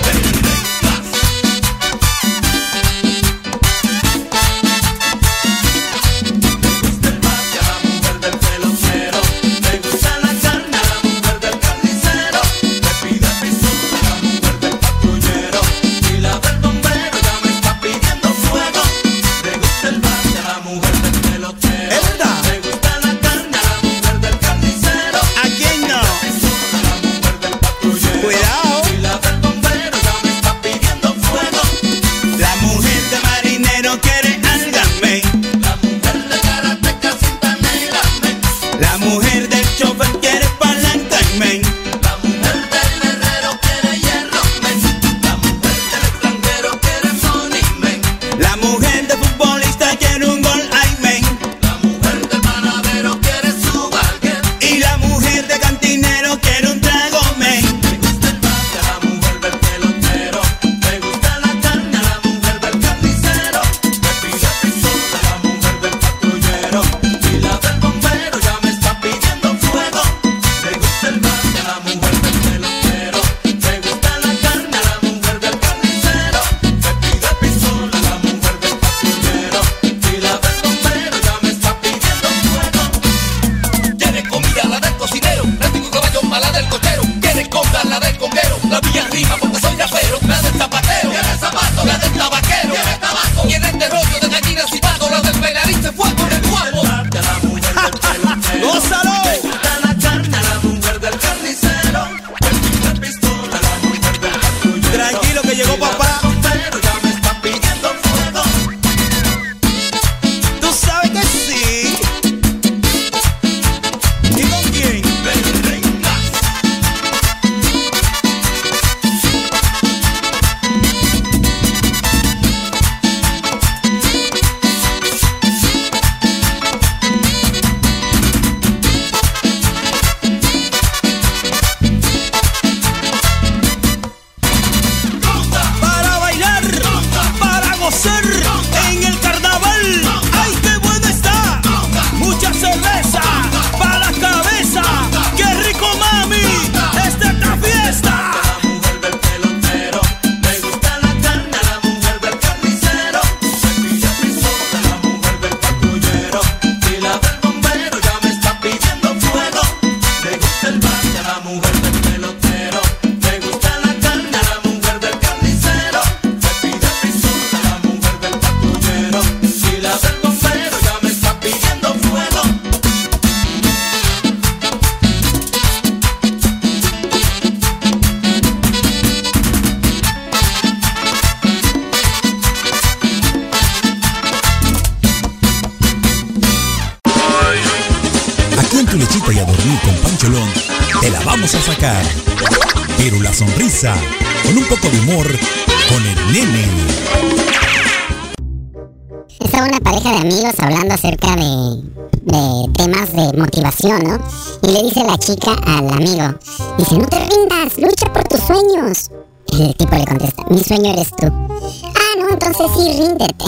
¿No? 203.94 204.18
Y 204.62 204.72
le 204.72 204.82
dice 204.82 205.04
la 205.04 205.16
chica 205.16 205.52
al 205.64 205.88
amigo, 205.92 206.34
dice, 206.76 206.98
no 206.98 207.06
te 207.06 207.20
rindas, 207.20 207.78
lucha 207.78 208.12
por 208.12 208.24
tus 208.24 208.40
sueños. 208.40 209.10
El 209.52 209.74
tipo 209.76 209.94
le 209.94 210.04
contesta, 210.04 210.42
mi 210.50 210.62
sueño 210.62 210.92
eres 210.92 211.08
tú. 211.10 211.26
Ah, 211.26 212.18
no, 212.18 212.28
entonces 212.28 212.66
sí, 212.76 212.92
ríndete, 212.98 213.44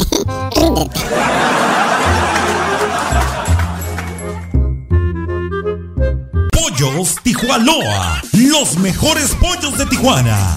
ríndete. 0.61 1.01
Pollos 6.53 7.17
Tijuanoa, 7.25 8.23
los 8.33 8.79
mejores 8.79 9.35
pollos 9.41 9.77
de 9.77 9.87
Tijuana. 9.87 10.57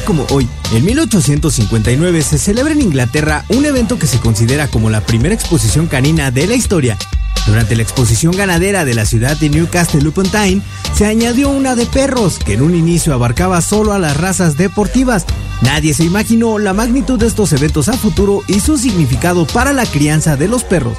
como 0.05 0.27
hoy, 0.31 0.47
en 0.73 0.85
1859 0.85 2.23
se 2.23 2.39
celebra 2.39 2.73
en 2.73 2.83
Inglaterra 2.83 3.45
un 3.49 3.65
evento 3.65 3.99
que 3.99 4.07
se 4.07 4.21
considera 4.21 4.69
como 4.69 4.91
la 4.91 5.01
primera 5.01 5.35
exposición 5.35 5.87
canina 5.87 6.31
de 6.31 6.47
la 6.47 6.55
historia. 6.55 6.99
Durante 7.47 7.75
la 7.75 7.83
exposición 7.83 8.37
ganadera 8.37 8.85
de 8.85 8.95
la 8.95 9.07
ciudad 9.07 9.37
de 9.39 9.49
Newcastle 9.49 10.07
upon 10.07 10.29
Tyne, 10.29 10.61
se 10.93 11.07
añadió 11.07 11.49
una 11.49 11.75
de 11.75 11.87
perros, 11.87 12.39
que 12.39 12.55
en 12.55 12.63
un 12.63 12.75
inicio 12.75 13.15
abarcaba 13.15 13.63
solo 13.63 13.95
a 13.95 13.99
las 13.99 14.17
razas 14.19 14.59
deportivas. 14.59 15.25
Nadie 15.63 15.95
se 15.95 16.05
imaginó 16.05 16.59
la 16.59 16.75
magnitud 16.75 17.19
de 17.19 17.27
estos 17.27 17.53
eventos 17.53 17.89
a 17.89 17.95
futuro 17.95 18.43
y 18.47 18.61
su 18.61 18.77
significado 18.77 19.47
para 19.47 19.73
la 19.73 19.87
crianza 19.87 20.37
de 20.37 20.49
los 20.49 20.65
perros. 20.65 20.99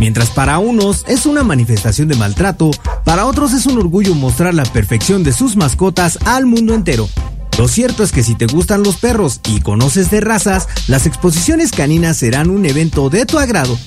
Mientras 0.00 0.30
para 0.30 0.58
unos 0.58 1.04
es 1.06 1.26
una 1.26 1.44
manifestación 1.44 2.08
de 2.08 2.16
maltrato, 2.16 2.70
para 3.04 3.26
otros 3.26 3.52
es 3.52 3.66
un 3.66 3.78
orgullo 3.78 4.14
mostrar 4.14 4.54
la 4.54 4.64
perfección 4.64 5.22
de 5.22 5.32
sus 5.32 5.56
mascotas 5.56 6.18
al 6.24 6.46
mundo 6.46 6.74
entero. 6.74 7.08
Lo 7.58 7.68
cierto 7.68 8.02
es 8.02 8.12
que 8.12 8.22
si 8.22 8.34
te 8.34 8.46
gustan 8.46 8.82
los 8.82 8.96
perros 8.96 9.40
y 9.48 9.60
conoces 9.60 10.10
de 10.10 10.20
razas, 10.20 10.68
las 10.88 11.06
exposiciones 11.06 11.70
caninas 11.70 12.16
serán 12.16 12.50
un 12.50 12.64
evento 12.64 13.10
de 13.10 13.26
tu 13.26 13.38
agrado. 13.38 13.78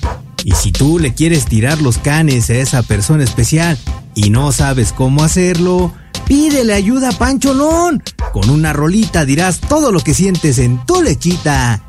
Y 0.44 0.52
si 0.52 0.70
tú 0.70 0.98
le 0.98 1.12
quieres 1.12 1.46
tirar 1.46 1.82
los 1.82 1.98
canes 1.98 2.48
a 2.50 2.54
esa 2.54 2.82
persona 2.84 3.24
especial 3.24 3.76
y 4.14 4.30
no 4.30 4.52
sabes 4.52 4.92
cómo 4.92 5.24
hacerlo, 5.24 5.92
pídele 6.26 6.72
ayuda 6.72 7.08
a 7.08 7.18
Pancholón. 7.18 8.02
Con 8.32 8.50
una 8.50 8.72
rolita 8.72 9.24
dirás 9.24 9.60
todo 9.60 9.90
lo 9.90 10.00
que 10.00 10.14
sientes 10.14 10.58
en 10.58 10.84
tu 10.86 11.02
lechita 11.02 11.82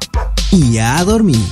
y 0.51 0.79
a 0.79 1.03
dormir. 1.03 1.45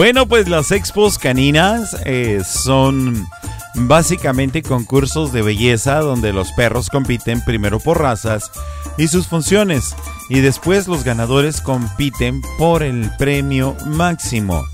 Bueno, 0.00 0.24
pues 0.24 0.48
las 0.48 0.70
expos 0.70 1.18
caninas 1.18 1.94
eh, 2.06 2.40
son 2.42 3.28
básicamente 3.74 4.62
concursos 4.62 5.30
de 5.30 5.42
belleza 5.42 5.98
donde 5.98 6.32
los 6.32 6.52
perros 6.52 6.88
compiten 6.88 7.44
primero 7.44 7.80
por 7.80 8.00
razas 8.00 8.50
y 8.96 9.08
sus 9.08 9.26
funciones 9.26 9.94
y 10.30 10.40
después 10.40 10.88
los 10.88 11.04
ganadores 11.04 11.60
compiten 11.60 12.40
por 12.56 12.82
el 12.82 13.10
premio 13.18 13.76
máximo. 13.88 14.64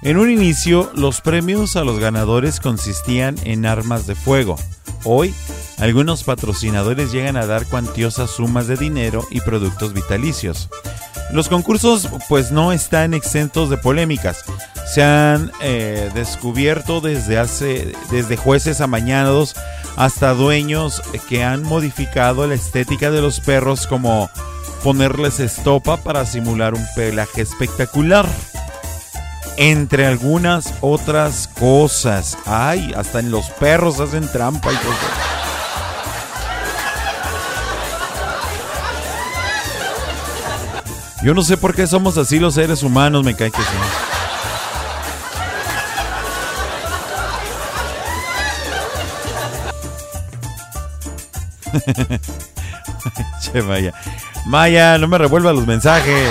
En 0.00 0.16
un 0.16 0.30
inicio, 0.30 0.92
los 0.94 1.22
premios 1.22 1.74
a 1.74 1.82
los 1.82 1.98
ganadores 1.98 2.60
consistían 2.60 3.34
en 3.42 3.66
armas 3.66 4.06
de 4.06 4.14
fuego. 4.14 4.54
Hoy, 5.02 5.34
algunos 5.78 6.22
patrocinadores 6.22 7.10
llegan 7.10 7.36
a 7.36 7.46
dar 7.46 7.66
cuantiosas 7.66 8.30
sumas 8.30 8.68
de 8.68 8.76
dinero 8.76 9.26
y 9.28 9.40
productos 9.40 9.92
vitalicios. 9.92 10.70
Los 11.32 11.48
concursos 11.48 12.08
pues 12.28 12.52
no 12.52 12.72
están 12.72 13.14
exentos 13.14 13.70
de 13.70 13.78
polémicas. 13.78 14.44
Se 14.86 15.02
han 15.02 15.50
eh, 15.62 16.10
descubierto 16.14 17.00
desde 17.00 17.38
hace 17.38 17.94
desde 18.10 18.36
jueces 18.36 18.82
amañados 18.82 19.56
hasta 19.96 20.34
dueños 20.34 21.02
que 21.28 21.42
han 21.42 21.62
modificado 21.62 22.46
la 22.46 22.54
estética 22.54 23.10
de 23.10 23.22
los 23.22 23.40
perros 23.40 23.86
como 23.86 24.28
ponerles 24.82 25.40
estopa 25.40 25.96
para 25.96 26.26
simular 26.26 26.74
un 26.74 26.86
pelaje 26.94 27.40
espectacular. 27.40 28.26
Entre 29.56 30.06
algunas 30.06 30.74
otras 30.80 31.48
cosas. 31.58 32.36
Ay, 32.44 32.92
hasta 32.96 33.20
en 33.20 33.30
los 33.30 33.48
perros 33.50 34.00
hacen 34.00 34.30
trampa 34.30 34.70
y 34.72 34.76
cosas. 34.76 35.41
Yo 41.22 41.34
no 41.34 41.42
sé 41.42 41.56
por 41.56 41.74
qué 41.74 41.86
somos 41.86 42.18
así 42.18 42.40
los 42.40 42.54
seres 42.54 42.82
humanos, 42.82 43.24
me 43.24 43.36
cae 43.36 43.50
que 43.50 43.62
che, 53.40 53.62
Maya. 53.62 53.94
Maya, 54.46 54.98
no 54.98 55.08
me 55.08 55.16
revuelva 55.16 55.52
los 55.52 55.66
mensajes. 55.66 56.28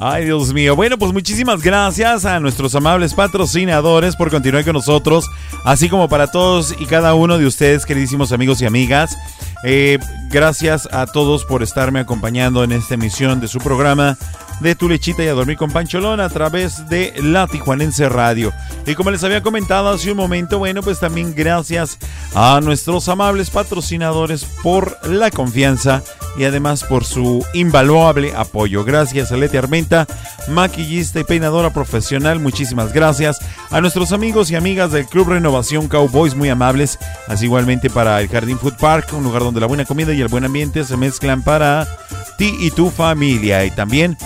Ay, 0.00 0.26
Dios 0.26 0.52
mío. 0.52 0.76
Bueno, 0.76 0.96
pues 0.96 1.12
muchísimas 1.12 1.60
gracias 1.60 2.24
a 2.24 2.38
nuestros 2.38 2.72
amables 2.76 3.14
patrocinadores 3.14 4.14
por 4.14 4.30
continuar 4.30 4.64
con 4.64 4.74
nosotros, 4.74 5.28
así 5.64 5.88
como 5.88 6.08
para 6.08 6.28
todos 6.30 6.72
y 6.78 6.86
cada 6.86 7.14
uno 7.14 7.36
de 7.36 7.46
ustedes, 7.46 7.84
queridísimos 7.84 8.30
amigos 8.30 8.62
y 8.62 8.66
amigas. 8.66 9.18
Eh, 9.64 9.98
gracias 10.30 10.88
a 10.92 11.06
todos 11.06 11.44
por 11.44 11.64
estarme 11.64 11.98
acompañando 11.98 12.62
en 12.62 12.70
esta 12.70 12.94
emisión 12.94 13.40
de 13.40 13.48
su 13.48 13.58
programa 13.58 14.16
de 14.60 14.76
Tu 14.76 14.88
Lechita 14.88 15.24
y 15.24 15.28
a 15.28 15.34
Dormir 15.34 15.56
con 15.56 15.72
Pancholón 15.72 16.20
a 16.20 16.28
través 16.28 16.88
de 16.88 17.12
la 17.20 17.48
Tijuanense 17.48 18.08
Radio. 18.08 18.52
Y 18.86 18.94
como 18.94 19.10
les 19.10 19.24
había 19.24 19.42
comentado 19.42 19.88
hace 19.88 20.12
un 20.12 20.16
momento, 20.16 20.60
bueno, 20.60 20.80
pues 20.80 21.00
también 21.00 21.34
gracias 21.34 21.98
a 22.36 22.60
nuestros 22.62 23.08
amables 23.08 23.50
patrocinadores 23.50 24.44
por 24.62 24.96
la 25.08 25.32
confianza 25.32 26.04
y 26.38 26.44
además 26.44 26.84
por 26.84 27.04
su 27.04 27.44
invaluable 27.52 28.32
apoyo. 28.36 28.84
Gracias 28.84 29.32
a 29.32 29.36
Leti 29.36 29.56
Armenta, 29.56 30.06
maquillista 30.48 31.20
y 31.20 31.24
peinadora 31.24 31.72
profesional. 31.72 32.38
Muchísimas 32.38 32.92
gracias 32.92 33.38
a 33.70 33.80
nuestros 33.80 34.12
amigos 34.12 34.50
y 34.50 34.56
amigas 34.56 34.92
del 34.92 35.06
Club 35.06 35.30
Renovación 35.30 35.88
Cowboys, 35.88 36.34
muy 36.34 36.48
amables. 36.48 36.98
Así 37.26 37.46
igualmente 37.46 37.90
para 37.90 38.20
el 38.20 38.28
Jardín 38.28 38.58
Food 38.58 38.76
Park, 38.76 39.08
un 39.12 39.24
lugar 39.24 39.42
donde 39.42 39.60
la 39.60 39.66
buena 39.66 39.84
comida 39.84 40.14
y 40.14 40.20
el 40.20 40.28
buen 40.28 40.44
ambiente 40.44 40.84
se 40.84 40.96
mezclan 40.96 41.42
para 41.42 41.88
ti 42.38 42.54
y 42.60 42.70
tu 42.70 42.90
familia. 42.90 43.64
Y 43.64 43.70
también 43.72 44.16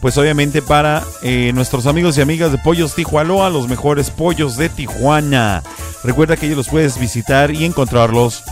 pues 0.00 0.18
obviamente 0.18 0.62
para 0.62 1.02
eh, 1.22 1.50
nuestros 1.52 1.86
amigos 1.86 2.16
y 2.16 2.20
amigas 2.20 2.52
de 2.52 2.58
Pollos 2.58 2.94
Tijualoa, 2.94 3.50
los 3.50 3.66
mejores 3.66 4.10
pollos 4.10 4.56
de 4.56 4.68
Tijuana. 4.68 5.64
Recuerda 6.04 6.36
que 6.36 6.46
ellos 6.46 6.58
los 6.58 6.68
puedes 6.68 6.98
visitar 7.00 7.50
y 7.50 7.64
encontrarlos 7.64 8.44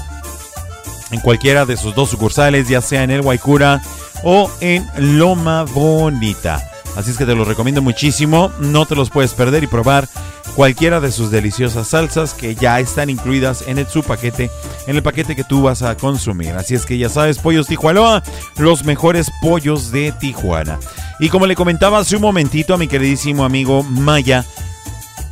en 1.15 1.21
cualquiera 1.21 1.65
de 1.65 1.77
sus 1.77 1.95
dos 1.95 2.11
sucursales, 2.11 2.69
ya 2.69 2.81
sea 2.81 3.05
en 3.05 3.11
el 3.11 3.23
Guaycura 3.23 3.81
o 4.25 4.51
en 4.61 4.87
Loma 4.99 5.63
Bonita. 5.63 6.63
Así 6.97 7.11
es 7.11 7.17
que 7.17 7.25
te 7.25 7.35
los 7.35 7.49
recomiendo 7.49 7.83
muchísimo, 7.83 8.53
no 8.61 8.85
te 8.85 8.95
los 8.95 9.11
puedes 9.11 9.33
perder 9.33 9.65
y 9.65 9.67
probar 9.67 10.09
cualquiera 10.55 11.01
de 11.01 11.11
sus 11.11 11.31
deliciosas 11.31 11.89
salsas 11.89 12.35
que 12.35 12.55
ya 12.55 12.79
están 12.79 13.11
incluidas 13.11 13.65
en 13.67 13.79
el, 13.79 13.87
su 13.87 14.03
paquete, 14.03 14.51
en 14.87 14.97
el 14.97 15.03
paquete 15.03 15.35
que 15.35 15.45
tú 15.45 15.63
vas 15.63 15.83
a 15.83 15.97
consumir. 15.97 16.53
Así 16.55 16.75
es 16.75 16.87
que 16.87 16.99
ya 16.99 17.09
sabes, 17.09 17.39
Pollos 17.39 17.67
Tijuana, 17.67 18.23
los 18.59 18.85
mejores 18.85 19.31
pollos 19.41 19.91
de 19.91 20.13
Tijuana. 20.13 20.79
Y 21.19 21.29
como 21.29 21.47
le 21.47 21.57
comentaba 21.57 21.99
hace 21.99 22.17
un 22.17 22.23
momentito 22.23 22.75
a 22.75 22.79
mi 22.79 22.89
queridísimo 22.89 23.45
amigo 23.45 23.83
Maya, 23.83 24.45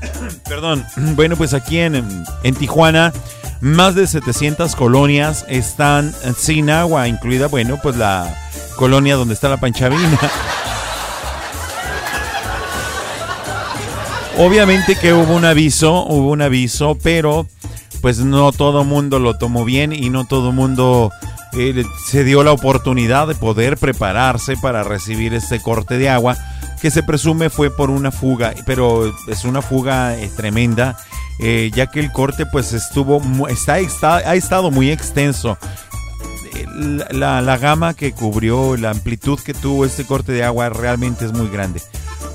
perdón, 0.49 0.85
bueno, 1.17 1.37
pues 1.37 1.55
aquí 1.55 1.79
en, 1.79 2.25
en 2.43 2.55
Tijuana 2.55 3.13
más 3.61 3.95
de 3.95 4.07
700 4.09 4.75
colonias 4.75 5.45
están 5.49 6.13
sin 6.37 6.69
agua, 6.69 7.07
incluida, 7.07 7.47
bueno, 7.47 7.79
pues 7.81 7.97
la 7.97 8.35
colonia 8.77 9.15
donde 9.15 9.35
está 9.35 9.49
la 9.49 9.59
Panchavina. 9.59 10.19
Obviamente 14.39 14.97
que 14.97 15.13
hubo 15.13 15.37
un 15.37 15.45
aviso, 15.45 16.05
hubo 16.07 16.31
un 16.33 16.43
aviso, 16.43 16.99
pero 17.01 17.47
pues 18.01 18.19
no 18.19 18.51
todo 18.51 18.83
mundo 18.83 19.21
lo 19.21 19.39
tomó 19.39 19.65
bien 19.65 19.93
y 19.93 20.11
no 20.11 20.25
todo 20.27 20.51
mundo 20.51 21.13
eh, 21.53 21.85
se 22.07 22.25
dio 22.25 22.43
la 22.43 22.51
oportunidad 22.51 23.29
de 23.29 23.37
poder 23.37 23.77
prepararse 23.77 24.57
para 24.57 24.83
recibir 24.83 25.35
este 25.35 25.61
corte 25.61 25.99
de 25.99 26.09
agua 26.09 26.37
que 26.83 26.91
se 26.91 27.05
presume 27.05 27.49
fue 27.49 27.71
por 27.71 27.91
una 27.91 28.11
fuga, 28.11 28.55
pero 28.67 29.15
es 29.29 29.45
una 29.45 29.63
fuga 29.63 30.19
eh, 30.19 30.29
tremenda, 30.37 30.99
eh, 31.39 31.71
ya 31.73 31.87
que 31.87 32.01
el 32.01 32.11
corte 32.11 32.45
pues 32.45 32.73
estuvo, 32.73 33.23
está, 33.47 33.79
está, 33.79 34.17
ha 34.17 34.35
estado 34.35 34.73
muy 34.73 34.91
extenso. 34.91 35.57
La, 37.11 37.41
la 37.41 37.57
gama 37.57 37.95
que 37.95 38.11
cubrió, 38.11 38.77
la 38.77 38.91
amplitud 38.91 39.39
que 39.39 39.55
tuvo 39.55 39.85
este 39.87 40.05
corte 40.05 40.33
de 40.33 40.43
agua 40.43 40.71
realmente 40.71 41.25
es 41.25 41.33
muy 41.33 41.49
grande. 41.49 41.81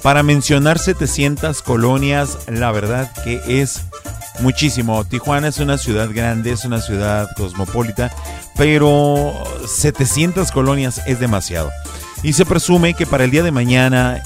Para 0.02 0.24
mencionar 0.24 0.80
700 0.80 1.62
colonias, 1.62 2.38
la 2.48 2.72
verdad 2.72 3.12
que 3.26 3.62
es 3.62 3.82
muchísimo. 4.40 5.04
Tijuana 5.04 5.50
es 5.50 5.58
una 5.58 5.78
ciudad 5.78 6.10
grande, 6.14 6.54
es 6.54 6.64
una 6.64 6.80
ciudad 6.80 7.28
cosmopolita, 7.36 8.16
pero 8.56 9.34
700 9.68 10.54
colonias 10.54 11.02
es 11.06 11.20
demasiado. 11.20 11.70
Y 12.24 12.34
se 12.34 12.46
presume 12.46 12.94
que 12.94 13.06
para 13.06 13.24
el 13.24 13.32
día 13.32 13.44
de 13.44 13.52
mañana, 13.52 14.24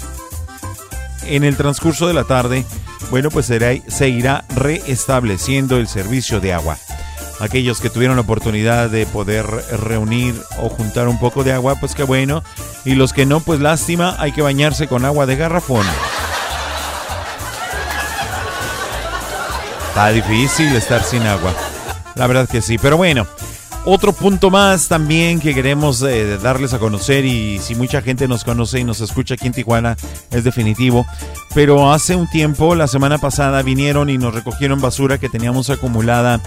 en 1.26 1.44
el 1.44 1.58
transcurso 1.58 2.08
de 2.08 2.14
la 2.14 2.24
tarde, 2.24 2.66
bueno, 3.10 3.30
pues 3.30 3.48
se 3.48 4.10
irá 4.10 4.46
reestableciendo 4.56 5.78
el 5.78 5.88
servicio 5.88 6.40
de 6.40 6.54
agua. 6.54 6.78
Aquellos 7.40 7.82
que 7.82 7.90
tuvieron 7.90 8.16
la 8.18 8.22
oportunidad 8.22 8.90
de 8.90 9.06
poder 9.06 9.46
reunir 9.72 10.40
o 10.60 10.70
juntar 10.70 11.08
un 11.08 11.20
poco 11.20 11.44
de 11.44 11.52
agua, 11.52 11.76
pues 11.80 11.96
qué 11.96 12.04
bueno. 12.04 12.44
Y 12.86 12.96
los 12.96 13.14
que 13.14 13.26
no, 13.26 13.40
pues 13.40 13.60
lástima, 13.60 14.16
hay 14.20 14.32
que 14.32 14.42
bañarse 14.42 14.88
con 14.88 15.06
agua 15.06 15.26
de 15.26 15.36
garrafón. 15.36 15.86
Está 19.88 20.10
difícil 20.10 20.74
estar 20.76 21.04
sin 21.04 21.24
agua. 21.24 21.54
La 22.16 22.28
verdad 22.28 22.48
que 22.48 22.62
sí. 22.62 22.78
Pero 22.78 22.96
bueno, 22.96 23.28
otro 23.86 24.14
punto 24.14 24.50
más 24.50 24.88
también 24.88 25.40
que 25.40 25.54
queremos 25.56 26.02
eh, 26.04 26.38
darles 26.38 26.74
a 26.74 26.80
conocer 26.80 27.26
y 27.26 27.60
si 27.60 27.76
mucha 27.76 28.02
gente 28.02 28.28
nos 28.28 28.44
conoce 28.44 28.80
y 28.80 28.84
nos 28.84 29.02
escucha 29.02 29.34
aquí 29.34 29.48
en 29.48 29.54
Tijuana 29.54 29.98
es 30.32 30.44
definitivo. 30.44 31.06
Pero 31.56 31.92
hace 31.92 32.16
un 32.16 32.30
tiempo, 32.30 32.76
la 32.76 32.88
semana 32.88 33.18
pasada, 33.18 33.62
vinieron 33.62 34.10
y 34.10 34.18
nos 34.18 34.34
recogieron 34.34 34.82
basura 34.82 35.18
que 35.18 35.30
teníamos 35.30 35.70
acumulada 35.70 36.42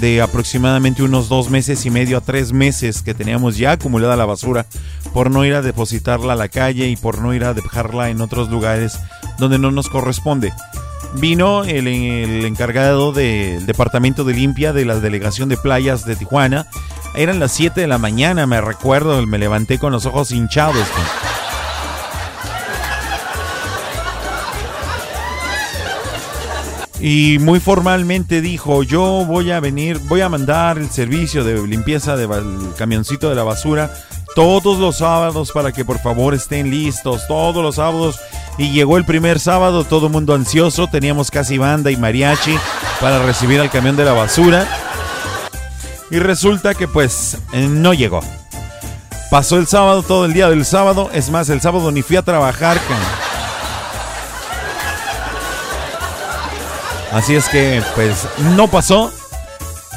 de 0.00 0.20
aproximadamente 0.20 1.02
unos 1.02 1.28
dos 1.28 1.50
meses 1.50 1.86
y 1.86 1.90
medio 1.90 2.18
a 2.18 2.20
tres 2.20 2.52
meses 2.52 3.02
que 3.02 3.14
teníamos 3.14 3.56
ya 3.56 3.72
acumulada 3.72 4.16
la 4.16 4.24
basura 4.24 4.66
por 5.12 5.30
no 5.30 5.44
ir 5.44 5.54
a 5.54 5.62
depositarla 5.62 6.32
a 6.32 6.36
la 6.36 6.48
calle 6.48 6.88
y 6.88 6.96
por 6.96 7.20
no 7.20 7.32
ir 7.32 7.44
a 7.44 7.54
dejarla 7.54 8.10
en 8.10 8.20
otros 8.20 8.50
lugares 8.50 8.98
donde 9.38 9.58
no 9.58 9.70
nos 9.70 9.88
corresponde 9.88 10.52
vino 11.14 11.64
el, 11.64 12.44
encargado 12.44 13.12
del 13.12 13.66
departamento 13.66 14.24
de 14.24 14.34
limpia 14.34 14.72
de 14.72 14.84
la 14.84 15.00
delegación 15.00 15.48
de 15.48 15.56
playas 15.56 16.04
de 16.04 16.16
Tijuana. 16.16 16.66
Eran 17.14 17.38
las 17.38 17.52
7 17.52 17.80
de 17.80 17.86
la 17.86 17.98
mañana, 17.98 18.46
me 18.46 18.60
recuerdo, 18.60 19.24
me 19.26 19.38
levanté 19.38 19.78
con 19.78 19.92
los 19.92 20.06
ojos 20.06 20.32
hinchados. 20.32 20.86
Y 27.00 27.38
muy 27.38 27.60
formalmente 27.60 28.40
dijo, 28.40 28.82
yo 28.82 29.24
voy 29.26 29.50
a 29.50 29.60
venir, 29.60 29.98
voy 30.08 30.22
a 30.22 30.28
mandar 30.28 30.78
el 30.78 30.88
servicio 30.90 31.44
de 31.44 31.66
limpieza 31.66 32.16
del 32.16 32.30
camioncito 32.78 33.28
de 33.28 33.34
la 33.34 33.42
basura 33.42 33.90
todos 34.34 34.78
los 34.78 34.98
sábados 34.98 35.52
para 35.52 35.72
que 35.72 35.84
por 35.84 35.98
favor 36.00 36.34
estén 36.34 36.70
listos, 36.70 37.26
todos 37.26 37.62
los 37.62 37.76
sábados. 37.76 38.20
Y 38.58 38.70
llegó 38.70 38.96
el 38.96 39.04
primer 39.04 39.40
sábado, 39.40 39.84
todo 39.84 40.06
el 40.06 40.12
mundo 40.12 40.34
ansioso, 40.34 40.86
teníamos 40.86 41.30
casi 41.30 41.58
banda 41.58 41.90
y 41.90 41.96
mariachi 41.96 42.56
para 43.00 43.24
recibir 43.24 43.60
al 43.60 43.70
camión 43.70 43.96
de 43.96 44.04
la 44.04 44.12
basura. 44.12 44.66
Y 46.10 46.18
resulta 46.18 46.74
que 46.74 46.86
pues 46.86 47.38
eh, 47.52 47.66
no 47.68 47.94
llegó. 47.94 48.20
Pasó 49.30 49.56
el 49.56 49.66
sábado, 49.66 50.02
todo 50.02 50.26
el 50.26 50.32
día 50.32 50.48
del 50.48 50.64
sábado, 50.64 51.10
es 51.12 51.30
más, 51.30 51.48
el 51.48 51.60
sábado 51.60 51.90
ni 51.90 52.02
fui 52.02 52.16
a 52.16 52.22
trabajar. 52.22 52.78
Así 57.12 57.34
es 57.34 57.48
que 57.48 57.82
pues 57.94 58.28
no 58.56 58.68
pasó. 58.68 59.12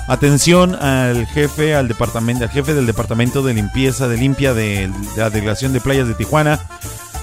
Atención 0.07 0.73
al 0.75 1.27
jefe, 1.27 1.75
al 1.75 1.89
departamento, 1.89 2.45
al 2.45 2.49
jefe 2.49 2.73
del 2.73 2.85
departamento 2.85 3.41
de 3.41 3.53
limpieza, 3.53 4.07
de 4.07 4.17
limpia 4.17 4.53
de, 4.53 4.89
la 5.17 5.29
delegación 5.29 5.73
de 5.73 5.81
playas 5.81 6.07
de 6.07 6.13
Tijuana. 6.13 6.59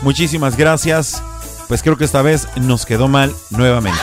Muchísimas 0.03 0.57
gracias. 0.57 1.23
Pues 1.67 1.83
creo 1.83 1.97
que 1.97 2.05
esta 2.05 2.21
vez 2.21 2.47
nos 2.57 2.85
quedó 2.85 3.09
mal 3.09 3.33
nuevamente. 3.49 4.03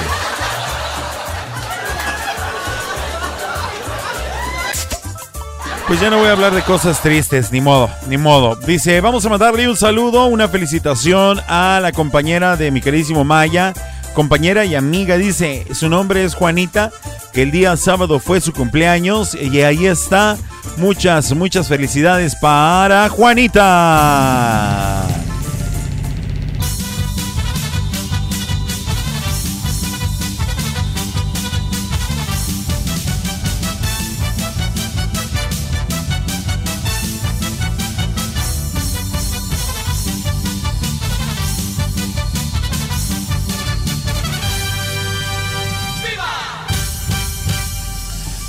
Pues 5.86 6.00
ya 6.00 6.10
no 6.10 6.18
voy 6.20 6.30
a 6.30 6.32
hablar 6.32 6.56
de 6.56 6.62
cosas 6.64 7.02
tristes, 7.02 7.52
ni 7.52 7.62
modo, 7.62 7.90
ni 8.08 8.18
modo. 8.18 8.56
Dice, 8.56 9.02
vamos 9.02 9.26
a 9.26 9.30
mandarle 9.30 9.68
un 9.68 9.76
saludo, 9.76 10.26
una 10.26 10.48
felicitación 10.48 11.40
a 11.48 11.80
la 11.82 11.92
compañera 11.92 12.56
de 12.56 12.72
mi 12.72 12.82
queridísimo 12.82 13.26
Maya, 13.26 13.74
compañera 14.14 14.66
y 14.66 14.76
amiga, 14.76 15.18
dice, 15.18 15.66
su 15.74 15.90
nombre 15.90 16.24
es 16.24 16.36
Juanita, 16.36 16.92
que 17.34 17.44
el 17.44 17.52
día 17.52 17.76
sábado 17.78 18.20
fue 18.20 18.42
su 18.42 18.54
cumpleaños 18.54 19.36
y 19.36 19.62
ahí 19.62 19.86
está. 19.86 20.38
Muchas, 20.78 21.34
muchas 21.34 21.68
felicidades 21.68 22.36
para 22.36 23.10
Juanita. 23.10 25.11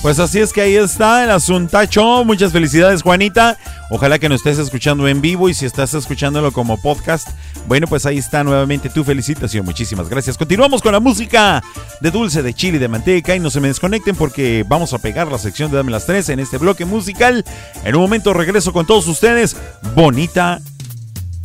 Pues 0.03 0.19
así 0.19 0.41
es 0.41 0.53
que 0.53 0.61
ahí 0.61 0.75
está 0.75 1.23
el 1.23 1.31
asuntacho. 1.31 2.25
Muchas 2.25 2.51
felicidades, 2.51 3.03
Juanita. 3.03 3.57
Ojalá 3.89 4.19
que 4.19 4.29
nos 4.29 4.41
estés 4.41 4.59
escuchando 4.59 5.07
en 5.07 5.21
vivo 5.21 5.49
y 5.49 5.55
si 5.55 5.65
estás 5.65 5.95
escuchándolo 5.95 6.51
como 6.51 6.77
podcast, 6.77 7.29
bueno, 7.69 7.87
pues 7.87 8.05
ahí 8.05 8.19
está 8.19 8.43
nuevamente 8.43 8.91
tu 8.91 9.05
felicitación. 9.05 9.65
Muchísimas 9.65 10.09
gracias. 10.09 10.37
Continuamos 10.37 10.83
con 10.83 10.91
la 10.91 10.99
música 10.99 11.63
de 12.01 12.11
dulce 12.11 12.43
de 12.43 12.53
chile 12.53 12.81
de 12.81 12.89
manteca 12.89 13.37
y 13.37 13.39
no 13.39 13.49
se 13.49 13.61
me 13.61 13.69
desconecten 13.69 14.17
porque 14.17 14.65
vamos 14.67 14.93
a 14.93 14.99
pegar 14.99 15.31
la 15.31 15.39
sección 15.39 15.71
de 15.71 15.77
Dame 15.77 15.93
las 15.93 16.05
Tres 16.05 16.29
en 16.31 16.41
este 16.41 16.59
bloque 16.59 16.85
musical. 16.85 17.45
En 17.85 17.95
un 17.95 18.03
momento 18.03 18.35
regreso 18.35 18.73
con 18.73 18.87
todos 18.87 19.07
ustedes. 19.07 19.57
Bonita 19.95 20.61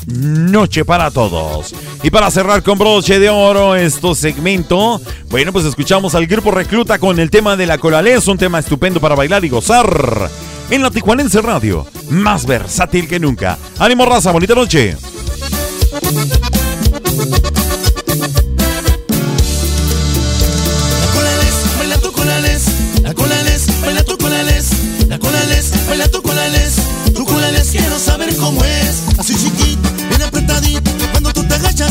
noche 0.08 0.86
para 0.86 1.12
todos. 1.12 1.76
Y 2.02 2.10
para 2.10 2.32
cerrar 2.32 2.64
con 2.64 2.80
broche 2.80 3.20
de 3.20 3.30
oro 3.30 3.76
este 3.76 4.16
segmento, 4.16 5.02
bueno, 5.30 5.54
pues 5.54 5.66
escuchamos 5.66 6.16
al 6.16 6.26
grupo 6.26 6.52
Recluta 6.52 6.98
con 6.98 7.20
el 7.20 7.30
tema 7.30 7.56
de 7.56 7.68
la 7.68 7.78
colales, 7.78 8.28
un 8.28 8.38
tema 8.38 8.60
estupendo 8.60 9.00
para 9.00 9.16
bailar 9.16 9.44
y 9.46 9.50
gozar. 9.50 10.30
En 10.70 10.82
la 10.82 10.92
Tijuanense 10.92 11.42
Radio, 11.42 11.86
más 12.10 12.46
versátil 12.46 13.08
que 13.08 13.20
nunca. 13.20 13.58
Ánimo 13.80 14.06
raza, 14.06 14.32
bonita 14.32 14.56
noche. 14.56 14.98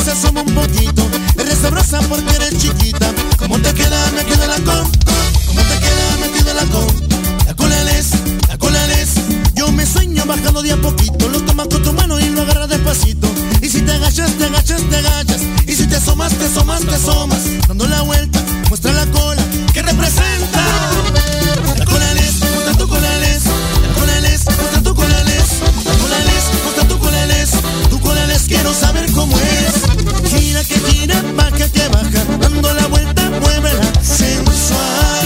Se 0.07 0.13
asoma 0.13 0.43
un 0.43 0.55
poquito, 0.55 1.03
eres 1.37 1.59
sabrosa 1.59 1.99
porque 2.03 2.37
eres 2.37 2.57
chiquita, 2.59 3.13
¿cómo 3.39 3.59
te 3.59 3.75
queda? 3.75 3.99
Me 4.13 4.25
queda 4.25 4.47
la 4.47 4.55
con, 4.55 4.89
¿cómo 5.49 5.61
te 5.63 5.79
queda? 5.81 6.17
Me 6.21 6.31
queda 6.31 6.55
la 6.55 6.65
con, 6.67 6.87
la 7.45 7.57
colales, 7.57 8.11
la 8.49 8.57
colales, 8.57 9.15
yo 9.57 9.73
me 9.73 9.85
sueño 9.85 10.25
bajando 10.25 10.63
de 10.63 10.71
a 10.71 10.77
poquito, 10.77 11.29
lo 11.29 11.43
tomas 11.43 11.67
con 11.67 11.83
tu 11.83 11.93
mano 11.93 12.21
y 12.21 12.29
lo 12.29 12.43
agarras 12.43 12.69
despacito, 12.69 13.27
y 13.61 13.69
si 13.69 13.83
te 13.83 13.91
agachas, 13.91 14.31
te 14.39 14.45
agachas, 14.45 14.81
te 14.89 14.97
agachas, 14.97 15.41
y 15.67 15.75
si 15.75 15.89
te 15.89 15.97
asomas, 15.97 16.33
te 16.35 16.45
asomas, 16.45 16.83
te 16.83 16.95
asomas, 16.95 17.43
dando 17.67 17.89
la 17.89 18.03
vuelta, 18.03 18.41
muestra 18.69 18.93
la 18.93 19.07
cola, 19.07 19.43
que 19.73 19.83
representa? 19.83 20.63
La 21.79 21.85
colales, 21.85 22.35
muestra 22.55 22.75
tu 22.79 22.87
colales, 22.87 23.43
la 23.83 23.95
colales, 23.95 24.45
muestra 24.45 24.83
tu 24.85 24.95
colales, 24.95 25.45
la 25.85 25.93
colales, 25.99 26.45
muestra 26.63 26.87
tu 26.87 26.97
colales, 26.97 27.51
tu 27.91 27.99
colales 27.99 28.43
quiero 28.47 28.73
saber 28.73 29.11
cómo 29.11 29.37
es. 29.37 29.86
Gira 30.37 30.63
que 30.65 30.79
gira, 30.91 31.23
baja 31.35 31.69
que 31.69 31.89
baja, 31.89 32.25
dando 32.39 32.73
la 32.75 32.87
vuelta, 32.89 33.31
muévela, 33.41 33.93
sensual, 34.03 34.47
sensual. 34.47 35.26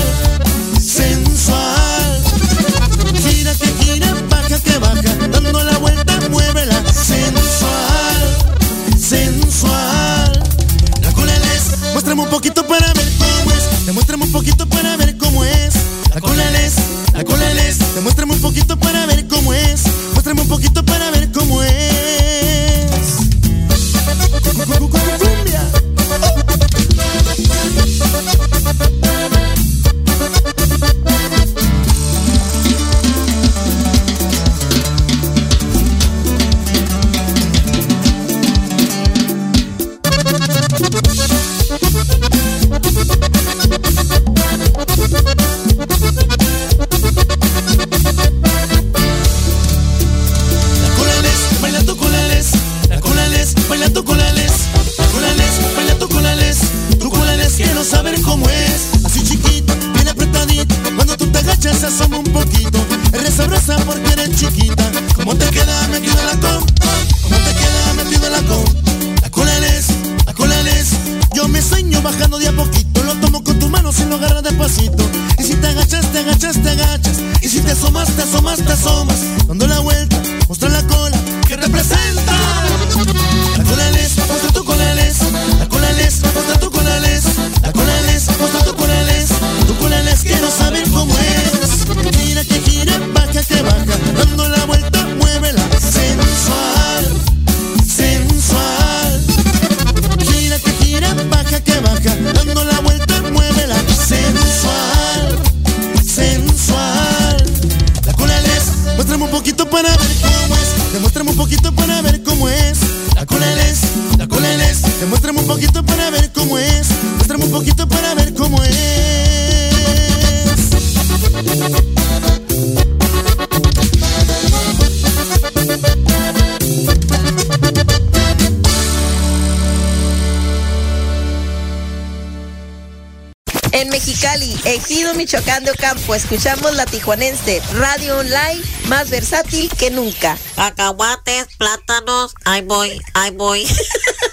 De 136.11 136.17
Ocampo, 136.17 136.33
escuchamos 136.33 136.75
la 136.75 136.87
tijuanense 136.87 137.63
radio 137.75 138.19
online 138.19 138.61
más 138.89 139.11
versátil 139.11 139.71
que 139.79 139.91
nunca. 139.91 140.37
Cacahuates, 140.57 141.47
plátanos, 141.57 142.35
ahí 142.45 142.63
voy, 142.63 143.01
ahí 143.15 143.31
voy. 143.31 143.65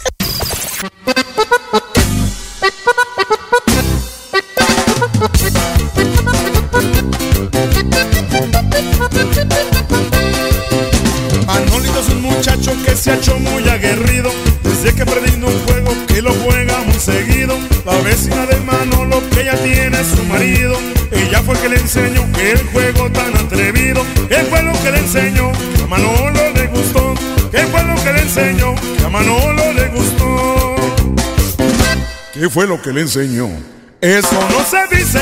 enseñó 22.48 22.62
el 22.62 22.68
juego 22.68 23.12
tan 23.12 23.36
atrevido 23.38 24.06
¿Qué 24.28 24.36
fue 24.50 24.64
lo 24.64 24.74
que 24.82 24.92
le 24.92 25.00
enseñó? 25.00 25.52
Que 25.76 25.84
a 25.84 25.88
Manolo 25.88 26.52
le 26.54 26.68
gustó 26.68 27.14
¿Qué 27.52 27.60
fue 27.60 27.84
lo 27.84 27.96
que 27.96 28.14
le 28.14 28.22
enseñó? 28.22 28.76
Que 28.98 29.06
a 29.06 29.10
Manolo 29.10 29.74
le 29.74 29.88
gustó 29.90 30.76
¿Qué 32.34 32.50
fue 32.50 32.68
lo 32.68 32.82
que 32.82 32.94
le 32.94 33.02
enseñó? 33.02 33.50
Eso 34.00 34.40
no 34.52 34.64
se 34.64 34.96
dice, 34.96 35.20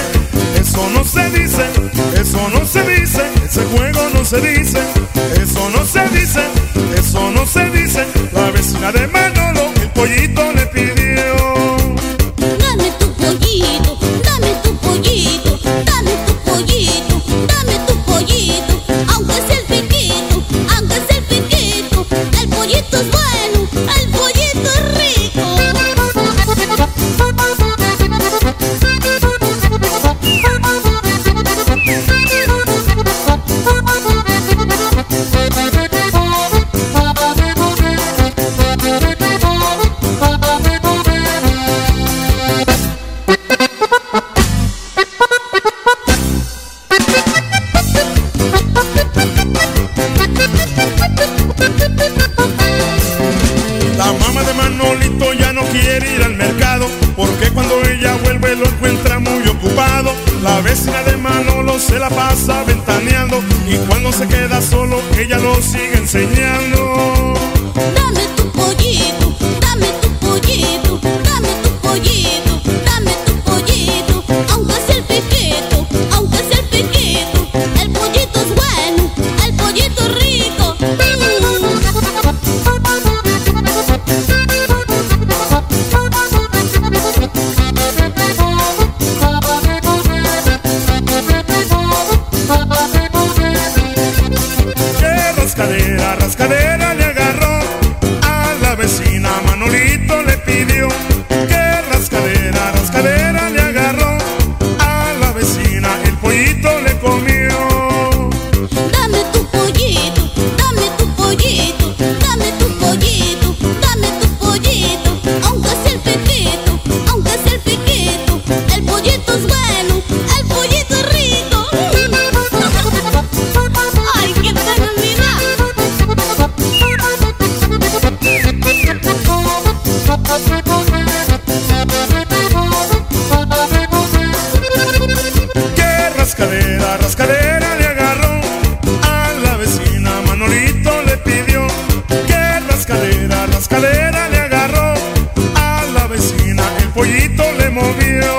pollito 146.96 147.44
le 147.60 147.70
movió. 147.72 148.32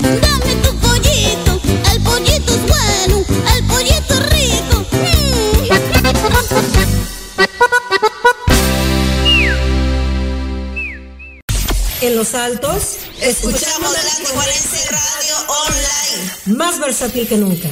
Dame 0.00 0.54
tu 0.64 0.70
pollito, 0.80 1.60
el 1.92 2.00
pollito 2.02 2.54
es 2.54 2.62
bueno, 2.66 3.16
el 3.54 3.62
pollito 3.66 4.14
es 4.14 4.22
rico. 4.30 4.76
Mm. 4.90 5.66
En 12.00 12.16
los 12.16 12.34
altos, 12.34 12.96
escuchamos 13.20 13.92
la 13.92 14.00
Tijuanense 14.16 14.90
Radio 14.90 15.36
Online. 15.48 16.56
Más 16.58 16.80
versátil 16.80 17.28
que 17.28 17.36
nunca. 17.36 17.68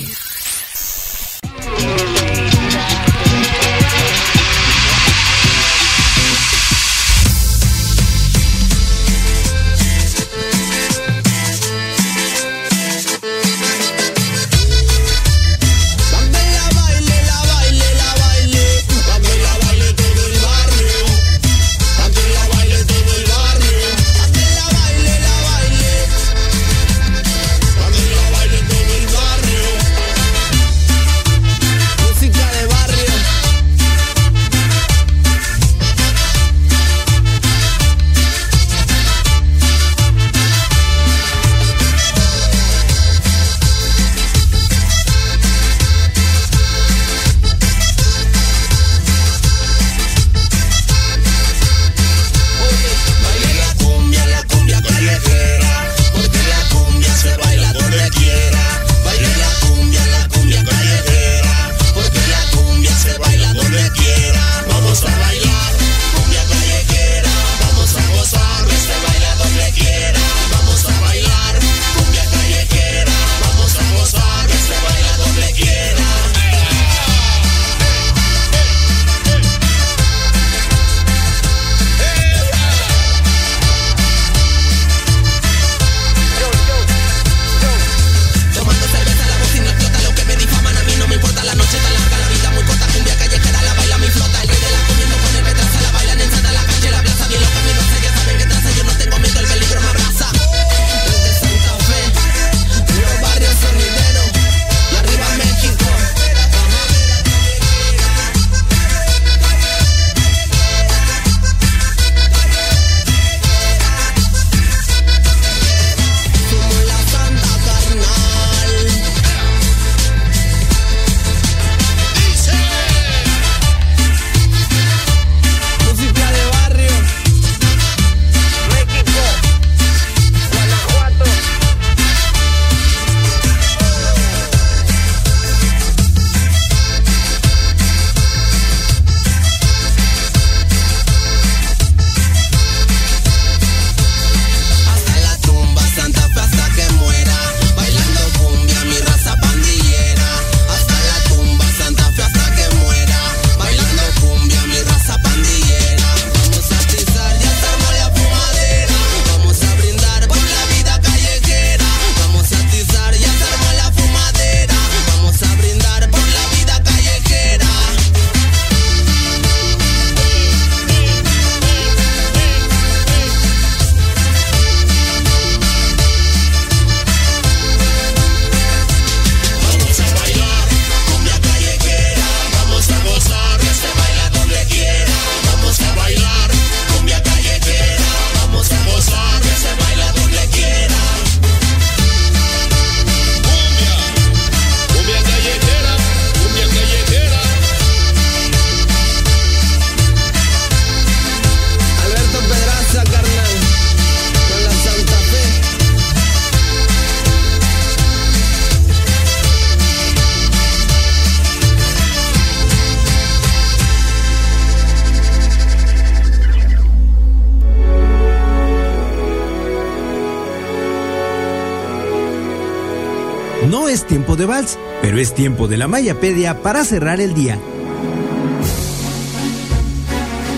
No 223.68 223.88
es 223.88 224.06
tiempo 224.06 224.36
de 224.36 224.46
vals, 224.46 224.78
pero 225.02 225.18
es 225.18 225.34
tiempo 225.34 225.68
de 225.68 225.76
la 225.76 225.86
Mayapedia 225.86 226.62
para 226.62 226.82
cerrar 226.84 227.20
el 227.20 227.34
día. 227.34 227.58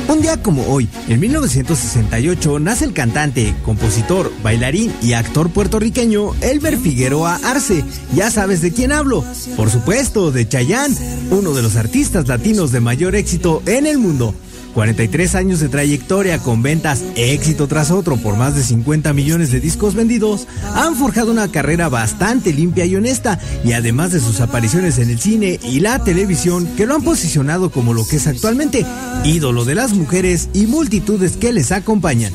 Un 0.09 0.21
día 0.21 0.41
como 0.41 0.67
hoy, 0.69 0.89
en 1.09 1.19
1968, 1.21 2.61
nace 2.61 2.85
el 2.85 2.93
cantante, 2.93 3.55
compositor, 3.65 4.31
bailarín 4.43 4.93
y 5.03 5.15
actor 5.15 5.51
puertorriqueño 5.51 6.35
Elber 6.43 6.77
Figueroa 6.77 7.41
Arce. 7.43 7.85
Ya 8.15 8.31
sabes 8.31 8.61
de 8.61 8.73
quién 8.73 8.93
hablo. 8.93 9.25
Por 9.57 9.71
supuesto, 9.71 10.31
de 10.31 10.47
Chayanne, 10.47 10.97
uno 11.31 11.55
de 11.55 11.63
los 11.63 11.77
artistas 11.77 12.29
latinos 12.29 12.73
de 12.73 12.81
mayor 12.81 13.17
éxito 13.17 13.63
en 13.67 13.87
el 13.87 13.99
mundo. 13.99 14.35
43 14.75 15.35
años 15.35 15.61
de 15.61 15.69
trayectoria 15.69 16.39
con 16.39 16.63
ventas 16.63 17.03
éxito 17.17 17.69
tras 17.69 17.91
otro 17.91 18.17
por 18.17 18.37
más 18.37 18.55
de 18.55 18.63
50 18.63 19.13
millones 19.13 19.51
de 19.51 19.61
discos 19.61 19.95
vendidos, 19.95 20.47
han 20.75 20.97
forjado 20.97 21.31
una 21.31 21.49
carrera 21.49 21.89
bastante 21.89 22.53
limpia 22.53 22.85
y 22.85 22.97
honesta 22.97 23.39
y 23.65 23.73
además 23.73 24.13
de 24.13 24.21
sus 24.21 24.41
apariciones 24.41 24.99
en 24.99 25.11
el 25.11 25.19
cine 25.19 25.61
y 25.63 25.81
la 25.81 26.03
televisión 26.03 26.67
que 26.77 26.87
lo 26.87 26.95
han 26.95 27.03
posicionado 27.03 27.71
como 27.71 27.95
lo 27.95 28.07
que 28.07 28.17
es 28.17 28.27
actualmente, 28.27 28.87
ídolo 29.25 29.65
de 29.65 29.75
las 29.75 29.93
mujeres 29.93 30.49
y 30.53 30.67
multitudes 30.67 31.37
que 31.37 31.53
les 31.53 31.73
acompañan. 31.73 32.33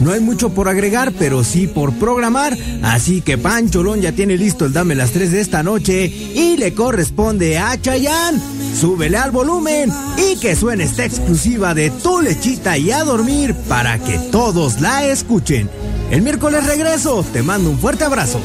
No 0.00 0.12
hay 0.12 0.20
mucho 0.20 0.50
por 0.50 0.68
agregar, 0.68 1.12
pero 1.18 1.44
sí 1.44 1.66
por 1.66 1.92
programar, 1.94 2.56
así 2.82 3.20
que 3.20 3.38
Pancholón 3.38 4.00
ya 4.00 4.12
tiene 4.12 4.36
listo 4.36 4.66
el 4.66 4.72
Dame 4.72 4.94
las 4.94 5.12
3 5.12 5.32
de 5.32 5.40
esta 5.40 5.62
noche 5.62 6.06
y 6.06 6.56
le 6.56 6.74
corresponde 6.74 7.58
a 7.58 7.80
Chayanne. 7.80 8.61
Súbele 8.74 9.16
al 9.16 9.30
volumen 9.30 9.92
y 10.16 10.36
que 10.38 10.56
suene 10.56 10.84
esta 10.84 11.04
exclusiva 11.04 11.74
de 11.74 11.90
Tu 11.90 12.20
Lechita 12.20 12.78
y 12.78 12.90
a 12.90 13.04
dormir 13.04 13.54
para 13.68 13.98
que 13.98 14.18
todos 14.30 14.80
la 14.80 15.06
escuchen. 15.06 15.70
El 16.10 16.22
miércoles 16.22 16.66
regreso, 16.66 17.24
te 17.32 17.42
mando 17.42 17.70
un 17.70 17.78
fuerte 17.78 18.04
abrazo. 18.04 18.40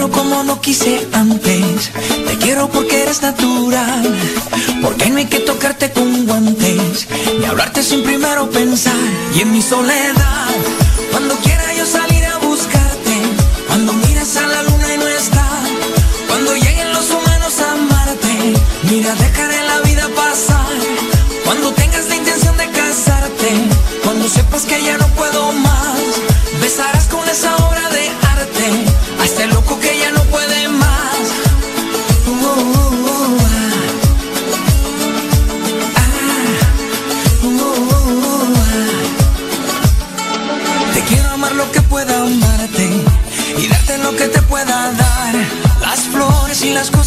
Quiero 0.00 0.16
como 0.16 0.42
no 0.44 0.60
quise 0.62 1.06
antes. 1.12 1.90
Te 2.26 2.38
quiero 2.38 2.70
porque 2.70 3.02
eres 3.02 3.20
natural. 3.20 4.02
Porque 4.82 5.10
no 5.10 5.18
hay 5.18 5.26
que 5.26 5.40
tocarte 5.40 5.90
con 5.92 6.26
guantes. 6.26 7.06
Ni 7.38 7.44
hablarte 7.44 7.82
sin 7.82 8.02
primero 8.02 8.48
pensar. 8.50 8.94
Y 9.34 9.40
en 9.40 9.52
mi 9.52 9.60
soledad, 9.60 10.48
cuando 11.10 11.34
quiera 11.36 11.74
yo 11.74 11.84
salir 11.84 12.24
a 12.24 12.38
buscarte. 12.38 13.14
Cuando 13.68 13.92
miras 13.92 14.34
a 14.38 14.46
la 14.46 14.62
luna 14.62 14.94
y 14.94 14.98
no 14.98 15.06
está. 15.06 15.46
Cuando 16.28 16.54
lleguen 16.54 16.92
los 16.94 17.10
humanos 17.10 17.60
a 17.60 17.72
amarte. 17.72 18.54
Mira, 18.84 19.14
dejaré 19.16 19.62
la 19.64 19.80
vida 19.80 20.08
pasar. 20.16 20.76
Cuando 21.44 21.72
tengas 21.72 22.08
la 22.08 22.16
intención 22.16 22.56
de 22.56 22.70
casarte. 22.70 23.50
Cuando 24.02 24.26
sepas 24.30 24.62
que 24.62 24.82
ya 24.82 24.96
no 24.96 25.08
puedo 25.08 25.52
más. 25.52 26.00
Besarás 26.62 27.04
con 27.04 27.28
esa 27.28 27.54
obra 27.56 27.90
de 27.90 28.08
arte. 28.08 28.29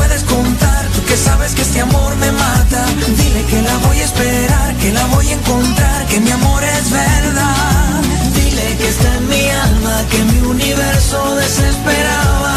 Puedes 0.00 0.22
contar? 0.24 0.82
Tú 0.94 1.00
que 1.04 1.16
sabes 1.16 1.54
que 1.54 1.62
este 1.62 1.80
amor 1.80 2.16
me 2.16 2.32
mata. 2.32 2.80
Dile 3.20 3.42
que 3.50 3.60
la 3.68 3.76
voy 3.86 3.98
a 3.98 4.04
esperar, 4.10 4.68
que 4.82 4.90
la 4.92 5.04
voy 5.14 5.26
a 5.28 5.34
encontrar, 5.40 6.06
que 6.06 6.20
mi 6.20 6.30
amor 6.30 6.62
es 6.64 6.90
verdad. 6.90 8.00
Dile 8.34 8.66
que 8.78 8.88
está 8.94 9.08
en 9.18 9.28
mi 9.28 9.44
alma, 9.66 9.94
que 10.10 10.20
mi 10.30 10.38
universo 10.56 11.18
desesperaba. 11.36 12.56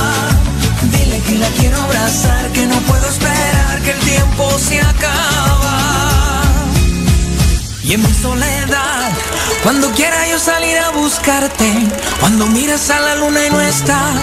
Dile 0.96 1.18
que 1.28 1.36
la 1.44 1.50
quiero 1.58 1.78
abrazar, 1.82 2.44
que 2.56 2.66
no 2.66 2.78
puedo 2.90 3.06
esperar, 3.16 3.74
que 3.84 3.92
el 3.92 4.00
tiempo 4.00 4.44
se 4.68 4.80
acaba. 4.80 5.93
En 7.94 8.02
mi 8.02 8.12
soledad, 8.12 9.12
cuando 9.62 9.92
quiera 9.92 10.28
yo 10.28 10.40
salir 10.40 10.76
a 10.80 10.90
buscarte, 10.90 11.72
cuando 12.20 12.48
miras 12.48 12.90
a 12.90 13.00
la 13.00 13.14
luna 13.18 13.46
y 13.46 13.52
no 13.52 13.62
está, 13.62 14.14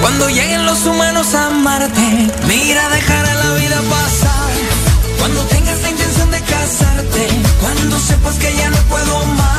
cuando 0.00 0.28
lleguen 0.28 0.66
los 0.66 0.84
humanos 0.84 1.32
a 1.36 1.46
amarte, 1.46 2.28
mira, 2.48 2.88
dejará 2.88 3.34
la 3.34 3.54
vida 3.54 3.80
pasar. 3.88 4.50
Cuando 5.16 5.44
tengas 5.44 5.80
la 5.82 5.90
intención 5.90 6.28
de 6.32 6.40
casarte, 6.40 7.28
cuando 7.60 8.00
sepas 8.00 8.34
que 8.34 8.52
ya 8.56 8.68
no 8.70 8.78
puedo 8.88 9.24
más, 9.26 9.53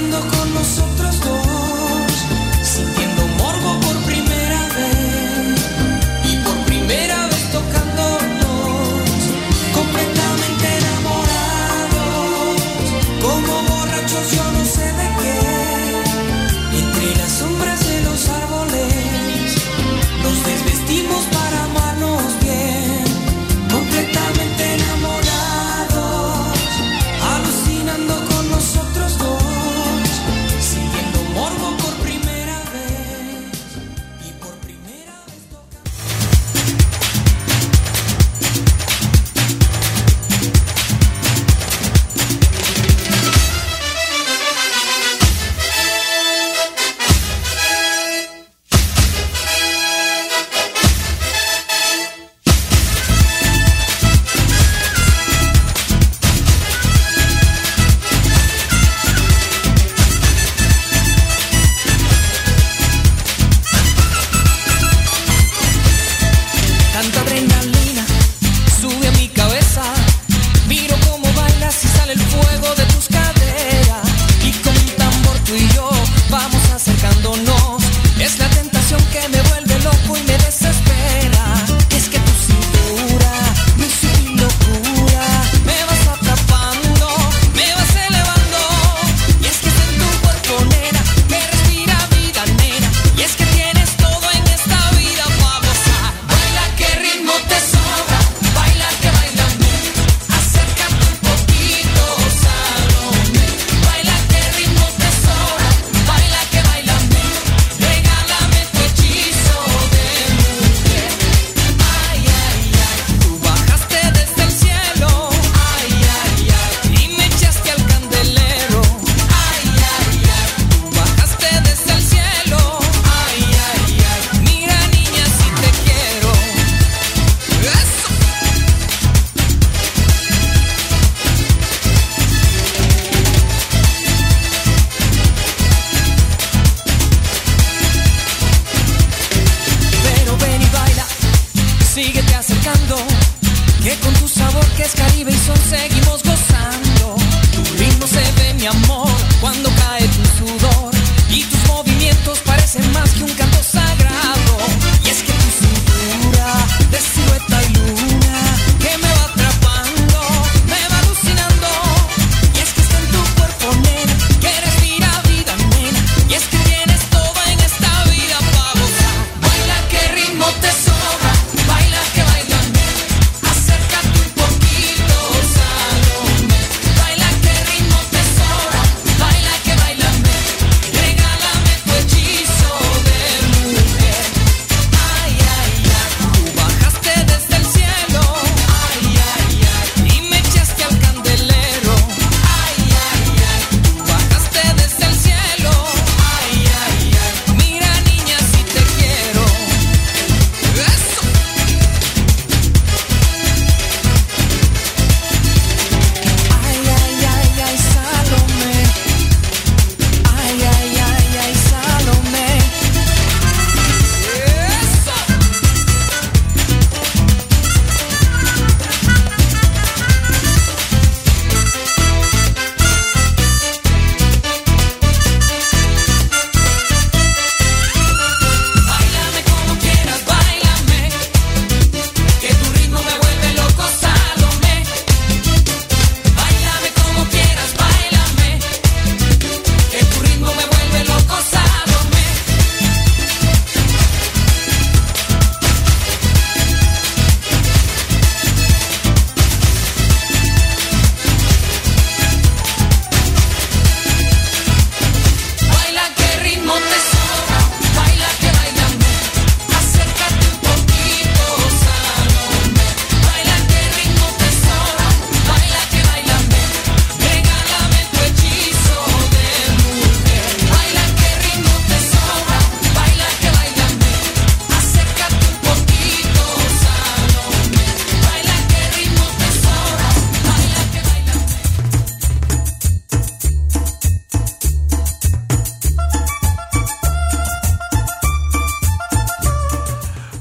buscando 0.00 0.29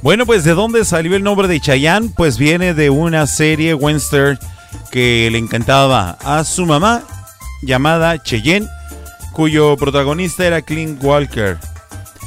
Bueno, 0.10 0.26
pues 0.26 0.44
¿de 0.44 0.56
dónde 0.56 0.86
salió 0.86 1.16
el 1.16 1.22
nombre 1.22 1.48
de 1.48 1.60
Chayanne? 1.60 2.10
Pues 2.10 2.40
viene 2.40 2.74
de 2.74 2.90
una 2.90 3.28
serie 3.28 3.76
western 3.76 4.40
que 4.90 5.30
le 5.32 5.38
encantaba 5.38 6.18
a 6.24 6.44
su 6.46 6.66
mamá 6.66 7.04
llamada 7.62 8.18
Cheyenne, 8.18 8.68
cuyo 9.34 9.78
protagonista 9.78 10.48
era 10.48 10.64
Clint 10.64 11.04
Walker. 11.04 11.60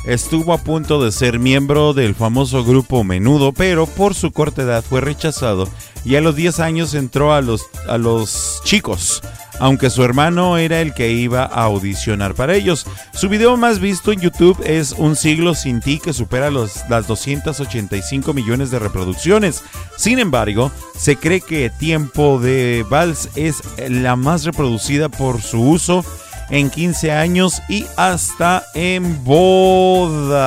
Estuvo 0.04 0.52
a 0.52 0.58
punto 0.58 1.02
de 1.02 1.12
ser 1.12 1.38
miembro 1.38 1.94
del 1.94 2.16
famoso 2.16 2.64
grupo 2.64 3.04
Menudo, 3.04 3.52
pero 3.52 3.86
por 3.86 4.14
su 4.14 4.32
corta 4.32 4.62
edad 4.62 4.82
fue 4.82 5.00
rechazado 5.00 5.68
y 6.04 6.16
a 6.16 6.20
los 6.20 6.34
10 6.34 6.58
años 6.58 6.94
entró 6.94 7.32
a 7.32 7.40
los, 7.40 7.62
a 7.88 7.98
los 7.98 8.60
chicos, 8.64 9.22
aunque 9.60 9.90
su 9.90 10.02
hermano 10.02 10.58
era 10.58 10.80
el 10.80 10.92
que 10.92 11.12
iba 11.12 11.44
a 11.44 11.64
audicionar 11.64 12.34
para 12.34 12.56
ellos. 12.56 12.84
Su 13.14 13.28
video 13.28 13.56
más 13.56 13.78
visto 13.78 14.10
en 14.10 14.20
YouTube 14.20 14.60
es 14.64 14.90
Un 14.90 15.14
siglo 15.14 15.54
sin 15.54 15.78
ti, 15.80 16.00
que 16.00 16.12
supera 16.12 16.50
los, 16.50 16.80
las 16.88 17.06
285 17.06 18.34
millones 18.34 18.72
de 18.72 18.80
reproducciones. 18.80 19.62
Sin 19.96 20.18
embargo, 20.18 20.72
se 20.98 21.14
cree 21.14 21.40
que 21.40 21.70
Tiempo 21.70 22.40
de 22.40 22.84
Vals 22.90 23.28
es 23.36 23.62
la 23.88 24.16
más 24.16 24.42
reproducida 24.42 25.08
por 25.08 25.40
su 25.40 25.62
uso 25.62 26.04
en 26.52 26.70
15 26.70 27.10
años 27.10 27.60
y 27.68 27.86
hasta 27.96 28.64
en 28.74 29.24
bodas. 29.24 30.46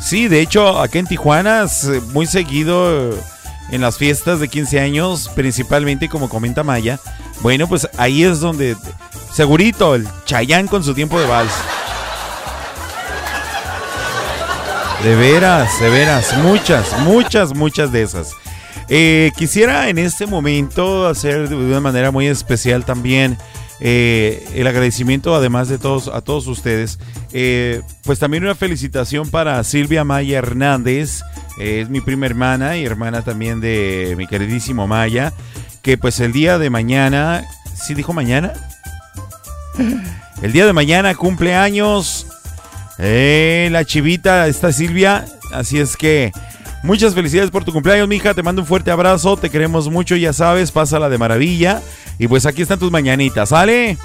Sí, 0.00 0.28
de 0.28 0.40
hecho, 0.42 0.78
acá 0.78 0.98
en 0.98 1.06
Tijuana, 1.06 1.66
muy 2.12 2.26
seguido 2.26 3.10
eh, 3.10 3.14
en 3.70 3.80
las 3.80 3.96
fiestas 3.96 4.38
de 4.38 4.48
15 4.48 4.80
años, 4.80 5.30
principalmente 5.34 6.10
como 6.10 6.28
comenta 6.28 6.62
Maya. 6.62 7.00
Bueno, 7.40 7.66
pues 7.66 7.88
ahí 7.96 8.22
es 8.22 8.40
donde, 8.40 8.76
segurito, 9.32 9.94
el 9.94 10.06
Chayán 10.26 10.68
con 10.68 10.84
su 10.84 10.92
tiempo 10.92 11.18
de 11.18 11.26
vals. 11.26 11.52
De 15.02 15.16
veras, 15.16 15.80
de 15.80 15.88
veras, 15.88 16.36
muchas, 16.36 16.98
muchas, 17.00 17.54
muchas 17.54 17.90
de 17.92 18.02
esas. 18.02 18.32
Eh, 18.88 19.32
quisiera 19.36 19.88
en 19.88 19.98
este 19.98 20.26
momento 20.26 21.06
hacer 21.06 21.48
de 21.48 21.56
una 21.56 21.80
manera 21.80 22.10
muy 22.10 22.26
especial 22.26 22.84
también 22.84 23.38
eh, 23.80 24.46
el 24.54 24.66
agradecimiento, 24.66 25.34
además 25.34 25.68
de 25.68 25.78
todos, 25.78 26.08
a 26.08 26.20
todos 26.20 26.46
ustedes. 26.46 26.98
Eh, 27.32 27.82
pues 28.04 28.18
también 28.18 28.44
una 28.44 28.54
felicitación 28.54 29.30
para 29.30 29.62
Silvia 29.64 30.04
Maya 30.04 30.38
Hernández, 30.38 31.22
es 31.58 31.88
mi 31.88 32.00
prima 32.00 32.26
hermana 32.26 32.76
y 32.76 32.84
hermana 32.84 33.22
también 33.22 33.60
de 33.60 34.14
mi 34.16 34.26
queridísimo 34.26 34.86
Maya, 34.86 35.32
que 35.82 35.98
pues 35.98 36.20
el 36.20 36.32
día 36.32 36.58
de 36.58 36.70
mañana, 36.70 37.44
¿sí 37.74 37.94
dijo 37.94 38.12
mañana? 38.12 38.52
El 40.42 40.52
día 40.52 40.66
de 40.66 40.72
mañana 40.72 41.14
cumple 41.14 41.54
años 41.54 42.26
eh, 42.98 43.68
la 43.72 43.84
chivita, 43.84 44.46
esta 44.46 44.72
Silvia, 44.72 45.24
así 45.52 45.78
es 45.80 45.96
que 45.96 46.32
muchas 46.84 47.14
felicidades 47.14 47.50
por 47.50 47.64
tu 47.64 47.72
cumpleaños, 47.72 48.06
mija, 48.06 48.34
te 48.34 48.42
mando 48.42 48.62
un 48.62 48.68
fuerte 48.68 48.90
abrazo, 48.90 49.36
te 49.36 49.50
queremos 49.50 49.90
mucho, 49.90 50.14
ya 50.16 50.32
sabes, 50.32 50.70
pásala 50.70 51.08
de 51.08 51.18
maravilla. 51.18 51.82
Y 52.18 52.28
pues 52.28 52.46
aquí 52.46 52.62
están 52.62 52.78
tus 52.78 52.92
mañanitas, 52.92 53.48
¿sale? 53.48 53.98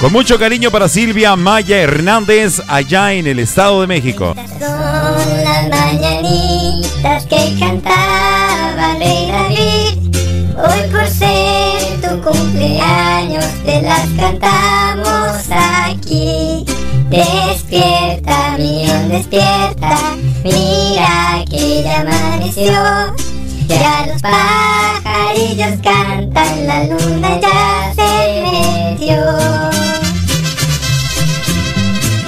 Con 0.00 0.12
mucho 0.12 0.38
cariño 0.38 0.70
para 0.70 0.88
Silvia 0.88 1.36
Maya 1.36 1.78
Hernández, 1.78 2.60
allá 2.66 3.12
en 3.12 3.26
el 3.26 3.38
Estado 3.38 3.82
de 3.82 3.86
México. 3.86 4.34
Son 4.58 5.44
las 5.44 5.68
mañanitas 5.68 7.26
que 7.26 7.56
cantaba 7.58 8.96
Rey 8.98 9.28
David. 9.30 10.16
Hoy 10.56 10.90
por 10.90 11.06
ser 11.06 12.00
tu 12.00 12.20
cumpleaños 12.20 13.44
te 13.64 13.82
las 13.82 14.08
cantamos 14.16 15.46
aquí. 15.50 16.64
Despierta, 17.12 18.56
millón, 18.56 19.10
despierta. 19.10 20.16
Mira 20.42 21.44
que 21.50 21.82
ya 21.82 22.00
amaneció. 22.00 22.72
Ya 23.68 24.06
los 24.06 24.22
pajarillos 24.22 25.78
cantan, 25.82 26.66
la 26.66 26.84
luna 26.84 27.38
ya 27.38 27.92
se 27.94 28.40
metió. 28.40 29.20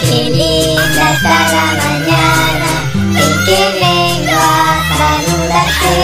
Qué 0.02 0.28
linda 0.28 1.12
está 1.14 1.36
la 1.54 1.66
mañana 1.82 2.70
en 2.92 3.32
que 3.46 3.60
vengo 3.80 4.38
a 4.38 4.84
saludarte. 4.98 5.94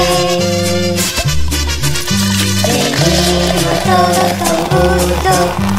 Venimos 2.64 3.78
todos 3.84 4.30
con 4.40 4.58
gusto 4.72 5.32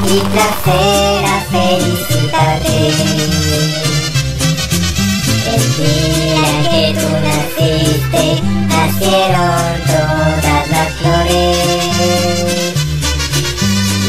y 0.06 0.20
placer 0.30 1.31
felicitarte. 1.52 2.78
El 5.54 5.64
día 5.78 6.48
que 6.70 6.84
tú 7.00 7.10
naciste, 7.28 8.24
nacieron 8.68 9.72
todas 9.88 10.64
las 10.70 10.90
flores. 10.98 11.58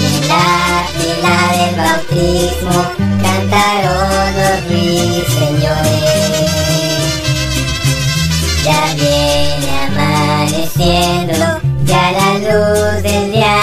Y 0.01 0.05
en 0.07 0.21
la 0.29 0.49
fila 0.95 1.37
del 1.57 1.75
bautismo 1.83 2.79
cantaron 3.23 4.27
los 4.39 4.57
ruiseñores. 4.69 6.13
Ya 8.65 8.83
viene 8.95 9.73
amaneciendo, 9.89 11.39
ya 11.85 12.05
la 12.13 12.29
luz 12.39 13.03
del 13.03 13.33
día 13.33 13.62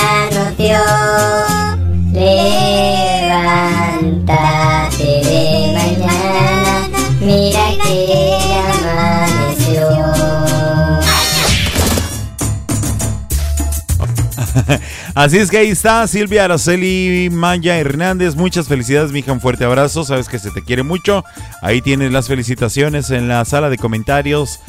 Así 15.16 15.38
es 15.38 15.50
que 15.50 15.58
ahí 15.58 15.70
está 15.70 16.06
Silvia 16.08 16.46
Araceli 16.46 17.30
Maya 17.32 17.78
Hernández. 17.78 18.36
Muchas 18.36 18.68
felicidades, 18.68 19.12
mija. 19.12 19.32
Un 19.32 19.42
fuerte 19.42 19.66
abrazo. 19.66 20.04
Sabes 20.04 20.28
que 20.28 20.40
se 20.40 20.52
te 20.52 20.64
quiere 20.64 20.84
mucho. 20.84 21.24
Ahí 21.62 21.82
tienes 21.82 22.12
las 22.12 22.28
felicitaciones 22.28 23.10
en 23.12 23.28
la 23.28 23.44
sala 23.46 23.70
de 23.70 23.78
comentarios, 23.78 24.60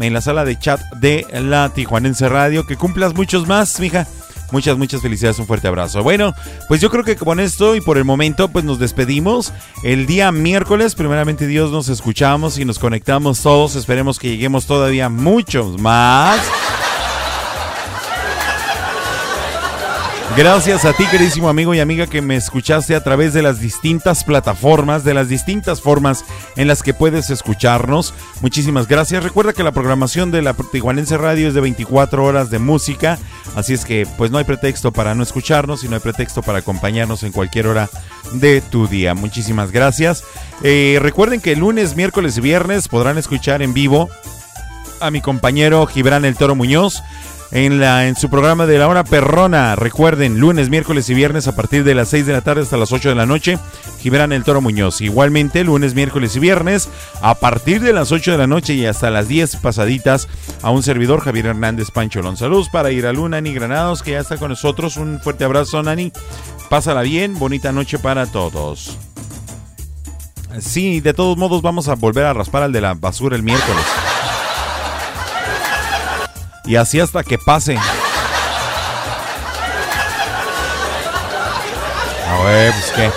en 0.00 0.12
la 0.12 0.20
sala 0.20 0.44
de 0.44 0.58
chat 0.58 0.80
de 0.96 1.26
la 1.32 1.70
Tijuanense 1.70 2.28
Radio. 2.28 2.66
Que 2.66 2.76
cumplas 2.76 3.14
muchos 3.14 3.46
más, 3.46 3.78
mija. 3.80 4.06
Muchas, 4.50 4.78
muchas 4.78 5.02
felicidades, 5.02 5.38
un 5.38 5.46
fuerte 5.46 5.68
abrazo. 5.68 6.02
Bueno, 6.02 6.32
pues 6.68 6.80
yo 6.80 6.88
creo 6.88 7.04
que 7.04 7.16
con 7.16 7.38
esto 7.38 7.76
y 7.76 7.82
por 7.82 7.98
el 7.98 8.04
momento, 8.04 8.48
pues 8.48 8.64
nos 8.64 8.78
despedimos. 8.78 9.52
El 9.82 10.06
día 10.06 10.32
miércoles, 10.32 10.94
primeramente 10.94 11.46
Dios, 11.46 11.70
nos 11.70 11.90
escuchamos 11.90 12.58
y 12.58 12.64
nos 12.64 12.78
conectamos 12.78 13.42
todos. 13.42 13.76
Esperemos 13.76 14.18
que 14.18 14.28
lleguemos 14.28 14.66
todavía 14.66 15.10
muchos 15.10 15.78
más. 15.78 16.40
Gracias 20.38 20.84
a 20.84 20.92
ti, 20.92 21.04
queridísimo 21.10 21.48
amigo 21.48 21.74
y 21.74 21.80
amiga, 21.80 22.06
que 22.06 22.22
me 22.22 22.36
escuchaste 22.36 22.94
a 22.94 23.02
través 23.02 23.34
de 23.34 23.42
las 23.42 23.58
distintas 23.58 24.22
plataformas, 24.22 25.02
de 25.02 25.12
las 25.12 25.28
distintas 25.28 25.80
formas 25.80 26.24
en 26.54 26.68
las 26.68 26.84
que 26.84 26.94
puedes 26.94 27.28
escucharnos. 27.30 28.14
Muchísimas 28.40 28.86
gracias. 28.86 29.24
Recuerda 29.24 29.52
que 29.52 29.64
la 29.64 29.72
programación 29.72 30.30
de 30.30 30.42
la 30.42 30.54
Tijuanense 30.54 31.18
Radio 31.18 31.48
es 31.48 31.54
de 31.54 31.60
24 31.60 32.24
horas 32.24 32.50
de 32.50 32.60
música, 32.60 33.18
así 33.56 33.74
es 33.74 33.84
que 33.84 34.06
pues 34.16 34.30
no 34.30 34.38
hay 34.38 34.44
pretexto 34.44 34.92
para 34.92 35.16
no 35.16 35.24
escucharnos 35.24 35.82
y 35.82 35.88
no 35.88 35.96
hay 35.96 36.00
pretexto 36.00 36.40
para 36.40 36.60
acompañarnos 36.60 37.24
en 37.24 37.32
cualquier 37.32 37.66
hora 37.66 37.90
de 38.34 38.60
tu 38.60 38.86
día. 38.86 39.14
Muchísimas 39.14 39.72
gracias. 39.72 40.22
Eh, 40.62 41.00
recuerden 41.02 41.40
que 41.40 41.56
lunes, 41.56 41.96
miércoles 41.96 42.38
y 42.38 42.42
viernes 42.42 42.86
podrán 42.86 43.18
escuchar 43.18 43.60
en 43.60 43.74
vivo 43.74 44.08
a 45.00 45.10
mi 45.10 45.20
compañero 45.20 45.84
Gibran 45.86 46.24
El 46.24 46.36
Toro 46.36 46.54
Muñoz 46.54 47.02
en, 47.50 47.80
la, 47.80 48.06
en 48.06 48.16
su 48.16 48.28
programa 48.28 48.66
de 48.66 48.78
la 48.78 48.88
hora 48.88 49.04
perrona. 49.04 49.76
Recuerden, 49.76 50.38
lunes, 50.38 50.68
miércoles 50.70 51.08
y 51.08 51.14
viernes 51.14 51.48
a 51.48 51.56
partir 51.56 51.84
de 51.84 51.94
las 51.94 52.08
6 52.08 52.26
de 52.26 52.32
la 52.32 52.40
tarde 52.40 52.62
hasta 52.62 52.76
las 52.76 52.92
8 52.92 53.10
de 53.10 53.14
la 53.14 53.26
noche, 53.26 53.58
Gibran 54.00 54.32
el 54.32 54.44
Toro 54.44 54.60
Muñoz. 54.60 55.00
Igualmente, 55.00 55.64
lunes, 55.64 55.94
miércoles 55.94 56.36
y 56.36 56.40
viernes 56.40 56.88
a 57.20 57.34
partir 57.34 57.80
de 57.80 57.92
las 57.92 58.12
8 58.12 58.32
de 58.32 58.38
la 58.38 58.46
noche 58.46 58.74
y 58.74 58.86
hasta 58.86 59.10
las 59.10 59.28
10 59.28 59.56
pasaditas 59.56 60.28
a 60.62 60.70
un 60.70 60.82
servidor, 60.82 61.20
Javier 61.20 61.46
Hernández 61.46 61.90
Pancholón. 61.90 62.36
Saludos 62.36 62.68
para 62.68 62.90
ir 62.90 63.06
a 63.06 63.12
Luna, 63.12 63.38
Nani 63.38 63.54
Granados, 63.54 64.02
que 64.02 64.12
ya 64.12 64.20
está 64.20 64.36
con 64.36 64.50
nosotros. 64.50 64.96
Un 64.96 65.20
fuerte 65.20 65.44
abrazo, 65.44 65.82
Nani. 65.82 66.12
Pásala 66.68 67.02
bien, 67.02 67.38
bonita 67.38 67.72
noche 67.72 67.98
para 67.98 68.26
todos. 68.26 68.96
Sí, 70.60 71.00
de 71.00 71.14
todos 71.14 71.36
modos 71.36 71.62
vamos 71.62 71.88
a 71.88 71.94
volver 71.94 72.24
a 72.24 72.32
raspar 72.32 72.62
al 72.62 72.72
de 72.72 72.80
la 72.80 72.94
basura 72.94 73.36
el 73.36 73.42
miércoles. 73.42 73.84
Y 76.68 76.76
así 76.76 77.00
hasta 77.00 77.24
que 77.24 77.38
pase. 77.38 77.78
A 82.28 82.42
ver, 82.44 82.72
pues 82.72 82.92
qué. 82.94 83.10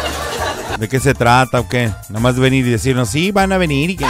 ¿De 0.79 0.87
qué 0.87 1.01
se 1.01 1.13
trata 1.13 1.59
o 1.59 1.67
qué? 1.67 1.91
Nada 2.07 2.21
más 2.21 2.39
venir 2.39 2.65
y 2.65 2.71
decirnos, 2.71 3.09
sí, 3.09 3.31
van 3.31 3.51
a 3.51 3.57
venir 3.57 3.89
y 3.89 3.97
que... 3.97 4.05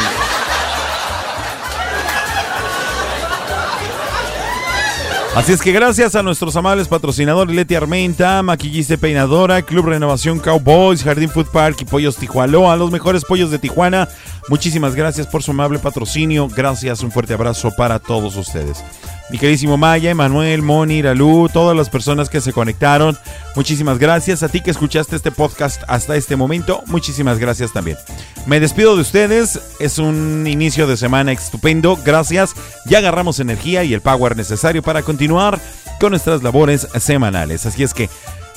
Así 5.36 5.54
es 5.54 5.62
que 5.62 5.72
gracias 5.72 6.14
a 6.16 6.22
nuestros 6.22 6.56
amables 6.56 6.88
patrocinadores 6.88 7.56
Leti 7.56 7.74
Armenta, 7.74 8.44
Maquillista 8.44 8.94
y 8.94 8.98
Peinadora, 8.98 9.64
Club 9.64 9.88
Renovación 9.88 10.40
Cowboys, 10.40 11.04
Jardín 11.04 11.30
Food 11.30 11.48
Park 11.48 11.78
y 11.80 11.86
Pollos 11.86 12.18
Tijualoa, 12.18 12.76
los 12.76 12.92
mejores 12.92 13.26
pollos 13.26 13.50
de 13.50 13.58
Tijuana. 13.58 14.08
Muchísimas 14.50 14.94
gracias 14.94 15.26
por 15.26 15.42
su 15.42 15.52
amable 15.52 15.80
patrocinio. 15.80 16.48
Gracias, 16.48 17.02
un 17.02 17.12
fuerte 17.12 17.34
abrazo 17.34 17.72
para 17.76 17.98
todos 17.98 18.36
ustedes. 18.36 18.84
Mi 19.32 19.38
queridísimo 19.38 19.78
Maya, 19.78 20.12
Emanuel, 20.12 20.62
Moni, 20.62 21.02
Ralu, 21.02 21.48
todas 21.54 21.76
las 21.76 21.90
personas 21.90 22.28
que 22.28 22.42
se 22.42 22.52
conectaron. 22.52 23.18
Muchísimas 23.56 23.98
gracias 23.98 24.44
a 24.44 24.50
ti 24.50 24.60
que 24.60 24.72
escuchaste 24.72 25.16
este 25.16 25.32
podcast 25.32 25.84
hasta 25.88 26.18
este 26.18 26.36
momento. 26.36 26.84
Muchísimas 26.88 27.40
gracias 27.40 27.72
también. 27.72 27.98
Me 28.46 28.60
despido 28.60 28.94
de 28.96 29.04
ustedes. 29.04 29.78
Es 29.80 30.00
un 30.00 30.46
inicio 30.48 30.86
de 30.86 30.98
semana 30.98 31.32
estupendo. 31.32 31.98
Gracias. 32.04 32.56
Ya 32.86 32.98
agarramos 32.98 33.40
energía 33.40 33.86
y 33.86 33.94
el 33.94 34.02
power 34.02 34.36
necesario 34.36 34.84
para 34.84 35.02
continuar 35.02 35.62
con 36.02 36.10
nuestras 36.10 36.44
labores 36.44 36.86
semanales. 37.00 37.66
Así 37.66 37.84
es 37.84 37.94
que 37.94 38.10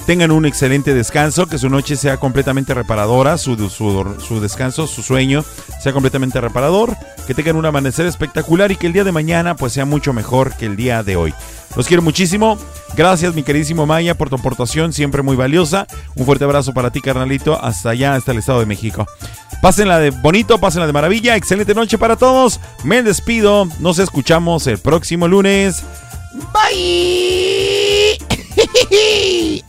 tengan 0.06 0.30
un 0.30 0.46
excelente 0.46 0.94
descanso, 0.94 1.46
que 1.46 1.58
su 1.58 1.68
noche 1.68 1.96
sea 1.96 2.18
completamente 2.18 2.74
reparadora, 2.74 3.38
su, 3.38 3.56
su, 3.70 4.40
descanso, 4.40 4.86
su 4.86 5.02
sueño 5.02 5.44
sea 5.82 5.92
completamente 5.92 6.40
reparador, 6.40 6.96
que 7.26 7.34
tengan 7.34 7.56
un 7.56 7.66
amanecer 7.66 8.06
espectacular 8.06 8.70
y 8.70 8.76
que 8.76 8.86
el 8.86 8.92
día 8.92 9.04
de 9.04 9.12
mañana 9.12 9.56
pues 9.56 9.72
sea 9.72 9.84
mucho 9.84 10.12
mejor 10.12 10.54
que 10.56 10.66
el 10.66 10.76
día 10.76 11.02
de 11.02 11.16
hoy. 11.16 11.34
Los 11.76 11.86
quiero 11.86 12.02
muchísimo. 12.02 12.58
Gracias, 12.96 13.34
mi 13.34 13.42
queridísimo 13.42 13.86
Maya, 13.86 14.16
por 14.16 14.28
tu 14.28 14.36
aportación, 14.36 14.92
siempre 14.92 15.22
muy 15.22 15.36
valiosa. 15.36 15.86
Un 16.14 16.24
fuerte 16.24 16.44
abrazo 16.44 16.72
para 16.72 16.90
ti, 16.90 17.00
carnalito, 17.00 17.60
hasta 17.60 17.90
allá, 17.90 18.14
hasta 18.14 18.32
el 18.32 18.38
Estado 18.38 18.60
de 18.60 18.66
México. 18.66 19.06
Pásenla 19.60 19.98
de 19.98 20.10
bonito, 20.10 20.58
pásenla 20.58 20.86
de 20.86 20.92
maravilla. 20.92 21.36
Excelente 21.36 21.74
noche 21.74 21.98
para 21.98 22.16
todos. 22.16 22.60
Me 22.84 23.02
despido. 23.02 23.66
Nos 23.80 23.98
escuchamos 23.98 24.66
el 24.66 24.78
próximo 24.78 25.26
lunes. 25.26 25.82
Bye. 26.52 28.43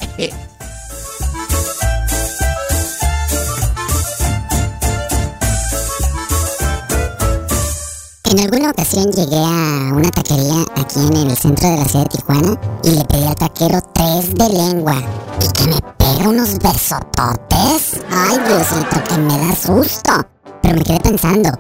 En 8.26 8.40
alguna 8.40 8.72
ocasión 8.72 9.11
llegué 9.11 9.38
a 9.38 9.94
una 9.94 10.10
taquería 10.10 10.65
aquí 10.76 10.99
en 10.99 11.30
el 11.30 11.38
centro 11.38 11.69
de 11.69 11.77
la 11.77 11.86
ciudad 11.86 12.06
de 12.06 12.18
Tijuana 12.18 12.60
y 12.84 12.91
le 12.91 13.06
pedí 13.06 13.23
al 13.23 13.36
taquero 13.36 13.80
tres 13.94 14.34
de 14.34 14.49
lengua 14.49 14.95
y 15.40 15.48
que 15.53 15.68
me 15.68 15.80
pega 15.98 16.27
unos 16.27 16.57
besototes. 16.57 18.02
Ay, 18.10 18.40
Diosito, 18.45 19.03
que 19.07 19.18
me 19.19 19.38
da 19.38 19.56
susto. 19.56 20.27
Pero 20.61 20.76
me 20.76 20.84
quedé 20.84 20.99
pensando, 20.99 21.52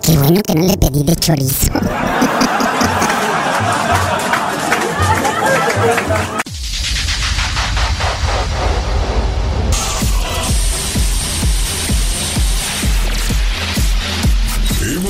qué 0.00 0.16
bueno 0.16 0.40
que 0.46 0.54
no 0.54 0.66
le 0.66 0.78
pedí 0.78 1.02
de 1.02 1.16
chorizo. 1.16 1.72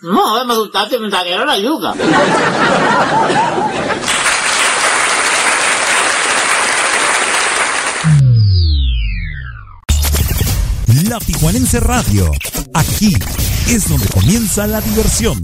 No, 0.00 0.44
me 0.44 0.56
gustaste, 0.56 0.98
me 0.98 1.10
trajeron 1.10 1.46
la 1.46 1.58
yuca. 1.58 1.94
La 11.08 11.18
Tijuanense 11.18 11.80
Radio. 11.80 12.30
Aquí 12.74 13.14
es 13.66 13.88
donde 13.88 14.06
comienza 14.08 14.66
la 14.66 14.80
diversión. 14.80 15.40